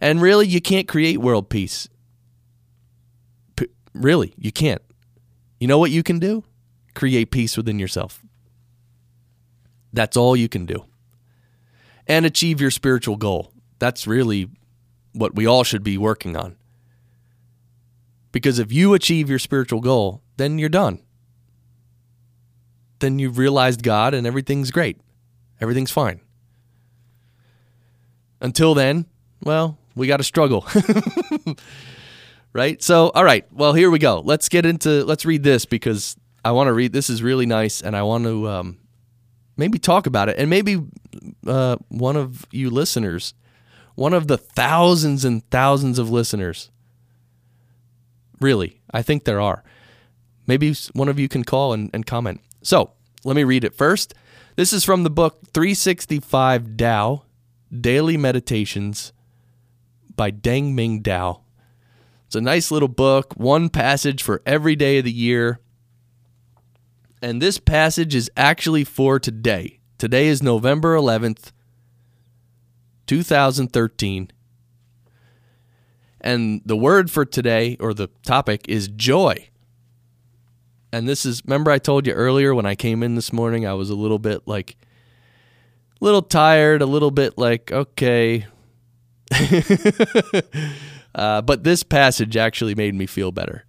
And 0.00 0.20
really, 0.20 0.48
you 0.48 0.60
can't 0.60 0.88
create 0.88 1.18
world 1.18 1.50
peace. 1.50 1.88
P- 3.54 3.68
really, 3.94 4.34
you 4.36 4.50
can't. 4.50 4.82
You 5.60 5.68
know 5.68 5.78
what 5.78 5.92
you 5.92 6.02
can 6.02 6.18
do? 6.18 6.42
Create 6.96 7.30
peace 7.30 7.56
within 7.56 7.78
yourself. 7.78 8.24
That's 9.92 10.16
all 10.16 10.34
you 10.34 10.48
can 10.48 10.66
do. 10.66 10.84
And 12.08 12.26
achieve 12.26 12.60
your 12.60 12.72
spiritual 12.72 13.14
goal. 13.14 13.52
That's 13.78 14.04
really 14.04 14.50
what 15.12 15.36
we 15.36 15.46
all 15.46 15.62
should 15.62 15.84
be 15.84 15.96
working 15.96 16.36
on. 16.36 16.56
Because 18.32 18.58
if 18.58 18.72
you 18.72 18.94
achieve 18.94 19.30
your 19.30 19.38
spiritual 19.38 19.80
goal, 19.80 20.24
then 20.38 20.58
you're 20.58 20.68
done. 20.68 21.02
Then 23.00 23.18
you've 23.18 23.38
realized 23.38 23.82
God 23.82 24.14
and 24.14 24.26
everything's 24.26 24.70
great. 24.70 25.00
Everything's 25.60 25.90
fine. 25.90 26.20
Until 28.40 28.74
then, 28.74 29.06
well, 29.42 29.78
we 29.94 30.06
got 30.06 30.18
to 30.18 30.24
struggle. 30.24 30.66
right? 32.52 32.82
So, 32.82 33.10
all 33.10 33.24
right. 33.24 33.50
Well, 33.52 33.72
here 33.72 33.90
we 33.90 33.98
go. 33.98 34.20
Let's 34.20 34.48
get 34.48 34.64
into 34.64 35.04
let's 35.04 35.24
read 35.24 35.42
this 35.42 35.64
because 35.64 36.16
I 36.44 36.52
want 36.52 36.68
to 36.68 36.72
read 36.72 36.92
this 36.92 37.10
is 37.10 37.22
really 37.22 37.46
nice 37.46 37.80
and 37.80 37.96
I 37.96 38.02
want 38.02 38.24
to 38.24 38.48
um 38.48 38.78
maybe 39.56 39.78
talk 39.78 40.06
about 40.06 40.28
it 40.28 40.38
and 40.38 40.48
maybe 40.48 40.80
uh 41.46 41.76
one 41.88 42.16
of 42.16 42.46
you 42.50 42.70
listeners, 42.70 43.34
one 43.96 44.14
of 44.14 44.28
the 44.28 44.38
thousands 44.38 45.24
and 45.24 45.48
thousands 45.50 45.98
of 45.98 46.10
listeners. 46.10 46.70
Really, 48.40 48.80
I 48.92 49.02
think 49.02 49.24
there 49.24 49.40
are. 49.40 49.64
Maybe 50.46 50.72
one 50.92 51.08
of 51.08 51.18
you 51.18 51.28
can 51.28 51.44
call 51.44 51.72
and, 51.72 51.90
and 51.92 52.06
comment. 52.06 52.40
So, 52.62 52.92
let 53.24 53.36
me 53.36 53.44
read 53.44 53.64
it 53.64 53.74
first. 53.74 54.14
This 54.56 54.72
is 54.72 54.84
from 54.84 55.04
the 55.04 55.10
book 55.10 55.38
365 55.54 56.76
Tao 56.76 57.24
Daily 57.80 58.16
Meditations 58.16 59.12
by 60.16 60.30
Deng 60.30 60.74
Ming 60.74 61.02
Dao. 61.02 61.40
It's 62.26 62.34
a 62.34 62.40
nice 62.40 62.70
little 62.70 62.88
book, 62.88 63.34
one 63.36 63.68
passage 63.68 64.22
for 64.22 64.42
every 64.44 64.76
day 64.76 64.98
of 64.98 65.04
the 65.04 65.12
year. 65.12 65.60
And 67.22 67.40
this 67.40 67.58
passage 67.58 68.14
is 68.14 68.30
actually 68.36 68.84
for 68.84 69.18
today. 69.18 69.80
Today 69.96 70.26
is 70.26 70.42
November 70.42 70.96
11th, 70.96 71.52
2013. 73.06 74.30
And 76.20 76.60
the 76.64 76.76
word 76.76 77.10
for 77.10 77.24
today, 77.24 77.76
or 77.80 77.94
the 77.94 78.08
topic, 78.24 78.66
is 78.68 78.88
joy. 78.88 79.47
And 80.92 81.08
this 81.08 81.26
is, 81.26 81.42
remember, 81.44 81.70
I 81.70 81.78
told 81.78 82.06
you 82.06 82.12
earlier 82.12 82.54
when 82.54 82.66
I 82.66 82.74
came 82.74 83.02
in 83.02 83.14
this 83.14 83.32
morning, 83.32 83.66
I 83.66 83.74
was 83.74 83.90
a 83.90 83.94
little 83.94 84.18
bit 84.18 84.46
like, 84.46 84.76
a 86.00 86.04
little 86.04 86.22
tired, 86.22 86.80
a 86.80 86.86
little 86.86 87.10
bit 87.10 87.36
like, 87.36 87.70
okay. 87.70 88.46
uh, 91.14 91.42
but 91.42 91.64
this 91.64 91.82
passage 91.82 92.36
actually 92.36 92.74
made 92.74 92.94
me 92.94 93.06
feel 93.06 93.32
better. 93.32 93.66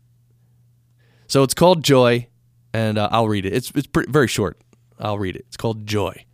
So 1.27 1.43
it's 1.43 1.53
called 1.53 1.83
Joy, 1.83 2.27
and 2.73 2.97
uh, 2.97 3.09
I'll 3.11 3.27
read 3.27 3.45
it. 3.45 3.53
It's, 3.53 3.71
it's 3.75 3.87
pretty, 3.87 4.11
very 4.11 4.27
short. 4.27 4.59
I'll 4.97 5.19
read 5.19 5.35
it. 5.35 5.45
It's 5.47 5.57
called 5.57 5.85
Joy. 5.85 6.25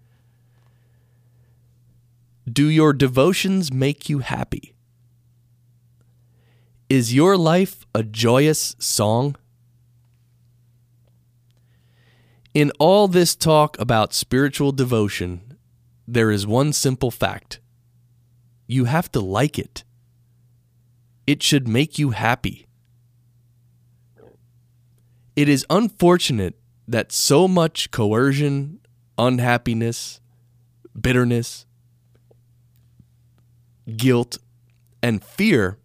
Do 2.51 2.67
your 2.67 2.93
devotions 2.93 3.73
make 3.73 4.07
you 4.07 4.19
happy? 4.19 4.75
Is 6.89 7.15
your 7.15 7.37
life 7.37 7.85
a 7.95 8.03
joyous 8.03 8.75
song? 8.77 9.35
In 12.55 12.71
all 12.79 13.09
this 13.09 13.35
talk 13.35 13.77
about 13.81 14.13
spiritual 14.13 14.71
devotion, 14.71 15.57
there 16.07 16.31
is 16.31 16.47
one 16.47 16.71
simple 16.71 17.11
fact 17.11 17.59
you 18.65 18.85
have 18.85 19.11
to 19.11 19.19
like 19.19 19.59
it. 19.59 19.83
It 21.27 21.43
should 21.43 21.67
make 21.67 21.99
you 21.99 22.11
happy. 22.11 22.65
It 25.35 25.49
is 25.49 25.65
unfortunate 25.69 26.57
that 26.87 27.11
so 27.11 27.45
much 27.45 27.91
coercion, 27.91 28.79
unhappiness, 29.17 30.21
bitterness, 30.99 31.65
guilt, 33.97 34.37
and 35.03 35.21
fear 35.21 35.77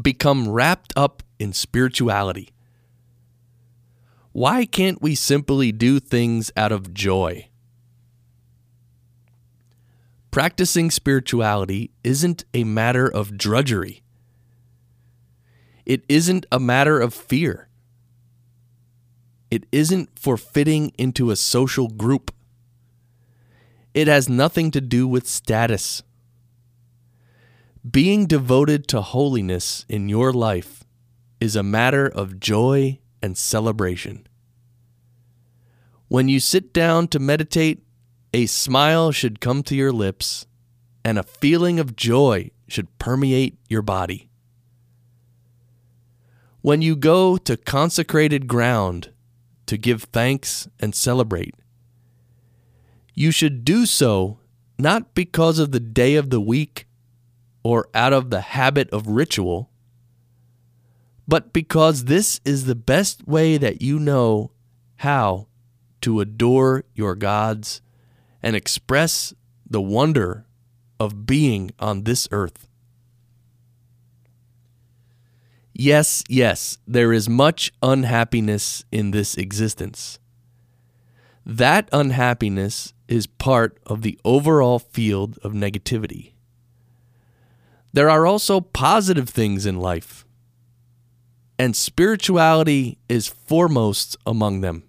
become 0.00 0.48
wrapped 0.48 0.92
up 0.94 1.24
in 1.40 1.52
spirituality. 1.52 2.52
Why 4.32 4.64
can't 4.64 5.02
we 5.02 5.16
simply 5.16 5.72
do 5.72 5.98
things 5.98 6.52
out 6.56 6.70
of 6.70 6.94
joy? 6.94 7.48
Practicing 10.30 10.92
spirituality 10.92 11.90
isn't 12.04 12.44
a 12.54 12.62
matter 12.62 13.08
of 13.08 13.36
drudgery. 13.36 14.02
It 15.84 16.04
isn't 16.08 16.46
a 16.52 16.60
matter 16.60 17.00
of 17.00 17.12
fear. 17.12 17.68
It 19.50 19.66
isn't 19.72 20.16
for 20.16 20.36
fitting 20.36 20.92
into 20.96 21.32
a 21.32 21.36
social 21.36 21.88
group. 21.88 22.32
It 23.92 24.06
has 24.06 24.28
nothing 24.28 24.70
to 24.70 24.80
do 24.80 25.08
with 25.08 25.26
status. 25.26 26.04
Being 27.88 28.26
devoted 28.26 28.86
to 28.88 29.00
holiness 29.00 29.84
in 29.88 30.08
your 30.08 30.32
life 30.32 30.84
is 31.40 31.56
a 31.56 31.64
matter 31.64 32.06
of 32.06 32.38
joy 32.38 33.00
and 33.22 33.36
celebration. 33.36 34.26
When 36.08 36.28
you 36.28 36.40
sit 36.40 36.72
down 36.72 37.08
to 37.08 37.18
meditate, 37.18 37.82
a 38.32 38.46
smile 38.46 39.12
should 39.12 39.40
come 39.40 39.62
to 39.64 39.76
your 39.76 39.92
lips 39.92 40.46
and 41.04 41.18
a 41.18 41.22
feeling 41.22 41.78
of 41.78 41.96
joy 41.96 42.50
should 42.68 42.98
permeate 42.98 43.58
your 43.68 43.82
body. 43.82 44.28
When 46.62 46.82
you 46.82 46.94
go 46.94 47.36
to 47.38 47.56
consecrated 47.56 48.46
ground 48.46 49.12
to 49.66 49.78
give 49.78 50.04
thanks 50.04 50.68
and 50.78 50.94
celebrate, 50.94 51.54
you 53.14 53.30
should 53.30 53.64
do 53.64 53.86
so 53.86 54.38
not 54.78 55.14
because 55.14 55.58
of 55.58 55.72
the 55.72 55.80
day 55.80 56.16
of 56.16 56.30
the 56.30 56.40
week 56.40 56.86
or 57.62 57.88
out 57.94 58.12
of 58.12 58.30
the 58.30 58.40
habit 58.40 58.90
of 58.90 59.06
ritual, 59.06 59.69
but 61.30 61.52
because 61.52 62.06
this 62.06 62.40
is 62.44 62.64
the 62.64 62.74
best 62.74 63.24
way 63.28 63.56
that 63.56 63.80
you 63.80 64.00
know 64.00 64.50
how 64.96 65.46
to 66.00 66.18
adore 66.18 66.82
your 66.92 67.14
gods 67.14 67.80
and 68.42 68.56
express 68.56 69.32
the 69.64 69.80
wonder 69.80 70.44
of 70.98 71.26
being 71.26 71.70
on 71.78 72.02
this 72.02 72.26
earth. 72.32 72.66
Yes, 75.72 76.24
yes, 76.28 76.78
there 76.84 77.12
is 77.12 77.28
much 77.28 77.70
unhappiness 77.80 78.84
in 78.90 79.12
this 79.12 79.36
existence. 79.36 80.18
That 81.46 81.88
unhappiness 81.92 82.92
is 83.06 83.28
part 83.28 83.78
of 83.86 84.02
the 84.02 84.18
overall 84.24 84.80
field 84.80 85.38
of 85.44 85.52
negativity. 85.52 86.32
There 87.92 88.10
are 88.10 88.26
also 88.26 88.60
positive 88.60 89.28
things 89.28 89.64
in 89.64 89.78
life, 89.78 90.24
and 91.60 91.76
spirituality 91.76 92.96
is 93.06 93.28
foremost 93.28 94.16
among 94.24 94.62
them. 94.62 94.82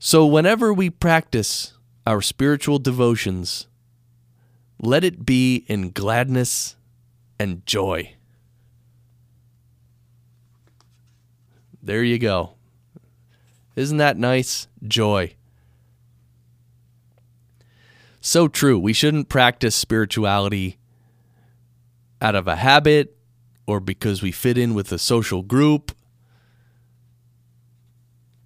So, 0.00 0.26
whenever 0.26 0.74
we 0.74 0.90
practice 0.90 1.74
our 2.04 2.20
spiritual 2.20 2.80
devotions, 2.80 3.68
let 4.80 5.04
it 5.04 5.24
be 5.24 5.64
in 5.68 5.92
gladness 5.92 6.74
and 7.38 7.64
joy. 7.64 8.16
There 11.80 12.02
you 12.02 12.18
go. 12.18 12.54
Isn't 13.76 13.98
that 13.98 14.16
nice? 14.16 14.66
Joy. 14.84 15.36
So 18.20 18.48
true. 18.48 18.80
We 18.80 18.92
shouldn't 18.92 19.28
practice 19.28 19.76
spirituality 19.76 20.78
out 22.20 22.34
of 22.34 22.48
a 22.48 22.56
habit 22.56 23.15
or 23.66 23.80
because 23.80 24.22
we 24.22 24.32
fit 24.32 24.56
in 24.56 24.74
with 24.74 24.92
a 24.92 24.98
social 24.98 25.42
group. 25.42 25.92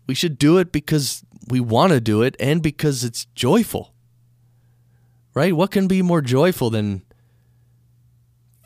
We 0.07 0.15
should 0.15 0.39
do 0.39 0.59
it 0.59 0.73
because 0.73 1.23
we 1.49 1.61
want 1.61 1.93
to 1.93 2.01
do 2.01 2.23
it 2.23 2.35
and 2.41 2.63
because 2.63 3.05
it's 3.05 3.27
joyful. 3.35 3.95
Right? 5.35 5.55
What 5.55 5.71
can 5.71 5.87
be 5.87 6.03
more 6.03 6.21
joyful 6.21 6.71
than 6.71 7.03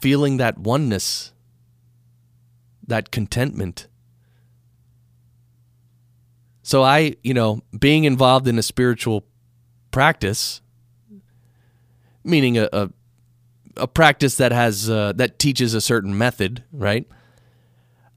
feeling 0.00 0.38
that 0.38 0.58
oneness, 0.58 1.32
that 2.86 3.10
contentment? 3.10 3.86
So 6.62 6.82
I, 6.82 7.16
you 7.22 7.34
know, 7.34 7.60
being 7.78 8.04
involved 8.04 8.48
in 8.48 8.58
a 8.58 8.62
spiritual 8.62 9.26
practice, 9.90 10.62
meaning 12.24 12.56
a 12.56 12.68
a, 12.72 12.90
a 13.76 13.86
practice 13.86 14.36
that 14.36 14.52
has 14.52 14.88
uh, 14.88 15.12
that 15.16 15.38
teaches 15.38 15.74
a 15.74 15.80
certain 15.80 16.16
method, 16.16 16.64
right? 16.72 17.06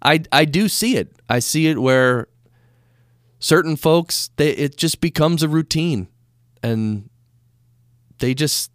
I 0.02 0.24
I 0.32 0.46
do 0.46 0.68
see 0.68 0.96
it. 0.96 1.16
I 1.30 1.40
see 1.40 1.68
it 1.68 1.80
where 1.80 2.28
certain 3.40 3.76
folks 3.76 4.30
they 4.38 4.50
it 4.52 4.78
just 4.78 5.02
becomes 5.02 5.44
a 5.44 5.50
routine 5.50 6.08
and 6.64 7.10
they 8.20 8.34
just 8.34 8.72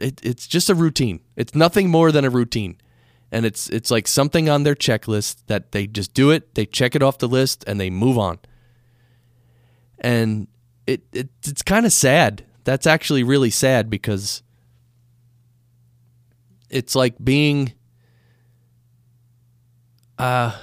it, 0.00 0.20
it's 0.22 0.46
just 0.46 0.70
a 0.70 0.74
routine. 0.74 1.20
It's 1.36 1.54
nothing 1.54 1.90
more 1.90 2.12
than 2.12 2.24
a 2.24 2.30
routine. 2.30 2.76
And 3.30 3.44
it's 3.44 3.68
it's 3.68 3.90
like 3.90 4.08
something 4.08 4.48
on 4.48 4.62
their 4.62 4.74
checklist 4.74 5.42
that 5.46 5.72
they 5.72 5.86
just 5.86 6.14
do 6.14 6.30
it, 6.30 6.54
they 6.54 6.64
check 6.64 6.94
it 6.94 7.02
off 7.02 7.18
the 7.18 7.28
list 7.28 7.64
and 7.66 7.78
they 7.78 7.90
move 7.90 8.16
on. 8.16 8.38
And 9.98 10.48
it, 10.86 11.02
it 11.12 11.28
it's 11.46 11.62
kind 11.62 11.84
of 11.84 11.92
sad. 11.92 12.44
That's 12.64 12.86
actually 12.86 13.22
really 13.22 13.50
sad 13.50 13.90
because 13.90 14.42
it's 16.70 16.94
like 16.94 17.14
being 17.22 17.72
uh 20.18 20.56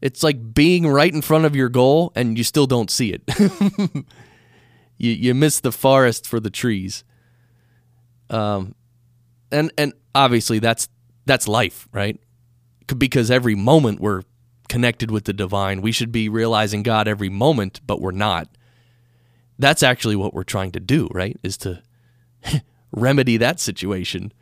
it's 0.00 0.22
like 0.22 0.54
being 0.54 0.86
right 0.86 1.12
in 1.12 1.22
front 1.22 1.44
of 1.44 1.54
your 1.54 1.68
goal 1.68 2.12
and 2.14 2.36
you 2.36 2.44
still 2.44 2.66
don't 2.66 2.90
see 2.90 3.12
it. 3.12 3.22
you 4.98 5.10
you 5.12 5.34
miss 5.34 5.60
the 5.60 5.72
forest 5.72 6.26
for 6.26 6.40
the 6.40 6.50
trees. 6.50 7.04
Um 8.30 8.74
and 9.50 9.72
and 9.78 9.92
obviously 10.14 10.58
that's 10.58 10.88
that's 11.24 11.46
life, 11.46 11.88
right? 11.92 12.20
Because 12.98 13.30
every 13.30 13.54
moment 13.54 14.00
we're 14.00 14.22
connected 14.68 15.10
with 15.10 15.24
the 15.24 15.32
divine. 15.32 15.82
We 15.82 15.92
should 15.92 16.10
be 16.10 16.28
realizing 16.28 16.82
God 16.82 17.06
every 17.06 17.28
moment, 17.28 17.80
but 17.86 18.00
we're 18.00 18.10
not. 18.10 18.48
That's 19.58 19.82
actually 19.82 20.16
what 20.16 20.34
we're 20.34 20.44
trying 20.44 20.72
to 20.72 20.80
do, 20.80 21.08
right? 21.12 21.38
Is 21.42 21.56
to 21.58 21.82
remedy 22.92 23.36
that 23.38 23.60
situation. 23.60 24.32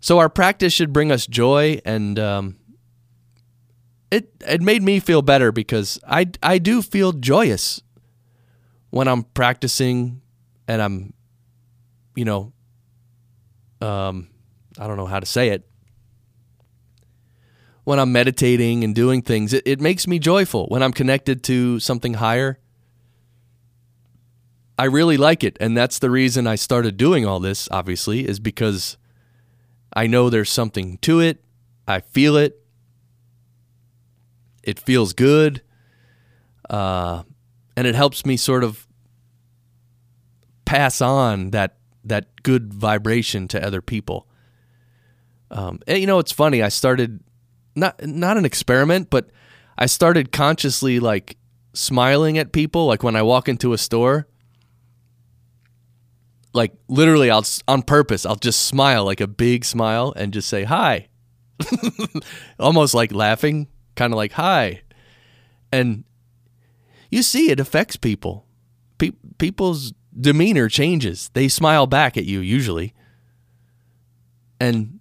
So 0.00 0.18
our 0.18 0.28
practice 0.28 0.72
should 0.72 0.92
bring 0.92 1.10
us 1.10 1.26
joy, 1.26 1.80
and 1.84 2.18
um, 2.18 2.56
it 4.10 4.30
it 4.46 4.62
made 4.62 4.82
me 4.82 5.00
feel 5.00 5.22
better 5.22 5.52
because 5.52 5.98
I 6.06 6.26
I 6.42 6.58
do 6.58 6.82
feel 6.82 7.12
joyous 7.12 7.82
when 8.90 9.08
I'm 9.08 9.24
practicing 9.24 10.22
and 10.68 10.80
I'm, 10.80 11.12
you 12.14 12.24
know, 12.24 12.52
um, 13.80 14.28
I 14.78 14.86
don't 14.86 14.96
know 14.96 15.06
how 15.06 15.20
to 15.20 15.26
say 15.26 15.50
it. 15.50 15.68
When 17.84 17.98
I'm 18.00 18.10
meditating 18.10 18.82
and 18.82 18.94
doing 18.94 19.22
things, 19.22 19.52
it, 19.52 19.62
it 19.66 19.80
makes 19.80 20.06
me 20.06 20.18
joyful. 20.18 20.66
When 20.68 20.82
I'm 20.82 20.92
connected 20.92 21.44
to 21.44 21.78
something 21.78 22.14
higher, 22.14 22.58
I 24.78 24.84
really 24.84 25.16
like 25.16 25.42
it. 25.42 25.56
And 25.60 25.76
that's 25.76 25.98
the 25.98 26.10
reason 26.10 26.46
I 26.46 26.54
started 26.54 26.96
doing 26.96 27.24
all 27.24 27.40
this, 27.40 27.68
obviously, 27.70 28.26
is 28.28 28.38
because 28.38 28.96
I 29.94 30.06
know 30.06 30.28
there's 30.28 30.50
something 30.50 30.98
to 30.98 31.20
it. 31.20 31.42
I 31.88 32.00
feel 32.00 32.36
it. 32.36 32.62
It 34.62 34.78
feels 34.78 35.12
good. 35.12 35.62
Uh, 36.68 37.22
and 37.76 37.86
it 37.86 37.94
helps 37.94 38.26
me 38.26 38.36
sort 38.36 38.64
of 38.64 38.86
pass 40.64 41.00
on 41.00 41.50
that 41.50 41.76
that 42.04 42.42
good 42.42 42.72
vibration 42.72 43.48
to 43.48 43.64
other 43.64 43.80
people. 43.80 44.28
Um, 45.50 45.80
and 45.86 45.98
you 45.98 46.06
know, 46.06 46.18
it's 46.18 46.32
funny. 46.32 46.62
I 46.62 46.68
started 46.68 47.20
not 47.74 48.04
not 48.04 48.36
an 48.36 48.44
experiment, 48.44 49.08
but 49.10 49.30
I 49.78 49.86
started 49.86 50.32
consciously 50.32 51.00
like 51.00 51.36
smiling 51.72 52.36
at 52.36 52.52
people. 52.52 52.86
Like 52.86 53.02
when 53.02 53.16
I 53.16 53.22
walk 53.22 53.48
into 53.48 53.72
a 53.72 53.78
store, 53.78 54.26
like 56.56 56.72
literally, 56.88 57.30
I'll 57.30 57.44
on 57.68 57.82
purpose, 57.82 58.26
I'll 58.26 58.36
just 58.36 58.62
smile 58.62 59.04
like 59.04 59.20
a 59.20 59.26
big 59.26 59.64
smile 59.64 60.12
and 60.16 60.32
just 60.32 60.48
say 60.48 60.64
hi, 60.64 61.08
almost 62.58 62.94
like 62.94 63.12
laughing, 63.12 63.68
kind 63.94 64.12
of 64.12 64.16
like 64.16 64.32
hi, 64.32 64.82
and 65.70 66.04
you 67.10 67.22
see 67.22 67.50
it 67.50 67.60
affects 67.60 67.96
people. 67.96 68.46
Pe- 68.98 69.12
people's 69.38 69.92
demeanor 70.18 70.68
changes. 70.68 71.30
They 71.34 71.48
smile 71.48 71.86
back 71.86 72.16
at 72.16 72.24
you 72.24 72.40
usually, 72.40 72.94
and 74.58 74.98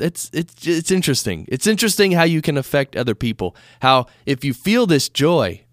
it's 0.00 0.30
it's 0.32 0.66
it's 0.66 0.90
interesting. 0.90 1.46
It's 1.48 1.66
interesting 1.66 2.12
how 2.12 2.24
you 2.24 2.40
can 2.40 2.56
affect 2.56 2.96
other 2.96 3.14
people. 3.14 3.54
How 3.82 4.06
if 4.24 4.44
you 4.44 4.54
feel 4.54 4.86
this 4.86 5.10
joy, 5.10 5.66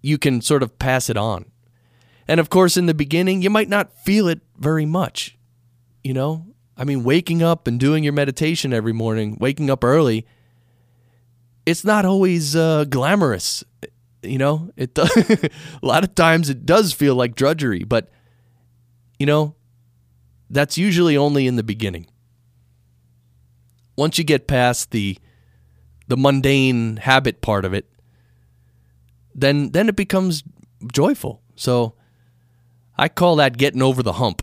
you 0.00 0.16
can 0.16 0.40
sort 0.40 0.62
of 0.62 0.78
pass 0.78 1.10
it 1.10 1.16
on. 1.16 1.49
And 2.30 2.38
of 2.38 2.48
course, 2.48 2.76
in 2.76 2.86
the 2.86 2.94
beginning, 2.94 3.42
you 3.42 3.50
might 3.50 3.68
not 3.68 3.92
feel 4.04 4.28
it 4.28 4.40
very 4.56 4.86
much. 4.86 5.36
You 6.04 6.14
know, 6.14 6.46
I 6.76 6.84
mean, 6.84 7.02
waking 7.02 7.42
up 7.42 7.66
and 7.66 7.80
doing 7.80 8.04
your 8.04 8.12
meditation 8.12 8.72
every 8.72 8.92
morning, 8.92 9.36
waking 9.40 9.68
up 9.68 9.82
early, 9.82 10.28
it's 11.66 11.84
not 11.84 12.04
always 12.04 12.54
uh, 12.54 12.84
glamorous. 12.84 13.64
You 14.22 14.38
know, 14.38 14.70
it 14.76 14.96
a 14.98 15.50
lot 15.82 16.04
of 16.04 16.14
times 16.14 16.48
it 16.48 16.64
does 16.64 16.92
feel 16.92 17.16
like 17.16 17.34
drudgery, 17.34 17.82
but 17.82 18.12
you 19.18 19.26
know, 19.26 19.56
that's 20.50 20.78
usually 20.78 21.16
only 21.16 21.48
in 21.48 21.56
the 21.56 21.64
beginning. 21.64 22.06
Once 23.96 24.18
you 24.18 24.24
get 24.24 24.46
past 24.46 24.92
the 24.92 25.18
the 26.06 26.16
mundane 26.16 26.98
habit 26.98 27.40
part 27.40 27.64
of 27.64 27.74
it, 27.74 27.90
then 29.34 29.72
then 29.72 29.88
it 29.88 29.96
becomes 29.96 30.44
joyful. 30.92 31.42
So 31.56 31.96
I 33.00 33.08
call 33.08 33.36
that 33.36 33.56
getting 33.56 33.80
over 33.80 34.02
the 34.02 34.12
hump. 34.12 34.42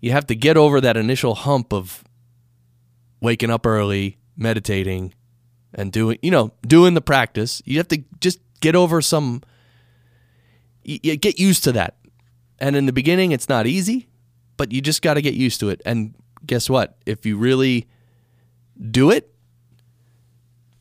You 0.00 0.12
have 0.12 0.26
to 0.26 0.34
get 0.34 0.58
over 0.58 0.82
that 0.82 0.98
initial 0.98 1.34
hump 1.34 1.72
of 1.72 2.04
waking 3.22 3.50
up 3.50 3.64
early, 3.64 4.18
meditating, 4.36 5.14
and 5.72 5.90
doing, 5.90 6.18
you 6.22 6.30
know, 6.30 6.52
doing 6.66 6.92
the 6.92 7.00
practice. 7.00 7.62
You 7.64 7.78
have 7.78 7.88
to 7.88 8.04
just 8.20 8.38
get 8.60 8.76
over 8.76 9.00
some 9.00 9.40
you, 10.84 11.16
get 11.16 11.38
used 11.38 11.64
to 11.64 11.72
that. 11.72 11.96
And 12.58 12.76
in 12.76 12.84
the 12.84 12.92
beginning 12.92 13.32
it's 13.32 13.48
not 13.48 13.66
easy, 13.66 14.08
but 14.58 14.70
you 14.70 14.82
just 14.82 15.00
got 15.00 15.14
to 15.14 15.22
get 15.22 15.32
used 15.32 15.58
to 15.60 15.70
it. 15.70 15.80
And 15.86 16.14
guess 16.44 16.68
what? 16.68 16.98
If 17.06 17.24
you 17.24 17.38
really 17.38 17.86
do 18.90 19.10
it, 19.10 19.34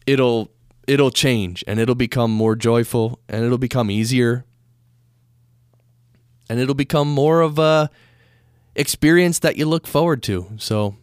it'll 0.06 0.52
it'll 0.86 1.12
change 1.12 1.64
and 1.66 1.80
it'll 1.80 1.96
become 1.96 2.32
more 2.32 2.58
joyful 2.58 3.20
and 3.30 3.46
it'll 3.46 3.58
become 3.58 3.90
easier 3.90 4.44
and 6.50 6.60
it'll 6.60 6.76
become 6.76 7.12
more 7.12 7.42
of 7.42 7.60
a 7.60 7.90
experience 8.76 9.40
that 9.40 9.58
you 9.58 9.66
look 9.66 9.88
forward 9.88 10.24
to. 10.24 10.48
So 10.58 10.96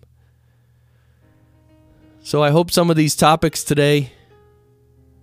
so 2.23 2.43
I 2.43 2.51
hope 2.51 2.71
some 2.71 2.91
of 2.91 2.97
these 2.97 3.17
topics 3.17 3.65
today 3.65 4.13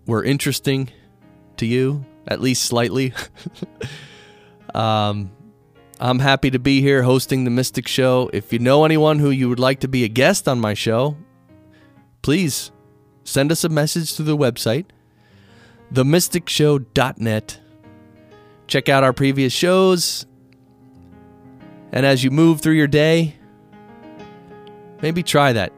were 0.05 0.23
interesting 0.23 0.89
to 1.57 1.65
you, 1.65 2.05
at 2.27 2.41
least 2.41 2.63
slightly. 2.63 3.13
um 4.75 5.31
I'm 5.99 6.17
happy 6.17 6.49
to 6.49 6.57
be 6.57 6.81
here 6.81 7.03
hosting 7.03 7.43
the 7.43 7.51
Mystic 7.51 7.87
Show. 7.87 8.31
If 8.33 8.51
you 8.51 8.57
know 8.57 8.85
anyone 8.85 9.19
who 9.19 9.29
you 9.29 9.47
would 9.49 9.59
like 9.59 9.81
to 9.81 9.87
be 9.87 10.03
a 10.03 10.07
guest 10.07 10.47
on 10.47 10.59
my 10.59 10.73
show, 10.73 11.15
please 12.23 12.71
send 13.23 13.51
us 13.51 13.63
a 13.63 13.69
message 13.69 14.15
through 14.15 14.25
the 14.25 14.35
website, 14.37 14.85
themysticshow.net. 15.93 17.59
Check 18.71 18.87
out 18.87 19.03
our 19.03 19.11
previous 19.11 19.51
shows. 19.51 20.25
And 21.91 22.05
as 22.05 22.23
you 22.23 22.31
move 22.31 22.61
through 22.61 22.75
your 22.75 22.87
day, 22.87 23.35
maybe 25.01 25.23
try 25.23 25.51
that. 25.51 25.73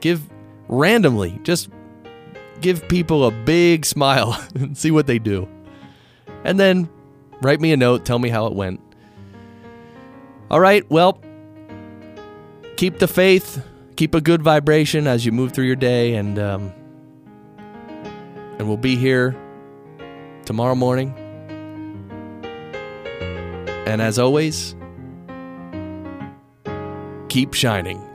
Give 0.00 0.28
randomly, 0.66 1.38
just 1.44 1.68
give 2.60 2.88
people 2.88 3.24
a 3.24 3.30
big 3.30 3.86
smile 3.94 4.44
and 4.56 4.76
see 4.76 4.90
what 4.90 5.06
they 5.06 5.20
do. 5.20 5.48
And 6.42 6.58
then 6.58 6.90
write 7.40 7.60
me 7.60 7.70
a 7.70 7.76
note, 7.76 8.04
tell 8.04 8.18
me 8.18 8.30
how 8.30 8.46
it 8.46 8.52
went. 8.52 8.80
All 10.50 10.58
right, 10.58 10.90
well, 10.90 11.20
keep 12.76 12.98
the 12.98 13.06
faith, 13.06 13.64
keep 13.94 14.16
a 14.16 14.20
good 14.20 14.42
vibration 14.42 15.06
as 15.06 15.24
you 15.24 15.30
move 15.30 15.52
through 15.52 15.66
your 15.66 15.76
day, 15.76 16.16
and 16.16 16.36
um, 16.40 16.72
and 18.58 18.66
we'll 18.66 18.76
be 18.76 18.96
here 18.96 19.36
tomorrow 20.46 20.74
morning. 20.74 21.14
And 23.88 24.02
as 24.02 24.18
always, 24.18 24.76
keep 27.30 27.54
shining. 27.54 28.07